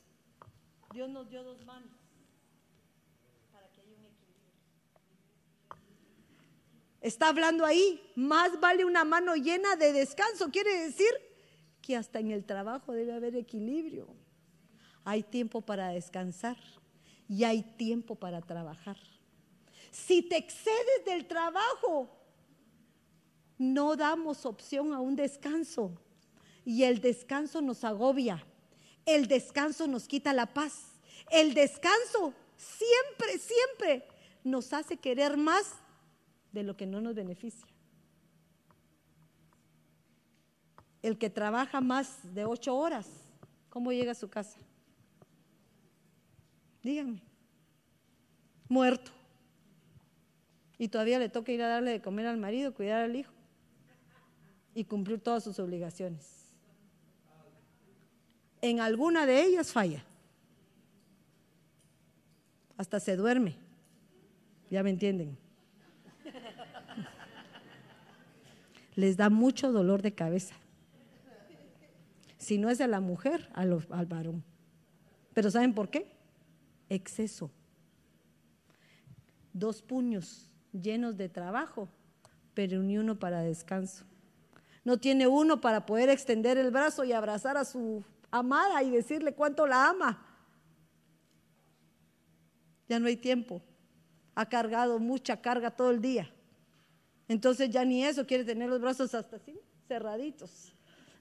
Dios 0.93 1.09
nos 1.09 1.29
dio 1.29 1.43
dos 1.43 1.65
manos. 1.65 2.04
Está 7.05 7.27
hablando 7.27 7.67
ahí, 7.67 8.01
más 8.15 8.59
vale 8.59 8.83
una 8.83 9.03
mano 9.03 9.35
llena 9.35 9.75
de 9.75 9.93
descanso. 9.93 10.49
Quiere 10.49 10.85
decir 10.85 11.11
que 11.79 11.95
hasta 11.95 12.17
en 12.17 12.31
el 12.31 12.45
trabajo 12.45 12.93
debe 12.93 13.13
haber 13.13 13.35
equilibrio. 13.35 14.07
Hay 15.03 15.21
tiempo 15.21 15.61
para 15.61 15.89
descansar 15.89 16.57
y 17.29 17.43
hay 17.43 17.61
tiempo 17.61 18.15
para 18.15 18.41
trabajar. 18.41 18.97
Si 19.91 20.23
te 20.23 20.35
excedes 20.35 21.05
del 21.05 21.27
trabajo, 21.27 22.09
no 23.59 23.95
damos 23.95 24.43
opción 24.43 24.91
a 24.91 24.99
un 24.99 25.15
descanso. 25.15 25.91
Y 26.65 26.85
el 26.85 27.01
descanso 27.01 27.61
nos 27.61 27.83
agobia. 27.83 28.43
El 29.05 29.27
descanso 29.27 29.85
nos 29.85 30.07
quita 30.07 30.33
la 30.33 30.55
paz. 30.55 30.73
El 31.29 31.53
descanso 31.53 32.33
siempre, 32.57 33.37
siempre 33.37 34.07
nos 34.43 34.73
hace 34.73 34.97
querer 34.97 35.37
más 35.37 35.75
de 36.55 36.63
lo 36.63 36.77
que 36.77 36.87
no 36.87 37.01
nos 37.01 37.13
beneficia. 37.13 37.67
El 41.01 41.17
que 41.17 41.29
trabaja 41.29 41.81
más 41.81 42.33
de 42.33 42.45
ocho 42.45 42.75
horas, 42.75 43.07
¿cómo 43.69 43.91
llega 43.91 44.13
a 44.13 44.15
su 44.15 44.29
casa? 44.29 44.57
Díganme. 46.81 47.21
Muerto. 48.69 49.11
Y 50.79 50.87
todavía 50.87 51.19
le 51.19 51.29
toca 51.29 51.51
ir 51.51 51.61
a 51.61 51.67
darle 51.67 51.91
de 51.91 52.01
comer 52.01 52.25
al 52.25 52.37
marido, 52.37 52.73
cuidar 52.73 53.03
al 53.03 53.15
hijo 53.15 53.33
y 54.73 54.85
cumplir 54.85 55.19
todas 55.19 55.43
sus 55.43 55.59
obligaciones. 55.59 56.45
En 58.61 58.79
alguna 58.79 59.25
de 59.25 59.43
ellas 59.43 59.71
falla. 59.71 60.03
Hasta 62.77 62.99
se 62.99 63.15
duerme. 63.15 63.57
Ya 64.69 64.83
me 64.83 64.89
entienden. 64.89 65.44
Les 68.95 69.17
da 69.17 69.29
mucho 69.29 69.71
dolor 69.71 70.01
de 70.01 70.13
cabeza. 70.13 70.55
Si 72.37 72.57
no 72.57 72.69
es 72.69 72.81
a 72.81 72.87
la 72.87 72.99
mujer, 72.99 73.49
al, 73.53 73.85
al 73.89 74.05
varón. 74.05 74.43
Pero 75.33 75.51
¿saben 75.51 75.73
por 75.73 75.89
qué? 75.89 76.15
Exceso. 76.89 77.51
Dos 79.53 79.81
puños 79.81 80.51
llenos 80.71 81.17
de 81.17 81.29
trabajo, 81.29 81.89
pero 82.53 82.81
ni 82.83 82.97
uno 82.97 83.17
para 83.17 83.41
descanso. 83.41 84.05
No 84.83 84.97
tiene 84.97 85.27
uno 85.27 85.59
para 85.61 85.85
poder 85.85 86.09
extender 86.09 86.57
el 86.57 86.71
brazo 86.71 87.03
y 87.03 87.11
abrazar 87.11 87.57
a 87.57 87.65
su 87.65 88.03
amada 88.29 88.83
y 88.83 88.91
decirle 88.91 89.33
cuánto 89.33 89.65
la 89.65 89.89
ama. 89.89 90.23
Ya 92.87 92.99
no 92.99 93.07
hay 93.07 93.17
tiempo. 93.17 93.61
Ha 94.35 94.47
cargado 94.47 94.99
mucha 94.99 95.41
carga 95.41 95.71
todo 95.71 95.89
el 95.89 96.01
día. 96.01 96.29
Entonces 97.27 97.69
ya 97.69 97.83
ni 97.85 98.03
eso, 98.03 98.25
quiere 98.25 98.43
tener 98.43 98.69
los 98.69 98.79
brazos 98.79 99.13
hasta 99.15 99.37
así, 99.37 99.59
cerraditos, 99.87 100.73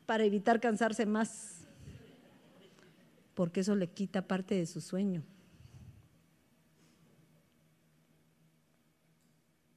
para 0.07 0.25
evitar 0.25 0.61
cansarse 0.61 1.07
más, 1.07 1.67
porque 3.35 3.61
eso 3.61 3.75
le 3.75 3.89
quita 3.89 4.23
parte 4.23 4.55
de 4.55 4.67
su 4.67 4.81
sueño. 4.81 5.23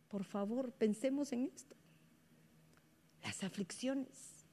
Por 0.09 0.23
favor, 0.23 0.71
pensemos 0.71 1.31
en 1.31 1.45
esto. 1.45 1.75
Las 3.23 3.43
aflicciones. 3.43 4.45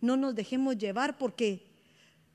No 0.00 0.16
nos 0.16 0.34
dejemos 0.34 0.78
llevar 0.78 1.18
porque 1.18 1.66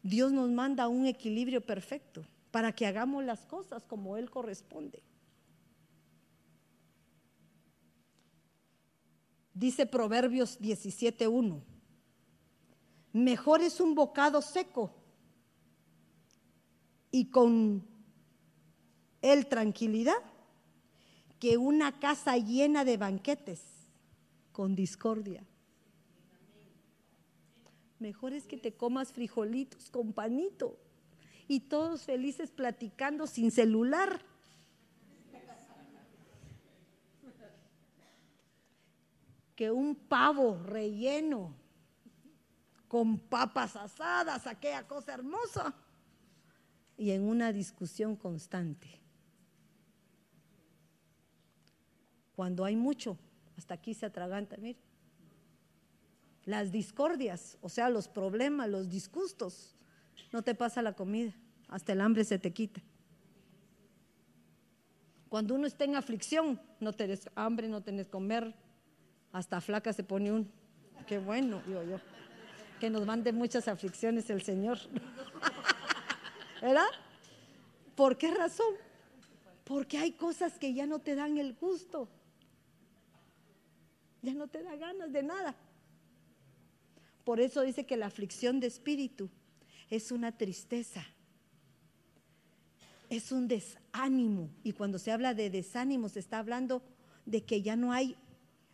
Dios 0.03 0.31
nos 0.31 0.49
manda 0.49 0.87
un 0.87 1.05
equilibrio 1.05 1.61
perfecto 1.61 2.25
para 2.51 2.73
que 2.73 2.85
hagamos 2.85 3.23
las 3.23 3.45
cosas 3.45 3.83
como 3.85 4.17
Él 4.17 4.29
corresponde. 4.29 5.01
Dice 9.53 9.85
Proverbios 9.85 10.59
17.1. 10.59 11.61
Mejor 13.13 13.61
es 13.61 13.79
un 13.79 13.93
bocado 13.93 14.41
seco 14.41 14.91
y 17.11 17.29
con 17.29 17.85
el 19.21 19.47
tranquilidad 19.47 20.17
que 21.39 21.57
una 21.57 21.99
casa 21.99 22.37
llena 22.37 22.83
de 22.83 22.97
banquetes 22.97 23.61
con 24.51 24.75
discordia. 24.75 25.45
Mejor 27.99 28.33
es 28.33 28.47
que 28.47 28.57
te 28.57 28.73
comas 28.73 29.13
frijolitos 29.13 29.89
con 29.89 30.13
panito 30.13 30.77
y 31.47 31.61
todos 31.61 32.03
felices 32.03 32.51
platicando 32.51 33.27
sin 33.27 33.51
celular. 33.51 34.25
Un 39.71 39.95
pavo 39.95 40.57
relleno 40.63 41.55
con 42.87 43.17
papas 43.17 43.75
asadas, 43.75 44.45
aquella 44.45 44.87
cosa 44.87 45.13
hermosa, 45.13 45.73
y 46.97 47.11
en 47.11 47.23
una 47.23 47.51
discusión 47.51 48.15
constante. 48.15 49.01
Cuando 52.35 52.65
hay 52.65 52.75
mucho, 52.75 53.17
hasta 53.57 53.73
aquí 53.73 53.93
se 53.93 54.05
atraganta, 54.05 54.57
mire 54.57 54.79
las 56.45 56.71
discordias, 56.71 57.57
o 57.61 57.69
sea, 57.69 57.89
los 57.89 58.07
problemas, 58.07 58.69
los 58.69 58.89
disgustos, 58.89 59.75
no 60.31 60.41
te 60.41 60.55
pasa 60.55 60.81
la 60.81 60.93
comida, 60.93 61.33
hasta 61.67 61.93
el 61.93 62.01
hambre 62.01 62.23
se 62.25 62.37
te 62.39 62.51
quita. 62.51 62.81
Cuando 65.29 65.55
uno 65.55 65.65
está 65.65 65.85
en 65.85 65.95
aflicción, 65.95 66.61
no 66.79 66.93
tenés 66.93 67.29
hambre, 67.35 67.67
no 67.67 67.81
tenés 67.81 68.07
comer, 68.07 68.53
hasta 69.33 69.59
flaca 69.59 69.91
se 69.91 70.03
pone 70.03 70.31
uno. 70.31 70.45
Qué 71.07 71.17
bueno, 71.17 71.61
digo 71.65 71.83
yo. 71.83 71.99
Que 72.79 72.89
nos 72.89 73.05
mande 73.05 73.33
muchas 73.33 73.67
aflicciones 73.67 74.29
el 74.29 74.43
Señor. 74.43 74.77
¿Verdad? 76.61 76.85
¿Por 77.95 78.17
qué 78.17 78.31
razón? 78.31 78.73
Porque 79.65 79.97
hay 79.97 80.11
cosas 80.11 80.57
que 80.59 80.73
ya 80.73 80.85
no 80.85 80.99
te 80.99 81.15
dan 81.15 81.37
el 81.37 81.55
gusto. 81.55 82.07
Ya 84.21 84.33
no 84.33 84.47
te 84.47 84.63
da 84.63 84.75
ganas 84.75 85.11
de 85.11 85.23
nada. 85.23 85.55
Por 87.25 87.39
eso 87.39 87.61
dice 87.61 87.85
que 87.85 87.97
la 87.97 88.05
aflicción 88.05 88.59
de 88.59 88.67
espíritu 88.67 89.29
es 89.89 90.11
una 90.11 90.31
tristeza, 90.37 91.05
es 93.09 93.31
un 93.31 93.47
desánimo. 93.47 94.49
Y 94.63 94.73
cuando 94.73 94.99
se 94.99 95.11
habla 95.11 95.33
de 95.33 95.49
desánimo, 95.49 96.07
se 96.09 96.19
está 96.19 96.39
hablando 96.39 96.83
de 97.25 97.43
que 97.43 97.61
ya 97.61 97.75
no 97.75 97.93
hay 97.93 98.15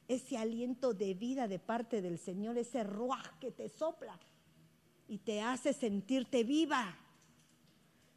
ese 0.10 0.38
aliento 0.38 0.94
de 0.94 1.14
vida 1.14 1.48
de 1.48 1.60
parte 1.60 2.02
del 2.02 2.18
Señor, 2.18 2.58
ese 2.58 2.84
ruaj 2.84 3.40
que 3.40 3.52
te 3.52 3.70
sopla 3.70 4.20
y 5.08 5.20
te 5.20 5.42
hace 5.42 5.72
sentirte 5.72 6.44
viva, 6.44 6.98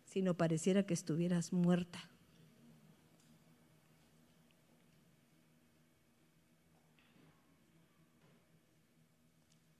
sino 0.07 0.35
pareciera 0.35 0.85
que 0.85 0.95
estuvieras 0.95 1.53
muerta. 1.53 2.09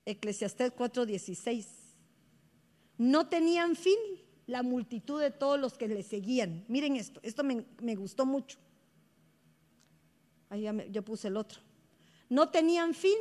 Eclesiastés 0.05 0.71
4:16. 0.71 1.67
No 2.99 3.27
tenían 3.27 3.75
fin 3.75 3.97
la 4.45 4.61
multitud 4.61 5.19
de 5.19 5.31
todos 5.31 5.59
los 5.59 5.77
que 5.77 5.87
le 5.87 6.03
seguían. 6.03 6.63
Miren 6.67 6.95
esto, 6.95 7.19
esto 7.23 7.43
me, 7.43 7.95
gustó 7.95 8.25
mucho. 8.25 8.59
Ahí 10.49 10.61
ya 10.61 10.85
yo 10.91 11.03
puse 11.03 11.29
el 11.29 11.37
otro. 11.37 11.72
No 12.33 12.49
tenían 12.49 12.95
fin 12.95 13.19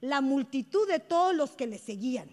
la 0.00 0.20
multitud 0.20 0.86
de 0.86 1.00
todos 1.00 1.34
los 1.34 1.56
que 1.56 1.66
le 1.66 1.76
seguían. 1.76 2.30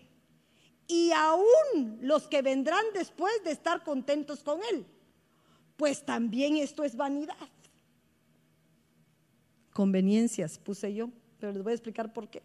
Y 0.88 1.10
aún 1.14 1.98
los 2.00 2.28
que 2.28 2.44
vendrán 2.44 2.86
después 2.94 3.44
de 3.44 3.50
estar 3.50 3.84
contentos 3.84 4.44
con 4.44 4.60
él. 4.72 4.86
Pues 5.76 6.06
también 6.06 6.58
esto 6.58 6.84
es 6.84 6.96
vanidad. 6.96 7.50
Conveniencias, 9.74 10.60
puse 10.60 10.94
yo, 10.94 11.10
pero 11.40 11.52
les 11.52 11.64
voy 11.64 11.72
a 11.72 11.76
explicar 11.76 12.14
por 12.14 12.30
qué. 12.30 12.44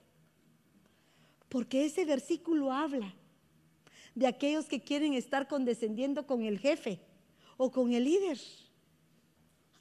Porque 1.51 1.85
ese 1.85 2.07
versículo 2.07 2.73
habla 2.73 3.15
de 4.15 4.27
aquellos 4.27 4.65
que 4.65 4.81
quieren 4.81 5.13
estar 5.13 5.49
condescendiendo 5.49 6.27
con 6.27 6.45
el 6.45 6.59
jefe 6.59 6.99
o 7.59 7.71
con 7.71 7.93
el 7.93 8.05
líder. 8.05 8.39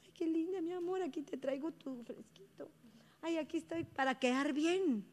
Ay, 0.04 0.10
qué 0.12 0.26
linda, 0.26 0.60
mi 0.60 0.72
amor, 0.72 1.00
aquí 1.00 1.22
te 1.22 1.38
traigo 1.38 1.72
tu 1.72 2.02
fresquito. 2.04 2.68
Ay, 3.22 3.36
aquí 3.36 3.58
estoy 3.58 3.84
para 3.84 4.18
quedar 4.18 4.52
bien. 4.52 5.04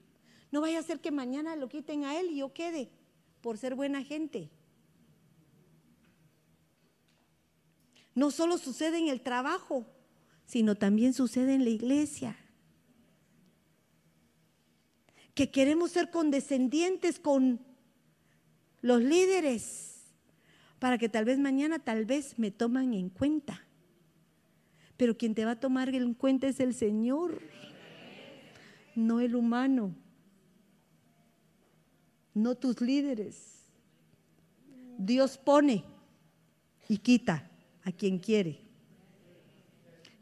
No 0.51 0.61
vaya 0.61 0.79
a 0.79 0.83
ser 0.83 0.99
que 0.99 1.11
mañana 1.11 1.55
lo 1.55 1.67
quiten 1.67 2.05
a 2.05 2.19
él 2.19 2.31
y 2.31 2.37
yo 2.37 2.53
quede 2.53 2.89
por 3.41 3.57
ser 3.57 3.75
buena 3.75 4.03
gente. 4.03 4.49
No 8.15 8.31
solo 8.31 8.57
sucede 8.57 8.97
en 8.97 9.09
el 9.09 9.21
trabajo, 9.21 9.85
sino 10.45 10.75
también 10.75 11.13
sucede 11.13 11.53
en 11.53 11.63
la 11.63 11.69
iglesia 11.69 12.35
que 15.35 15.51
queremos 15.51 15.91
ser 15.91 16.09
condescendientes 16.09 17.19
con 17.19 17.59
los 18.81 19.03
líderes 19.03 20.15
para 20.79 20.97
que 20.97 21.09
tal 21.09 21.25
vez 21.25 21.37
mañana, 21.37 21.77
tal 21.77 22.05
vez 22.05 22.39
me 22.39 22.49
toman 22.49 22.95
en 22.95 23.09
cuenta. 23.09 23.61
Pero 24.95 25.15
quien 25.15 25.35
te 25.35 25.45
va 25.45 25.51
a 25.51 25.59
tomar 25.59 25.93
en 25.93 26.15
cuenta 26.15 26.47
es 26.47 26.59
el 26.59 26.73
Señor, 26.73 27.39
no 28.97 29.19
el 29.19 29.35
humano, 29.35 29.95
no 32.33 32.55
tus 32.55 32.81
líderes. 32.81 33.61
Dios 34.97 35.37
pone 35.37 35.85
y 36.89 36.97
quita 36.97 37.47
a 37.83 37.91
quien 37.91 38.17
quiere. 38.17 38.59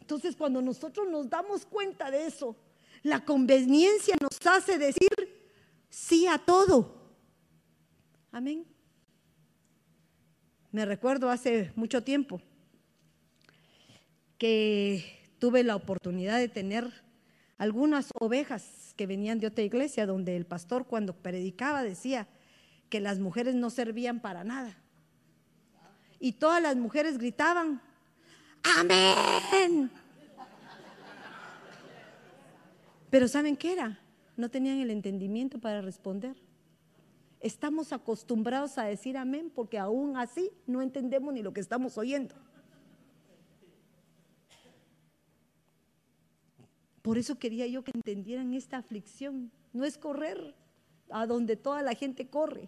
Entonces 0.01 0.35
cuando 0.35 0.61
nosotros 0.61 1.07
nos 1.09 1.29
damos 1.29 1.65
cuenta 1.65 2.11
de 2.11 2.27
eso, 2.27 2.53
la 3.01 3.23
conveniencia 3.23 4.15
nos 4.19 4.45
hace 4.45 4.77
decir 4.77 5.09
sí 5.89 6.27
a 6.27 6.37
todo. 6.37 7.13
Amén. 8.29 8.65
Me 10.73 10.85
recuerdo 10.85 11.29
hace 11.29 11.71
mucho 11.77 12.03
tiempo 12.03 12.41
que 14.37 15.17
tuve 15.39 15.63
la 15.63 15.77
oportunidad 15.77 16.39
de 16.39 16.49
tener 16.49 17.04
algunas 17.57 18.09
ovejas 18.19 18.93
que 18.95 19.07
venían 19.07 19.39
de 19.39 19.47
otra 19.47 19.63
iglesia 19.63 20.05
donde 20.05 20.35
el 20.35 20.45
pastor 20.45 20.85
cuando 20.85 21.13
predicaba 21.13 21.83
decía 21.83 22.27
que 22.89 22.99
las 22.99 23.19
mujeres 23.19 23.55
no 23.55 23.69
servían 23.69 24.19
para 24.19 24.43
nada. 24.43 24.77
Y 26.19 26.33
todas 26.33 26.61
las 26.61 26.75
mujeres 26.75 27.17
gritaban, 27.17 27.81
amén. 28.77 29.91
Pero 33.09 33.27
¿saben 33.27 33.55
qué 33.55 33.73
era? 33.73 33.99
No 34.35 34.49
tenían 34.49 34.79
el 34.79 34.89
entendimiento 34.89 35.59
para 35.59 35.81
responder. 35.81 36.35
Estamos 37.39 37.93
acostumbrados 37.93 38.77
a 38.77 38.85
decir 38.85 39.17
amén 39.17 39.51
porque 39.53 39.77
aún 39.77 40.17
así 40.17 40.51
no 40.65 40.81
entendemos 40.81 41.33
ni 41.33 41.41
lo 41.41 41.53
que 41.53 41.61
estamos 41.61 41.97
oyendo. 41.97 42.35
Por 47.05 47.19
eso 47.19 47.37
quería 47.37 47.67
yo 47.67 47.83
que 47.83 47.91
entendieran 47.93 48.55
esta 48.55 48.77
aflicción. 48.77 49.51
No 49.73 49.85
es 49.85 49.95
correr 49.95 50.55
a 51.11 51.27
donde 51.27 51.55
toda 51.55 51.83
la 51.83 51.93
gente 51.93 52.27
corre. 52.27 52.67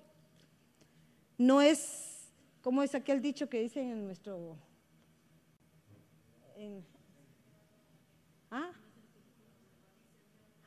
No 1.39 1.59
es, 1.59 2.29
como 2.61 2.83
es 2.83 2.93
aquel 2.93 3.19
dicho 3.19 3.49
que 3.49 3.61
dicen 3.61 3.89
en 3.89 4.05
nuestro... 4.05 4.55
¿ah? 8.51 8.69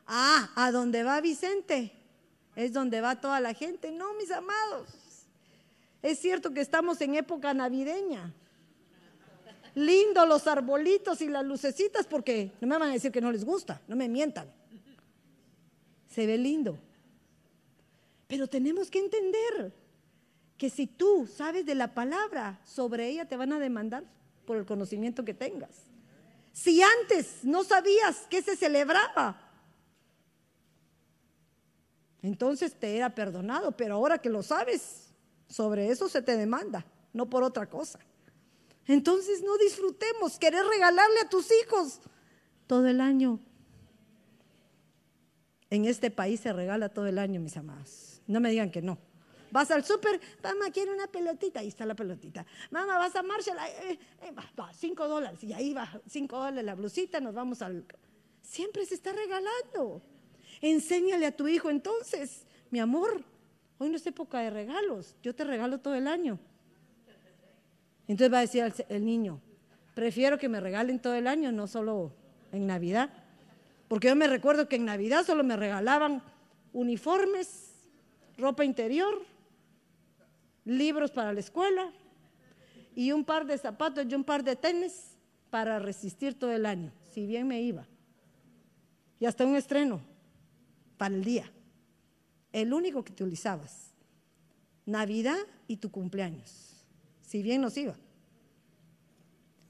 Ah, 0.04 0.50
a 0.56 0.72
donde 0.72 1.04
va 1.04 1.20
Vicente 1.20 1.92
es 2.56 2.72
donde 2.72 3.00
va 3.00 3.20
toda 3.20 3.38
la 3.38 3.54
gente. 3.54 3.92
No, 3.92 4.14
mis 4.14 4.32
amados. 4.32 4.88
Es 6.02 6.18
cierto 6.18 6.52
que 6.52 6.60
estamos 6.60 7.00
en 7.02 7.14
época 7.14 7.54
navideña. 7.54 8.34
Lindo 9.74 10.26
los 10.26 10.46
arbolitos 10.46 11.20
y 11.20 11.28
las 11.28 11.44
lucecitas 11.44 12.06
porque 12.06 12.52
no 12.60 12.66
me 12.66 12.78
van 12.78 12.90
a 12.90 12.92
decir 12.92 13.12
que 13.12 13.20
no 13.20 13.30
les 13.30 13.44
gusta, 13.44 13.80
no 13.86 13.96
me 13.96 14.08
mientan. 14.08 14.50
Se 16.08 16.26
ve 16.26 16.38
lindo. 16.38 16.78
Pero 18.26 18.46
tenemos 18.46 18.90
que 18.90 18.98
entender 18.98 19.72
que 20.56 20.70
si 20.70 20.86
tú 20.86 21.26
sabes 21.26 21.64
de 21.64 21.74
la 21.74 21.94
palabra, 21.94 22.60
sobre 22.64 23.08
ella 23.08 23.26
te 23.26 23.36
van 23.36 23.52
a 23.52 23.58
demandar 23.58 24.04
por 24.44 24.56
el 24.56 24.66
conocimiento 24.66 25.24
que 25.24 25.34
tengas. 25.34 25.70
Si 26.52 26.82
antes 26.82 27.44
no 27.44 27.64
sabías 27.64 28.26
que 28.28 28.42
se 28.42 28.56
celebraba, 28.56 29.40
entonces 32.22 32.74
te 32.74 32.96
era 32.96 33.14
perdonado, 33.14 33.72
pero 33.72 33.94
ahora 33.94 34.18
que 34.18 34.28
lo 34.28 34.42
sabes, 34.42 35.12
sobre 35.48 35.90
eso 35.90 36.08
se 36.08 36.22
te 36.22 36.36
demanda, 36.36 36.84
no 37.12 37.30
por 37.30 37.42
otra 37.42 37.66
cosa. 37.66 37.98
Entonces 38.90 39.44
no 39.44 39.56
disfrutemos, 39.56 40.36
querer 40.36 40.66
regalarle 40.66 41.20
a 41.20 41.28
tus 41.28 41.48
hijos 41.62 42.00
todo 42.66 42.88
el 42.88 43.00
año. 43.00 43.38
En 45.70 45.84
este 45.84 46.10
país 46.10 46.40
se 46.40 46.52
regala 46.52 46.88
todo 46.88 47.06
el 47.06 47.20
año, 47.20 47.40
mis 47.40 47.56
amados. 47.56 48.20
No 48.26 48.40
me 48.40 48.50
digan 48.50 48.72
que 48.72 48.82
no. 48.82 48.98
Vas 49.52 49.70
al 49.70 49.84
súper, 49.84 50.20
mamá 50.42 50.72
quiere 50.72 50.92
una 50.92 51.06
pelotita, 51.06 51.60
ahí 51.60 51.68
está 51.68 51.86
la 51.86 51.94
pelotita. 51.94 52.44
Mamá, 52.72 52.98
vas 52.98 53.14
a 53.14 53.22
Marshall, 53.22 53.58
eh, 53.58 53.96
eh, 54.22 54.32
cinco 54.74 55.06
dólares, 55.06 55.38
y 55.44 55.52
ahí 55.52 55.72
va, 55.72 55.88
cinco 56.08 56.38
dólares 56.38 56.64
la 56.64 56.74
blusita, 56.74 57.20
nos 57.20 57.32
vamos 57.32 57.62
al... 57.62 57.86
Siempre 58.42 58.84
se 58.86 58.96
está 58.96 59.12
regalando. 59.12 60.02
Enséñale 60.60 61.26
a 61.26 61.36
tu 61.36 61.46
hijo 61.46 61.70
entonces, 61.70 62.44
mi 62.70 62.80
amor, 62.80 63.22
hoy 63.78 63.88
no 63.88 63.96
es 63.96 64.06
época 64.08 64.40
de 64.40 64.50
regalos, 64.50 65.14
yo 65.22 65.32
te 65.32 65.44
regalo 65.44 65.78
todo 65.78 65.94
el 65.94 66.08
año. 66.08 66.40
Entonces 68.10 68.32
va 68.32 68.38
a 68.38 68.40
decir 68.40 68.74
el 68.88 69.04
niño, 69.04 69.40
prefiero 69.94 70.36
que 70.36 70.48
me 70.48 70.58
regalen 70.58 70.98
todo 70.98 71.14
el 71.14 71.28
año, 71.28 71.52
no 71.52 71.68
solo 71.68 72.12
en 72.50 72.66
Navidad. 72.66 73.08
Porque 73.86 74.08
yo 74.08 74.16
me 74.16 74.26
recuerdo 74.26 74.68
que 74.68 74.74
en 74.74 74.84
Navidad 74.84 75.24
solo 75.24 75.44
me 75.44 75.56
regalaban 75.56 76.20
uniformes, 76.72 77.70
ropa 78.36 78.64
interior, 78.64 79.22
libros 80.64 81.12
para 81.12 81.32
la 81.32 81.38
escuela 81.38 81.92
y 82.96 83.12
un 83.12 83.24
par 83.24 83.46
de 83.46 83.56
zapatos 83.56 84.04
y 84.08 84.14
un 84.16 84.24
par 84.24 84.42
de 84.42 84.56
tenis 84.56 85.16
para 85.48 85.78
resistir 85.78 86.36
todo 86.36 86.50
el 86.50 86.66
año, 86.66 86.90
si 87.12 87.26
bien 87.26 87.46
me 87.46 87.62
iba. 87.62 87.86
Y 89.20 89.26
hasta 89.26 89.46
un 89.46 89.54
estreno 89.54 90.00
para 90.96 91.14
el 91.14 91.22
día. 91.22 91.48
El 92.52 92.72
único 92.72 93.04
que 93.04 93.12
utilizabas. 93.12 93.94
Navidad 94.84 95.38
y 95.68 95.76
tu 95.76 95.92
cumpleaños. 95.92 96.69
Si 97.30 97.44
bien 97.44 97.60
nos 97.60 97.76
iba. 97.76 97.94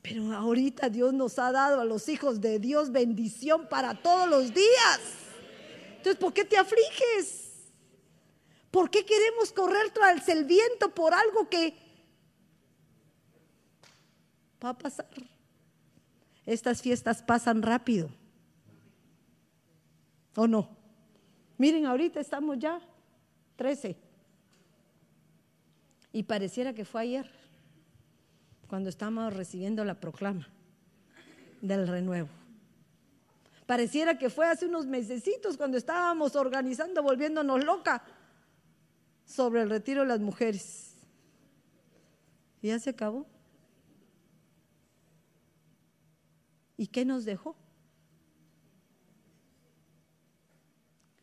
Pero 0.01 0.33
ahorita 0.33 0.89
Dios 0.89 1.13
nos 1.13 1.39
ha 1.39 1.53
dado 1.53 1.79
a 1.79 1.85
los 1.85 2.09
hijos 2.09 2.41
de 2.41 2.59
Dios 2.59 2.91
bendición 2.91 3.69
para 3.69 4.01
todos 4.01 4.27
los 4.31 4.55
días. 4.55 5.01
Entonces, 5.91 6.17
¿por 6.17 6.33
qué 6.33 6.47
te 6.47 6.57
afliges? 6.57 7.71
¿Por 8.71 8.89
qué 8.89 9.05
queremos 9.05 9.53
correr 9.53 9.91
tras 9.91 10.27
el 10.31 10.47
viento 10.47 10.95
por 10.95 11.13
algo 11.13 11.51
que 11.51 11.77
va 14.65 14.71
a 14.71 14.79
pasar? 14.79 15.11
Estas 16.47 16.81
fiestas 16.81 17.23
pasan 17.23 17.61
rápido. 17.61 18.09
¿O 20.35 20.47
no? 20.49 20.79
Miren, 21.59 21.85
ahorita 21.85 22.21
estamos 22.21 22.59
ya 22.59 22.81
13. 23.57 23.99
Y 26.15 26.23
pareciera 26.23 26.73
que 26.73 26.87
fue 26.87 27.03
ayer 27.03 27.40
cuando 28.71 28.89
estábamos 28.89 29.35
recibiendo 29.35 29.85
la 29.85 29.99
proclama 29.99 30.49
del 31.61 31.89
renuevo. 31.89 32.29
Pareciera 33.67 34.17
que 34.17 34.31
fue 34.31 34.47
hace 34.47 34.67
unos 34.67 34.87
mesecitos 34.87 35.57
cuando 35.57 35.77
estábamos 35.77 36.37
organizando, 36.37 37.03
volviéndonos 37.03 37.65
loca 37.65 38.05
sobre 39.25 39.63
el 39.63 39.71
retiro 39.71 40.03
de 40.03 40.07
las 40.07 40.21
mujeres. 40.21 40.95
Y 42.63 42.69
ya 42.69 42.79
se 42.79 42.91
acabó. 42.91 43.27
¿Y 46.77 46.87
qué 46.87 47.05
nos 47.05 47.25
dejó? 47.25 47.57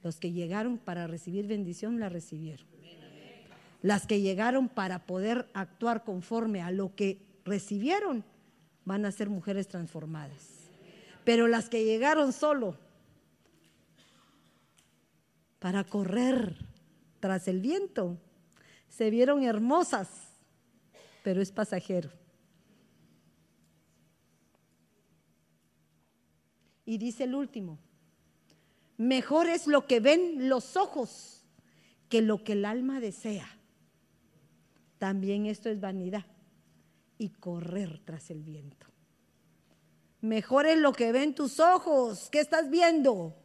Los 0.03 0.19
que 0.19 0.33
llegaron 0.33 0.77
para 0.77 1.07
recibir 1.07 1.47
bendición 1.47 1.97
la 1.97 2.09
recibieron. 2.09 2.67
Las 3.81 4.05
que 4.05 4.19
llegaron 4.19 4.67
para 4.67 5.05
poder 5.05 5.49
actuar 5.53 6.03
conforme 6.03 6.61
a 6.61 6.71
lo 6.71 6.93
que 6.93 7.26
recibieron 7.47 8.23
van 8.85 9.05
a 9.05 9.11
ser 9.11 9.29
mujeres 9.29 9.67
transformadas. 9.67 10.69
Pero 11.23 11.47
las 11.47 11.67
que 11.67 11.83
llegaron 11.83 12.31
solo 12.31 12.77
para 15.59 15.83
correr 15.83 16.55
tras 17.19 17.47
el 17.47 17.59
viento, 17.59 18.17
se 18.87 19.09
vieron 19.09 19.43
hermosas, 19.43 20.07
pero 21.23 21.41
es 21.41 21.51
pasajero. 21.51 22.11
Y 26.85 26.97
dice 26.97 27.25
el 27.25 27.35
último, 27.35 27.79
mejor 28.97 29.47
es 29.47 29.67
lo 29.67 29.87
que 29.87 29.99
ven 29.99 30.47
los 30.47 30.77
ojos 30.77 31.43
que 32.07 32.21
lo 32.21 32.45
que 32.45 32.53
el 32.53 32.63
alma 32.63 33.01
desea. 33.01 33.49
También 34.97 35.45
esto 35.45 35.69
es 35.69 35.81
vanidad 35.81 36.25
y 37.17 37.29
correr 37.29 38.01
tras 38.05 38.29
el 38.29 38.43
viento. 38.43 38.87
Mejor 40.21 40.65
es 40.65 40.77
lo 40.77 40.93
que 40.93 41.11
ven 41.11 41.35
tus 41.35 41.59
ojos. 41.59 42.29
¿Qué 42.31 42.39
estás 42.39 42.69
viendo? 42.69 43.35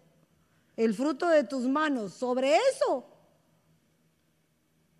El 0.76 0.94
fruto 0.94 1.28
de 1.28 1.44
tus 1.44 1.68
manos. 1.68 2.14
Sobre 2.14 2.56
eso. 2.56 3.06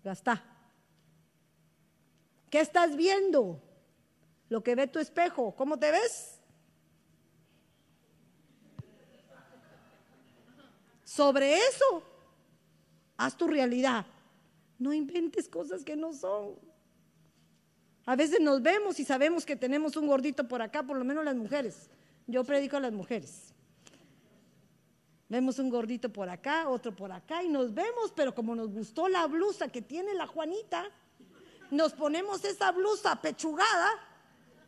Ya 0.03 0.11
está. 0.11 0.43
¿Qué 2.49 2.59
estás 2.59 2.95
viendo? 2.95 3.61
Lo 4.49 4.63
que 4.63 4.75
ve 4.75 4.87
tu 4.87 4.99
espejo. 4.99 5.55
¿Cómo 5.55 5.77
te 5.77 5.91
ves? 5.91 6.39
Sobre 11.03 11.57
eso. 11.57 12.03
Haz 13.17 13.35
tu 13.35 13.47
realidad. 13.47 14.05
No 14.77 14.93
inventes 14.93 15.47
cosas 15.47 15.83
que 15.83 15.95
no 15.95 16.13
son. 16.13 16.55
A 18.05 18.15
veces 18.15 18.41
nos 18.41 18.61
vemos 18.61 18.99
y 18.99 19.05
sabemos 19.05 19.45
que 19.45 19.55
tenemos 19.55 19.95
un 19.95 20.07
gordito 20.07 20.47
por 20.47 20.61
acá, 20.61 20.83
por 20.83 20.97
lo 20.97 21.05
menos 21.05 21.23
las 21.23 21.35
mujeres. 21.35 21.89
Yo 22.27 22.43
predico 22.43 22.77
a 22.77 22.81
las 22.81 22.91
mujeres. 22.91 23.53
Vemos 25.29 25.57
un 25.57 25.69
gordito 25.69 26.11
por 26.11 26.29
acá, 26.29 26.69
otro 26.69 26.95
por 26.95 27.11
acá 27.11 27.43
y 27.43 27.49
nos 27.49 27.73
vemos, 27.73 28.11
pero 28.15 28.35
como 28.35 28.55
nos 28.55 28.69
gustó 28.69 29.07
la 29.07 29.25
blusa 29.25 29.69
que 29.69 29.81
tiene 29.81 30.13
la 30.13 30.27
Juanita, 30.27 30.91
nos 31.71 31.93
ponemos 31.93 32.43
esa 32.43 32.71
blusa 32.71 33.19
pechugada 33.21 33.89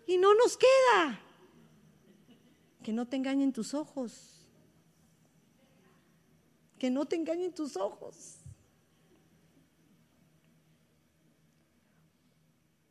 y 0.08 0.18
no 0.18 0.34
nos 0.34 0.58
queda. 0.58 1.20
Que 2.82 2.94
no 2.94 3.06
te 3.08 3.18
engañen 3.18 3.52
tus 3.52 3.74
ojos. 3.74 4.48
Que 6.80 6.90
no 6.90 7.06
te 7.06 7.16
engañen 7.16 7.54
tus 7.54 7.76
ojos. 7.78 8.45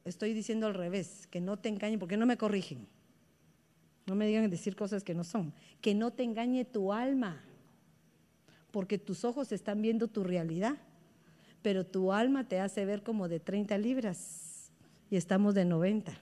Estoy 0.05 0.35
diciendo 0.35 0.67
al 0.67 0.75
revés, 0.75 1.27
que 1.29 1.41
no 1.41 1.59
te 1.59 1.69
engañe, 1.69 1.99
porque 1.99 2.17
no 2.17 2.27
me 2.27 2.37
corrigen. 2.37 2.87
No 4.07 4.15
me 4.15 4.27
digan 4.27 4.49
decir 4.51 4.77
cosas 4.77 5.03
que 5.03 5.15
no 5.15 5.25
son. 5.25 5.55
Que 5.81 5.95
no 5.95 6.13
te 6.13 6.23
engañe 6.23 6.65
tu 6.65 6.93
alma, 6.93 7.43
porque 8.71 8.99
tus 8.99 9.25
ojos 9.25 9.53
están 9.53 9.81
viendo 9.81 10.09
tu 10.09 10.25
realidad, 10.25 10.77
pero 11.63 11.87
tu 11.87 12.13
alma 12.13 12.47
te 12.47 12.61
hace 12.61 12.85
ver 12.85 13.03
como 13.03 13.29
de 13.29 13.41
30 13.41 13.79
libras 13.79 14.71
y 15.11 15.17
estamos 15.17 15.55
de 15.55 15.65
90. 15.65 16.13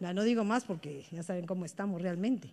Ya 0.00 0.12
no 0.12 0.24
digo 0.24 0.44
más 0.44 0.64
porque 0.64 1.04
ya 1.12 1.22
saben 1.22 1.46
cómo 1.46 1.64
estamos 1.64 2.02
realmente. 2.02 2.50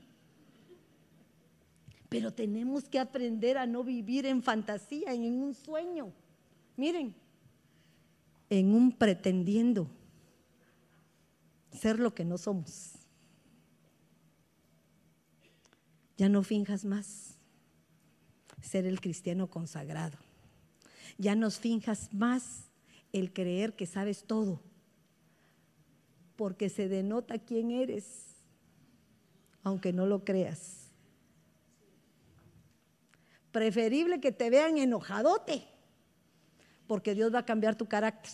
Pero 2.10 2.32
tenemos 2.32 2.88
que 2.88 3.00
aprender 3.00 3.58
a 3.58 3.66
no 3.66 3.84
vivir 3.84 4.26
en 4.28 4.44
fantasía, 4.44 5.14
en 5.14 5.42
un 5.42 5.56
sueño. 5.56 6.12
Miren, 6.78 7.16
en 8.50 8.74
un 8.74 8.92
pretendiendo 8.92 9.90
ser 11.72 12.00
lo 12.00 12.14
que 12.14 12.26
no 12.26 12.38
somos. 12.38 12.94
Ya 16.18 16.30
no 16.30 16.44
finjas 16.44 16.86
más 16.86 17.36
ser 18.62 18.86
el 18.86 19.02
cristiano 19.02 19.50
consagrado. 19.50 20.18
Ya 21.18 21.36
no 21.36 21.50
finjas 21.52 22.14
más 22.14 22.70
el 23.12 23.34
creer 23.34 23.76
que 23.76 23.86
sabes 23.86 24.24
todo, 24.24 24.62
porque 26.36 26.70
se 26.70 26.88
denota 26.88 27.38
quién 27.38 27.72
eres, 27.72 28.36
aunque 29.64 29.94
no 29.94 30.08
lo 30.08 30.24
creas. 30.24 30.88
Preferible 33.52 34.20
que 34.20 34.32
te 34.32 34.50
vean 34.50 34.78
enojadote 34.78 35.73
porque 36.88 37.16
Dios 37.16 37.34
va 37.34 37.40
a 37.40 37.46
cambiar 37.46 37.76
tu 37.76 37.88
carácter. 37.88 38.32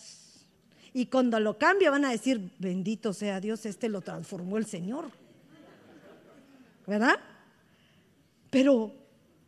Y 0.93 1.05
cuando 1.05 1.39
lo 1.39 1.57
cambia 1.57 1.91
van 1.91 2.05
a 2.05 2.11
decir, 2.11 2.51
bendito 2.57 3.13
sea 3.13 3.39
Dios, 3.39 3.65
este 3.65 3.89
lo 3.89 4.01
transformó 4.01 4.57
el 4.57 4.65
Señor. 4.65 5.11
¿Verdad? 6.87 7.19
Pero 8.49 8.91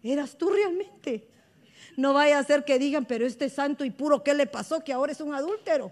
eras 0.04 0.38
tú 0.38 0.50
realmente. 0.50 1.28
No 1.98 2.14
vaya 2.14 2.40
a 2.40 2.44
ser 2.44 2.64
que 2.64 2.80
digan, 2.80 3.06
pero 3.06 3.26
este 3.26 3.50
santo 3.50 3.84
y 3.84 3.92
puro, 3.92 4.24
¿qué 4.24 4.34
le 4.34 4.46
pasó? 4.46 4.84
Que 4.84 4.94
ahora 4.94 5.12
es 5.12 5.22
un 5.22 5.34
adúltero. 5.34 5.92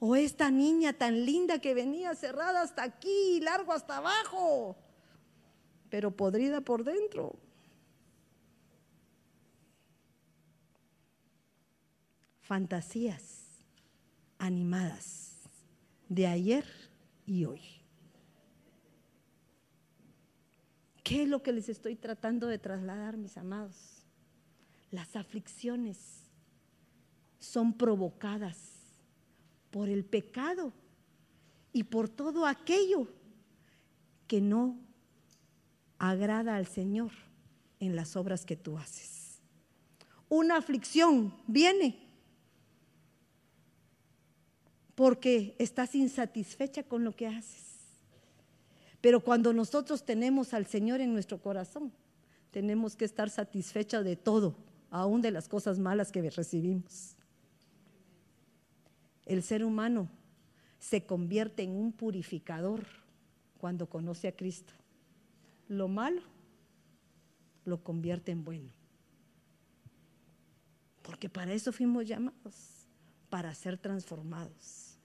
O 0.00 0.16
esta 0.16 0.50
niña 0.50 0.94
tan 0.94 1.24
linda 1.24 1.60
que 1.60 1.74
venía 1.74 2.14
cerrada 2.14 2.62
hasta 2.62 2.82
aquí 2.82 3.36
y 3.36 3.40
largo 3.40 3.72
hasta 3.72 3.98
abajo, 3.98 4.76
pero 5.90 6.10
podrida 6.10 6.60
por 6.60 6.82
dentro. 6.82 7.36
Fantasías 12.52 13.64
animadas 14.36 15.38
de 16.10 16.26
ayer 16.26 16.66
y 17.24 17.46
hoy. 17.46 17.62
¿Qué 21.02 21.22
es 21.22 21.30
lo 21.30 21.42
que 21.42 21.50
les 21.50 21.70
estoy 21.70 21.96
tratando 21.96 22.48
de 22.48 22.58
trasladar, 22.58 23.16
mis 23.16 23.38
amados? 23.38 24.04
Las 24.90 25.16
aflicciones 25.16 26.24
son 27.38 27.72
provocadas 27.72 28.58
por 29.70 29.88
el 29.88 30.04
pecado 30.04 30.74
y 31.72 31.84
por 31.84 32.10
todo 32.10 32.44
aquello 32.44 33.08
que 34.26 34.42
no 34.42 34.78
agrada 35.96 36.56
al 36.56 36.66
Señor 36.66 37.12
en 37.80 37.96
las 37.96 38.14
obras 38.14 38.44
que 38.44 38.56
tú 38.56 38.76
haces. 38.76 39.40
Una 40.28 40.58
aflicción 40.58 41.34
viene 41.46 42.11
porque 44.94 45.54
estás 45.58 45.94
insatisfecha 45.94 46.82
con 46.82 47.04
lo 47.04 47.14
que 47.16 47.26
haces. 47.26 47.72
Pero 49.00 49.20
cuando 49.20 49.52
nosotros 49.52 50.04
tenemos 50.04 50.54
al 50.54 50.66
Señor 50.66 51.00
en 51.00 51.12
nuestro 51.12 51.38
corazón, 51.38 51.92
tenemos 52.50 52.94
que 52.94 53.04
estar 53.04 53.30
satisfechas 53.30 54.04
de 54.04 54.16
todo, 54.16 54.54
aún 54.90 55.22
de 55.22 55.30
las 55.30 55.48
cosas 55.48 55.78
malas 55.78 56.12
que 56.12 56.30
recibimos. 56.30 57.16
El 59.24 59.42
ser 59.42 59.64
humano 59.64 60.08
se 60.78 61.04
convierte 61.04 61.62
en 61.62 61.70
un 61.70 61.92
purificador 61.92 62.84
cuando 63.58 63.88
conoce 63.88 64.28
a 64.28 64.36
Cristo. 64.36 64.74
Lo 65.68 65.88
malo 65.88 66.22
lo 67.64 67.82
convierte 67.82 68.32
en 68.32 68.44
bueno. 68.44 68.70
Porque 71.02 71.28
para 71.28 71.52
eso 71.52 71.72
fuimos 71.72 72.06
llamados, 72.06 72.81
para 73.32 73.54
ser 73.54 73.78
transformados. 73.78 74.98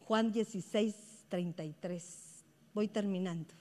Juan 0.00 0.30
16, 0.30 0.94
33. 1.30 2.04
Voy 2.74 2.86
terminando. 2.86 3.54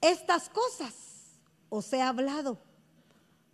Estas 0.00 0.48
cosas 0.48 1.38
os 1.68 1.92
he 1.92 2.02
hablado 2.02 2.58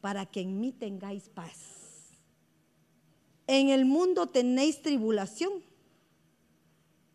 para 0.01 0.25
que 0.25 0.41
en 0.41 0.59
mí 0.59 0.73
tengáis 0.73 1.29
paz. 1.29 1.59
En 3.47 3.69
el 3.69 3.85
mundo 3.85 4.29
tenéis 4.29 4.81
tribulación, 4.81 5.63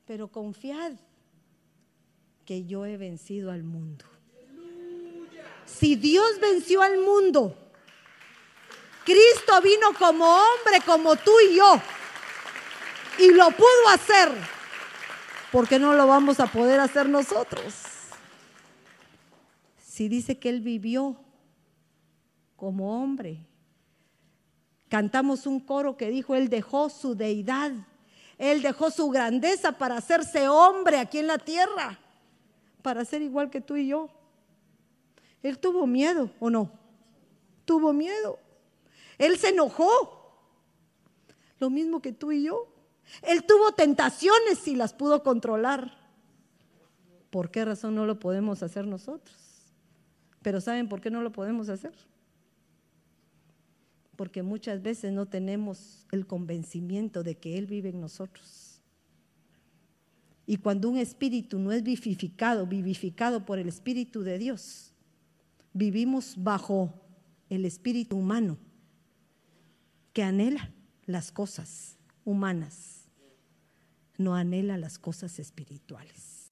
pero 0.05 0.27
confiad 0.27 0.93
que 2.45 2.63
yo 2.67 2.85
he 2.85 2.95
vencido 2.97 3.49
al 3.49 3.63
mundo. 3.63 4.05
Si 5.65 5.95
Dios 5.95 6.39
venció 6.39 6.83
al 6.83 6.99
mundo, 6.99 7.64
Cristo 9.05 9.61
vino 9.61 9.93
como 9.97 10.25
hombre, 10.25 10.81
como 10.85 11.15
tú 11.15 11.31
y 11.49 11.55
yo, 11.55 11.81
y 13.19 13.31
lo 13.31 13.51
pudo 13.51 13.89
hacer, 13.93 14.29
¿por 15.51 15.67
qué 15.67 15.79
no 15.79 15.93
lo 15.93 16.07
vamos 16.07 16.39
a 16.39 16.47
poder 16.47 16.79
hacer 16.79 17.07
nosotros? 17.07 17.73
Si 19.77 20.09
dice 20.09 20.37
que 20.37 20.49
Él 20.49 20.59
vivió 20.59 21.15
como 22.57 23.01
hombre, 23.01 23.45
Cantamos 24.95 25.47
un 25.47 25.59
coro 25.59 25.97
que 25.97 26.09
dijo, 26.09 26.35
Él 26.35 26.49
dejó 26.49 26.89
su 26.89 27.15
deidad, 27.15 27.71
Él 28.37 28.61
dejó 28.61 28.91
su 28.91 29.09
grandeza 29.09 29.73
para 29.73 29.97
hacerse 29.97 30.47
hombre 30.47 30.99
aquí 30.99 31.17
en 31.17 31.27
la 31.27 31.37
tierra, 31.37 31.99
para 32.81 33.03
ser 33.03 33.21
igual 33.21 33.49
que 33.49 33.61
tú 33.61 33.75
y 33.75 33.87
yo. 33.87 34.09
Él 35.41 35.57
tuvo 35.59 35.85
miedo 35.87 36.29
o 36.39 36.49
no? 36.49 36.71
Tuvo 37.65 37.93
miedo. 37.93 38.39
Él 39.18 39.38
se 39.38 39.49
enojó. 39.49 40.22
Lo 41.59 41.70
mismo 41.70 42.01
que 42.01 42.11
tú 42.11 42.32
y 42.32 42.43
yo. 42.43 42.68
Él 43.22 43.45
tuvo 43.45 43.74
tentaciones 43.74 44.68
y 44.68 44.76
las 44.76 44.93
pudo 44.93 45.24
controlar. 45.24 45.97
¿Por 47.30 47.51
qué 47.51 47.66
razón 47.66 47.95
no 47.95 48.05
lo 48.05 48.20
podemos 48.20 48.63
hacer 48.63 48.88
nosotros? 48.88 49.36
Pero 50.41 50.61
¿saben 50.61 50.89
por 50.89 51.01
qué 51.01 51.09
no 51.09 51.22
lo 51.22 51.32
podemos 51.32 51.70
hacer? 51.70 51.93
porque 54.16 54.43
muchas 54.43 54.82
veces 54.82 55.11
no 55.11 55.28
tenemos 55.28 56.05
el 56.11 56.26
convencimiento 56.26 57.24
de 57.24 57.36
que 57.36 57.57
Él 57.57 57.66
vive 57.66 57.89
en 57.89 58.01
nosotros. 58.01 58.82
Y 60.47 60.57
cuando 60.57 60.89
un 60.89 60.97
espíritu 60.97 61.59
no 61.59 61.72
es 61.72 61.84
vivificado, 61.84 62.68
vivificado 62.68 63.45
por 63.45 63.59
el 63.59 63.68
Espíritu 63.68 64.22
de 64.22 64.38
Dios, 64.38 64.93
vivimos 65.74 66.36
bajo 66.38 66.93
el 67.49 67.66
espíritu 67.66 68.18
humano 68.18 68.57
que 70.16 70.24
anhela 70.24 70.72
las 71.05 71.30
cosas 71.30 71.97
humanas, 72.24 73.09
no 74.18 74.34
anhela 74.34 74.78
las 74.78 74.97
cosas 74.97 75.39
espirituales. 75.39 76.51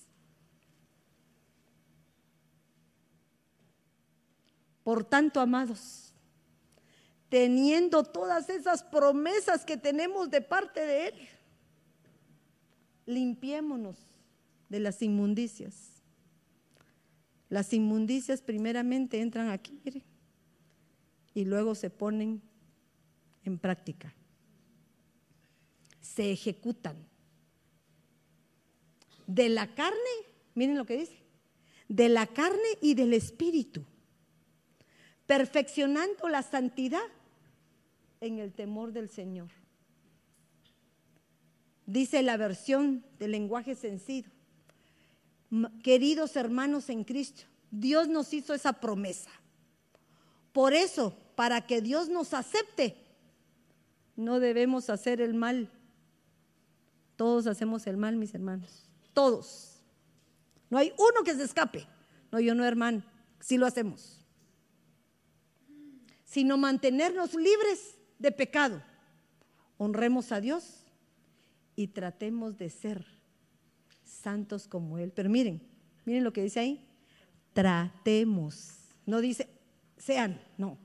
Por 4.83 5.05
tanto, 5.05 5.39
amados, 5.39 6.13
teniendo 7.29 8.03
todas 8.03 8.49
esas 8.49 8.83
promesas 8.83 9.63
que 9.63 9.77
tenemos 9.77 10.29
de 10.29 10.41
parte 10.41 10.81
de 10.81 11.07
Él. 11.07 11.15
Limpiémonos 13.05 13.97
de 14.67 14.81
las 14.81 15.01
inmundicias. 15.01 16.03
Las 17.47 17.71
inmundicias 17.71 18.41
primeramente 18.41 19.21
entran 19.21 19.51
aquí 19.51 20.03
y 21.33 21.45
luego 21.45 21.75
se 21.75 21.89
ponen 21.89 22.41
en 23.45 23.57
práctica. 23.57 24.13
Se 26.01 26.31
ejecutan. 26.31 26.95
De 29.27 29.49
la 29.49 29.73
carne, 29.73 29.97
miren 30.53 30.77
lo 30.77 30.85
que 30.85 30.97
dice, 30.97 31.17
de 31.87 32.09
la 32.09 32.27
carne 32.27 32.77
y 32.81 32.93
del 32.93 33.13
espíritu, 33.13 33.85
perfeccionando 35.25 36.27
la 36.27 36.43
santidad 36.43 37.03
en 38.19 38.39
el 38.39 38.53
temor 38.53 38.91
del 38.91 39.09
Señor. 39.09 39.49
Dice 41.85 42.21
la 42.21 42.37
versión 42.37 43.05
del 43.19 43.31
lenguaje 43.31 43.75
sencillo. 43.75 44.29
Queridos 45.83 46.35
hermanos 46.35 46.89
en 46.89 47.03
Cristo, 47.03 47.43
Dios 47.69 48.07
nos 48.07 48.33
hizo 48.33 48.53
esa 48.53 48.73
promesa. 48.73 49.29
Por 50.51 50.73
eso, 50.73 51.17
para 51.35 51.65
que 51.65 51.81
Dios 51.81 52.09
nos 52.09 52.33
acepte, 52.33 53.02
no 54.15 54.39
debemos 54.39 54.89
hacer 54.89 55.21
el 55.21 55.33
mal. 55.33 55.69
Todos 57.15 57.47
hacemos 57.47 57.87
el 57.87 57.97
mal, 57.97 58.15
mis 58.15 58.33
hermanos. 58.33 58.89
Todos. 59.13 59.81
No 60.69 60.77
hay 60.77 60.91
uno 60.97 61.23
que 61.23 61.35
se 61.35 61.43
escape. 61.43 61.85
No, 62.31 62.39
yo 62.39 62.55
no, 62.55 62.65
hermano. 62.65 63.03
Sí 63.39 63.57
lo 63.57 63.65
hacemos. 63.65 64.25
Sino 66.23 66.57
mantenernos 66.57 67.33
libres 67.35 67.95
de 68.17 68.31
pecado. 68.31 68.81
Honremos 69.77 70.31
a 70.31 70.41
Dios 70.41 70.83
y 71.75 71.87
tratemos 71.87 72.57
de 72.57 72.69
ser 72.69 73.05
santos 74.03 74.67
como 74.67 74.97
Él. 74.97 75.11
Pero 75.11 75.29
miren, 75.29 75.61
miren 76.05 76.23
lo 76.23 76.33
que 76.33 76.43
dice 76.43 76.59
ahí. 76.59 76.87
Tratemos. 77.53 78.79
No 79.05 79.21
dice 79.21 79.47
sean, 80.03 80.41
no. 80.57 80.77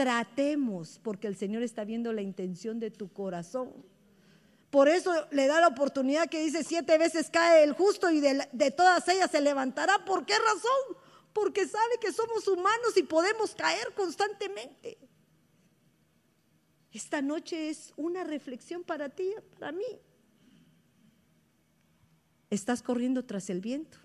Tratemos, 0.00 0.98
porque 1.02 1.26
el 1.26 1.36
Señor 1.36 1.62
está 1.62 1.84
viendo 1.84 2.10
la 2.14 2.22
intención 2.22 2.80
de 2.80 2.90
tu 2.90 3.12
corazón. 3.12 3.70
Por 4.70 4.88
eso 4.88 5.12
le 5.30 5.46
da 5.46 5.60
la 5.60 5.68
oportunidad 5.68 6.30
que 6.30 6.42
dice 6.42 6.64
siete 6.64 6.96
veces 6.96 7.28
cae 7.28 7.64
el 7.64 7.74
justo 7.74 8.10
y 8.10 8.18
de, 8.20 8.48
de, 8.50 8.70
todas 8.70 9.06
ellas 9.08 9.30
se 9.30 9.42
levantará. 9.42 10.02
¿Por 10.06 10.24
qué 10.24 10.32
razón? 10.38 10.96
Porque 11.34 11.68
sabe 11.68 11.98
que 12.00 12.14
somos 12.14 12.48
humanos 12.48 12.96
y 12.96 13.02
podemos 13.02 13.54
caer 13.54 13.92
constantemente. 13.94 14.96
Esta 16.92 17.20
noche 17.20 17.68
es 17.68 17.92
una 17.98 18.24
reflexión 18.24 18.82
para 18.82 19.10
ti, 19.10 19.34
para 19.58 19.70
mí. 19.70 20.00
Estás 22.48 22.80
corriendo 22.80 23.26
tras 23.26 23.50
el 23.50 23.60
viento. 23.60 23.98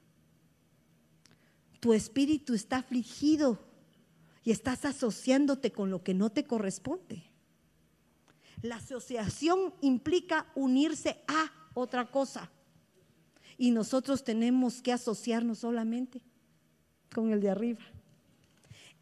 Tu 1.80 1.94
espíritu 1.94 2.54
está 2.54 2.80
afligido 2.80 3.75
y 4.46 4.52
estás 4.52 4.86
asociándote 4.86 5.72
con 5.72 5.90
lo 5.90 6.04
que 6.04 6.14
no 6.14 6.30
te 6.30 6.46
corresponde. 6.46 7.24
La 8.62 8.76
asociación 8.76 9.74
implica 9.82 10.46
unirse 10.54 11.24
a 11.28 11.52
otra 11.74 12.12
cosa. 12.12 12.52
Y 13.58 13.72
nosotros 13.72 14.24
tenemos 14.24 14.84
que 14.84 14.94
asociarnos 14.94 15.60
solamente 15.60 16.22
con 17.12 17.32
el 17.32 17.42
de 17.42 17.50
arriba. 17.50 17.82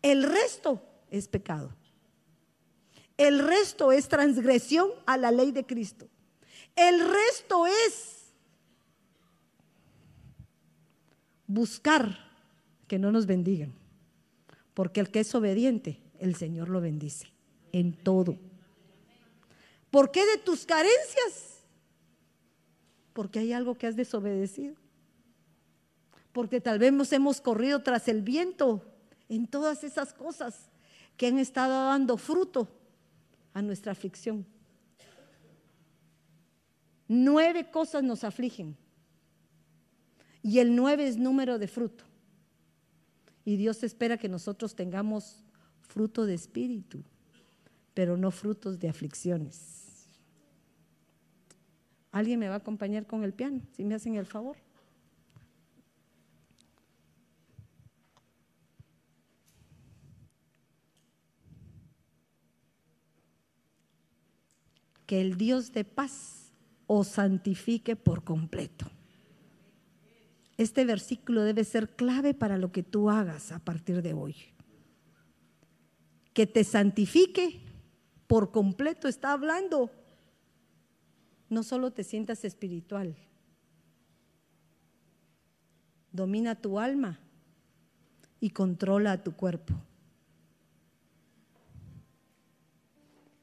El 0.01 0.23
resto 0.23 0.81
es 1.11 1.27
pecado. 1.27 1.75
El 3.17 3.39
resto 3.39 3.91
es 3.91 4.07
transgresión 4.07 4.89
a 5.05 5.17
la 5.17 5.29
ley 5.29 5.51
de 5.51 5.65
Cristo. 5.65 6.07
El 6.75 6.99
resto 6.99 7.67
es 7.67 8.31
buscar 11.47 12.17
que 12.87 12.97
no 12.97 13.11
nos 13.11 13.25
bendigan. 13.25 13.82
Porque 14.73 14.99
el 14.99 15.09
que 15.09 15.19
es 15.19 15.35
obediente, 15.35 15.99
el 16.19 16.35
Señor 16.35 16.69
lo 16.69 16.81
bendice 16.81 17.27
en 17.71 17.93
todo. 17.93 18.37
¿Por 19.91 20.11
qué 20.11 20.25
de 20.25 20.37
tus 20.37 20.65
carencias? 20.65 21.59
Porque 23.13 23.39
hay 23.39 23.53
algo 23.53 23.75
que 23.75 23.87
has 23.87 23.95
desobedecido. 23.95 24.75
Porque 26.31 26.59
tal 26.59 26.79
vez 26.79 26.91
nos 26.91 27.13
hemos 27.13 27.39
corrido 27.41 27.83
tras 27.83 28.07
el 28.07 28.23
viento 28.23 28.83
en 29.29 29.45
todas 29.45 29.83
esas 29.83 30.13
cosas 30.13 30.71
que 31.15 31.27
han 31.27 31.37
estado 31.37 31.89
dando 31.89 32.17
fruto 32.17 32.67
a 33.53 33.61
nuestra 33.61 33.91
aflicción. 33.91 34.45
Nueve 37.07 37.69
cosas 37.69 38.03
nos 38.03 38.23
afligen. 38.23 38.75
Y 40.41 40.59
el 40.59 40.75
nueve 40.75 41.07
es 41.07 41.17
número 41.17 41.59
de 41.59 41.67
fruto. 41.67 42.03
Y 43.45 43.57
Dios 43.57 43.83
espera 43.83 44.17
que 44.17 44.29
nosotros 44.29 44.75
tengamos 44.75 45.43
fruto 45.81 46.25
de 46.25 46.33
espíritu, 46.33 47.03
pero 47.93 48.17
no 48.17 48.31
frutos 48.31 48.79
de 48.79 48.89
aflicciones. 48.89 49.83
¿Alguien 52.11 52.39
me 52.39 52.47
va 52.47 52.55
a 52.55 52.57
acompañar 52.57 53.05
con 53.07 53.23
el 53.23 53.33
piano? 53.33 53.61
Si 53.75 53.83
me 53.83 53.95
hacen 53.95 54.15
el 54.15 54.25
favor. 54.25 54.57
Que 65.05 65.21
el 65.21 65.37
Dios 65.37 65.73
de 65.73 65.83
paz 65.83 66.51
os 66.87 67.07
santifique 67.07 67.95
por 67.95 68.23
completo. 68.23 68.89
Este 70.63 70.85
versículo 70.85 71.43
debe 71.43 71.65
ser 71.65 71.89
clave 71.89 72.33
para 72.33 72.57
lo 72.57 72.71
que 72.71 72.83
tú 72.83 73.09
hagas 73.09 73.51
a 73.51 73.59
partir 73.59 74.01
de 74.01 74.13
hoy. 74.13 74.37
Que 76.33 76.47
te 76.47 76.63
santifique 76.63 77.59
por 78.27 78.51
completo 78.51 79.09
está 79.09 79.33
hablando. 79.33 79.91
No 81.49 81.63
solo 81.63 81.91
te 81.91 82.05
sientas 82.05 82.45
espiritual. 82.45 83.13
Domina 86.13 86.55
tu 86.55 86.79
alma 86.79 87.19
y 88.39 88.51
controla 88.51 89.21
tu 89.21 89.35
cuerpo. 89.35 89.73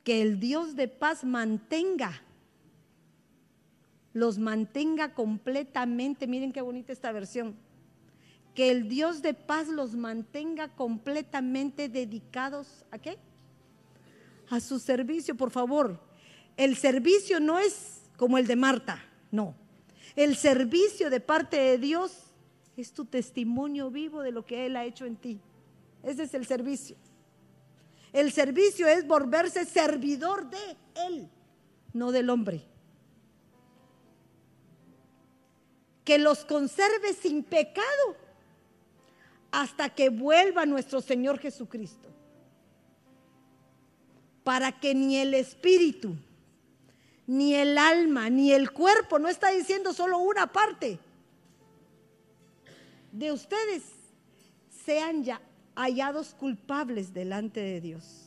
Que 0.05 0.23
el 0.23 0.41
Dios 0.41 0.75
de 0.75 0.89
paz 0.89 1.23
mantenga 1.23 2.23
los 4.13 4.39
mantenga 4.39 5.15
completamente, 5.15 6.27
miren 6.27 6.53
qué 6.53 6.61
bonita 6.61 6.93
esta 6.93 7.13
versión, 7.13 7.57
que 8.55 8.71
el 8.71 8.89
Dios 8.89 9.23
de 9.23 9.35
paz 9.35 9.69
los 9.69 9.95
mantenga 9.95 10.69
completamente 10.69 11.89
dedicados 11.89 12.85
a 12.91 12.99
qué? 12.99 13.19
A 14.49 14.61
su 14.61 14.79
servicio, 14.79 15.37
por 15.37 15.51
favor. 15.51 16.01
El 16.57 16.77
servicio 16.77 17.39
no 17.39 17.59
es 17.59 18.03
como 18.17 18.39
el 18.39 18.47
de 18.47 18.57
Marta, 18.57 19.03
no. 19.31 19.55
El 20.17 20.37
servicio 20.37 21.09
de 21.09 21.21
parte 21.21 21.57
de 21.57 21.79
Dios 21.79 22.13
es 22.77 22.93
tu 22.93 23.05
testimonio 23.05 23.91
vivo 23.91 24.23
de 24.23 24.33
lo 24.33 24.45
que 24.45 24.67
Él 24.67 24.77
ha 24.77 24.85
hecho 24.85 25.07
en 25.07 25.17
ti. 25.17 25.41
Ese 26.03 26.25
es 26.25 26.35
el 26.35 26.47
servicio. 26.47 26.97
El 28.13 28.33
servicio 28.33 28.89
es 28.89 29.07
volverse 29.07 29.65
servidor 29.65 30.51
de 30.51 30.77
Él, 31.07 31.29
no 31.93 32.11
del 32.11 32.29
hombre. 32.29 32.65
Que 36.11 36.19
los 36.19 36.45
conserve 36.45 37.15
sin 37.15 37.45
pecado 37.45 38.17
hasta 39.53 39.91
que 39.91 40.09
vuelva 40.09 40.67
nuestro 40.67 41.01
Señor 41.01 41.39
Jesucristo. 41.39 42.09
Para 44.43 44.73
que 44.81 44.93
ni 44.93 45.19
el 45.19 45.35
espíritu, 45.35 46.17
ni 47.29 47.55
el 47.55 47.79
alma, 47.79 48.29
ni 48.29 48.51
el 48.51 48.73
cuerpo, 48.73 49.21
no 49.21 49.29
está 49.29 49.53
diciendo 49.53 49.93
solo 49.93 50.19
una 50.19 50.53
parte 50.53 50.99
de 53.13 53.31
ustedes, 53.31 53.85
sean 54.85 55.23
ya 55.23 55.41
hallados 55.77 56.35
culpables 56.35 57.15
delante 57.15 57.61
de 57.61 57.81
Dios. 57.81 58.27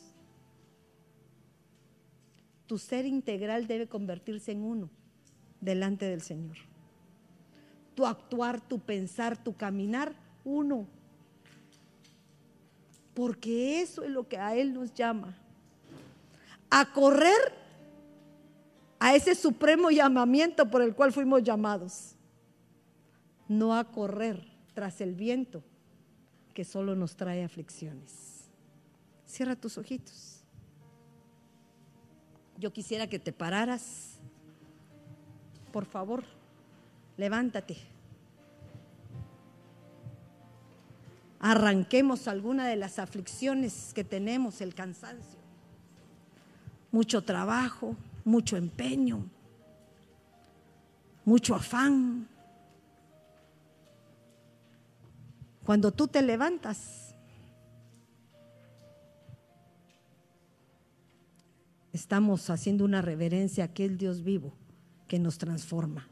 Tu 2.66 2.78
ser 2.78 3.04
integral 3.04 3.66
debe 3.66 3.88
convertirse 3.88 4.52
en 4.52 4.62
uno 4.62 4.88
delante 5.60 6.06
del 6.06 6.22
Señor 6.22 6.56
tu 7.94 8.06
actuar, 8.06 8.60
tu 8.60 8.78
pensar, 8.78 9.36
tu 9.42 9.54
caminar, 9.56 10.14
uno. 10.44 10.86
Porque 13.14 13.80
eso 13.80 14.02
es 14.02 14.10
lo 14.10 14.28
que 14.28 14.38
a 14.38 14.56
Él 14.56 14.74
nos 14.74 14.92
llama. 14.92 15.36
A 16.70 16.92
correr 16.92 17.52
a 18.98 19.14
ese 19.14 19.34
supremo 19.34 19.90
llamamiento 19.90 20.70
por 20.70 20.82
el 20.82 20.94
cual 20.94 21.12
fuimos 21.12 21.42
llamados. 21.42 22.16
No 23.48 23.74
a 23.74 23.84
correr 23.84 24.44
tras 24.74 25.00
el 25.00 25.14
viento 25.14 25.62
que 26.54 26.64
solo 26.64 26.96
nos 26.96 27.14
trae 27.14 27.44
aflicciones. 27.44 28.48
Cierra 29.26 29.54
tus 29.54 29.78
ojitos. 29.78 30.40
Yo 32.58 32.72
quisiera 32.72 33.06
que 33.06 33.18
te 33.18 33.32
pararas. 33.32 34.18
Por 35.72 35.84
favor 35.84 36.24
levántate. 37.16 37.76
Arranquemos 41.40 42.26
alguna 42.26 42.66
de 42.66 42.76
las 42.76 42.98
aflicciones 42.98 43.92
que 43.94 44.02
tenemos, 44.02 44.60
el 44.60 44.74
cansancio, 44.74 45.38
mucho 46.90 47.22
trabajo, 47.22 47.96
mucho 48.24 48.56
empeño, 48.56 49.26
mucho 51.24 51.54
afán. 51.54 52.28
Cuando 55.64 55.92
tú 55.92 56.08
te 56.08 56.22
levantas, 56.22 57.14
estamos 61.92 62.48
haciendo 62.50 62.84
una 62.84 63.02
reverencia 63.02 63.64
a 63.64 63.66
aquel 63.66 63.98
Dios 63.98 64.22
vivo 64.22 64.54
que 65.08 65.18
nos 65.18 65.36
transforma. 65.36 66.08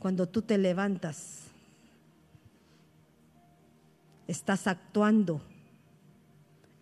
Cuando 0.00 0.26
tú 0.26 0.40
te 0.40 0.56
levantas, 0.56 1.42
estás 4.26 4.66
actuando 4.66 5.42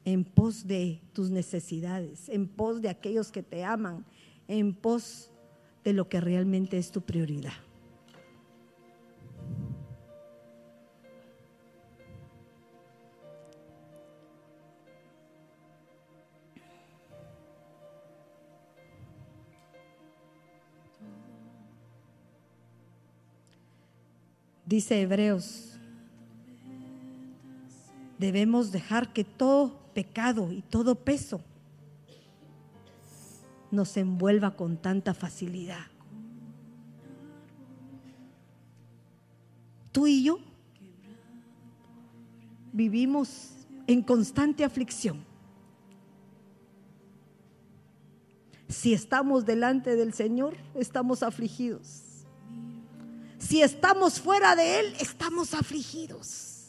en 0.04 0.24
pos 0.24 0.66
de 0.66 1.00
tus 1.12 1.28
necesidades, 1.28 2.28
en 2.28 2.46
pos 2.46 2.80
de 2.80 2.88
aquellos 2.88 3.32
que 3.32 3.42
te 3.42 3.64
aman, 3.64 4.06
en 4.46 4.72
pos 4.72 5.30
de 5.82 5.92
lo 5.92 6.08
que 6.08 6.20
realmente 6.20 6.78
es 6.78 6.92
tu 6.92 7.00
prioridad. 7.00 7.52
Dice 24.68 25.00
Hebreos, 25.00 25.78
debemos 28.18 28.70
dejar 28.70 29.14
que 29.14 29.24
todo 29.24 29.78
pecado 29.94 30.52
y 30.52 30.60
todo 30.60 30.94
peso 30.94 31.40
nos 33.70 33.96
envuelva 33.96 34.56
con 34.56 34.76
tanta 34.76 35.14
facilidad. 35.14 35.86
Tú 39.90 40.06
y 40.06 40.24
yo 40.24 40.38
vivimos 42.70 43.52
en 43.86 44.02
constante 44.02 44.64
aflicción. 44.64 45.24
Si 48.68 48.92
estamos 48.92 49.46
delante 49.46 49.96
del 49.96 50.12
Señor, 50.12 50.58
estamos 50.74 51.22
afligidos. 51.22 52.07
Si 53.48 53.62
estamos 53.62 54.20
fuera 54.20 54.54
de 54.56 54.80
Él, 54.80 54.92
estamos 55.00 55.54
afligidos. 55.54 56.66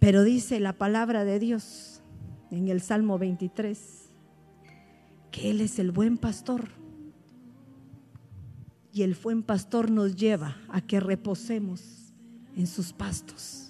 Pero 0.00 0.24
dice 0.24 0.58
la 0.58 0.72
palabra 0.72 1.24
de 1.24 1.38
Dios 1.38 2.00
en 2.50 2.66
el 2.66 2.80
Salmo 2.80 3.18
23 3.18 3.78
que 5.30 5.50
Él 5.50 5.60
es 5.60 5.78
el 5.78 5.92
buen 5.92 6.18
pastor. 6.18 6.68
Y 8.92 9.02
el 9.02 9.14
buen 9.14 9.44
pastor 9.44 9.92
nos 9.92 10.16
lleva 10.16 10.56
a 10.68 10.80
que 10.80 10.98
reposemos 10.98 12.12
en 12.56 12.66
sus 12.66 12.92
pastos. 12.92 13.65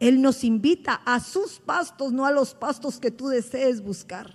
Él 0.00 0.22
nos 0.22 0.44
invita 0.44 1.00
a 1.04 1.20
sus 1.20 1.58
pastos, 1.58 2.12
no 2.12 2.24
a 2.24 2.32
los 2.32 2.54
pastos 2.54 2.98
que 2.98 3.10
tú 3.10 3.28
desees 3.28 3.82
buscar. 3.82 4.32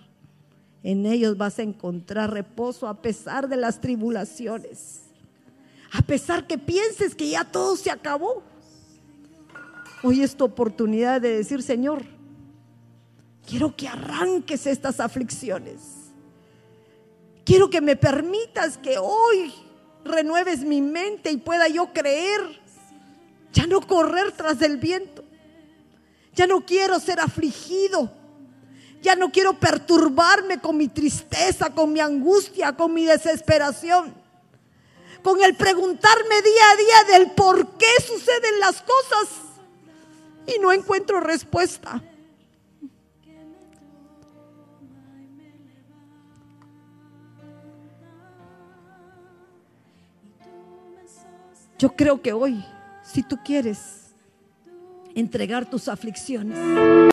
En 0.83 1.05
ellos 1.05 1.37
vas 1.37 1.59
a 1.59 1.63
encontrar 1.63 2.33
reposo 2.33 2.87
a 2.87 3.01
pesar 3.01 3.47
de 3.47 3.55
las 3.55 3.79
tribulaciones. 3.79 5.03
A 5.93 6.01
pesar 6.01 6.47
que 6.47 6.57
pienses 6.57 7.15
que 7.15 7.29
ya 7.29 7.45
todo 7.45 7.77
se 7.77 7.89
acabó. 7.89 8.43
Hoy 10.01 10.21
es 10.21 10.35
tu 10.35 10.43
oportunidad 10.43 11.21
de 11.21 11.37
decir, 11.37 11.63
Señor, 11.63 12.03
quiero 13.47 13.73
que 13.75 13.87
arranques 13.87 14.67
estas 14.67 14.99
aflicciones. 14.99 15.79
Quiero 17.45 17.69
que 17.69 17.79
me 17.79 17.95
permitas 17.95 18.77
que 18.77 18.97
hoy 18.97 19.53
renueves 20.03 20.61
mi 20.65 20.81
mente 20.81 21.31
y 21.31 21.37
pueda 21.37 21.69
yo 21.69 21.93
creer. 21.93 22.41
Ya 23.53 23.67
no 23.67 23.79
correr 23.81 24.31
tras 24.33 24.61
el 24.61 24.77
viento. 24.77 25.22
Ya 26.35 26.47
no 26.47 26.65
quiero 26.65 26.99
ser 26.99 27.19
afligido. 27.19 28.11
Ya 29.01 29.15
no 29.15 29.31
quiero 29.31 29.59
perturbarme 29.59 30.59
con 30.59 30.77
mi 30.77 30.87
tristeza, 30.87 31.69
con 31.69 31.91
mi 31.91 31.99
angustia, 31.99 32.73
con 32.73 32.93
mi 32.93 33.05
desesperación. 33.05 34.13
Con 35.21 35.41
el 35.43 35.55
preguntarme 35.55 36.41
día 36.41 36.71
a 36.71 36.75
día 36.75 37.17
del 37.17 37.31
por 37.31 37.77
qué 37.77 37.91
suceden 38.05 38.59
las 38.59 38.81
cosas 38.81 39.29
y 40.47 40.59
no 40.59 40.71
encuentro 40.71 41.19
respuesta. 41.19 42.01
Yo 51.77 51.95
creo 51.95 52.21
que 52.21 52.31
hoy, 52.31 52.65
si 53.03 53.23
tú 53.23 53.37
quieres 53.43 54.02
entregar 55.15 55.69
tus 55.69 55.87
aflicciones, 55.87 56.57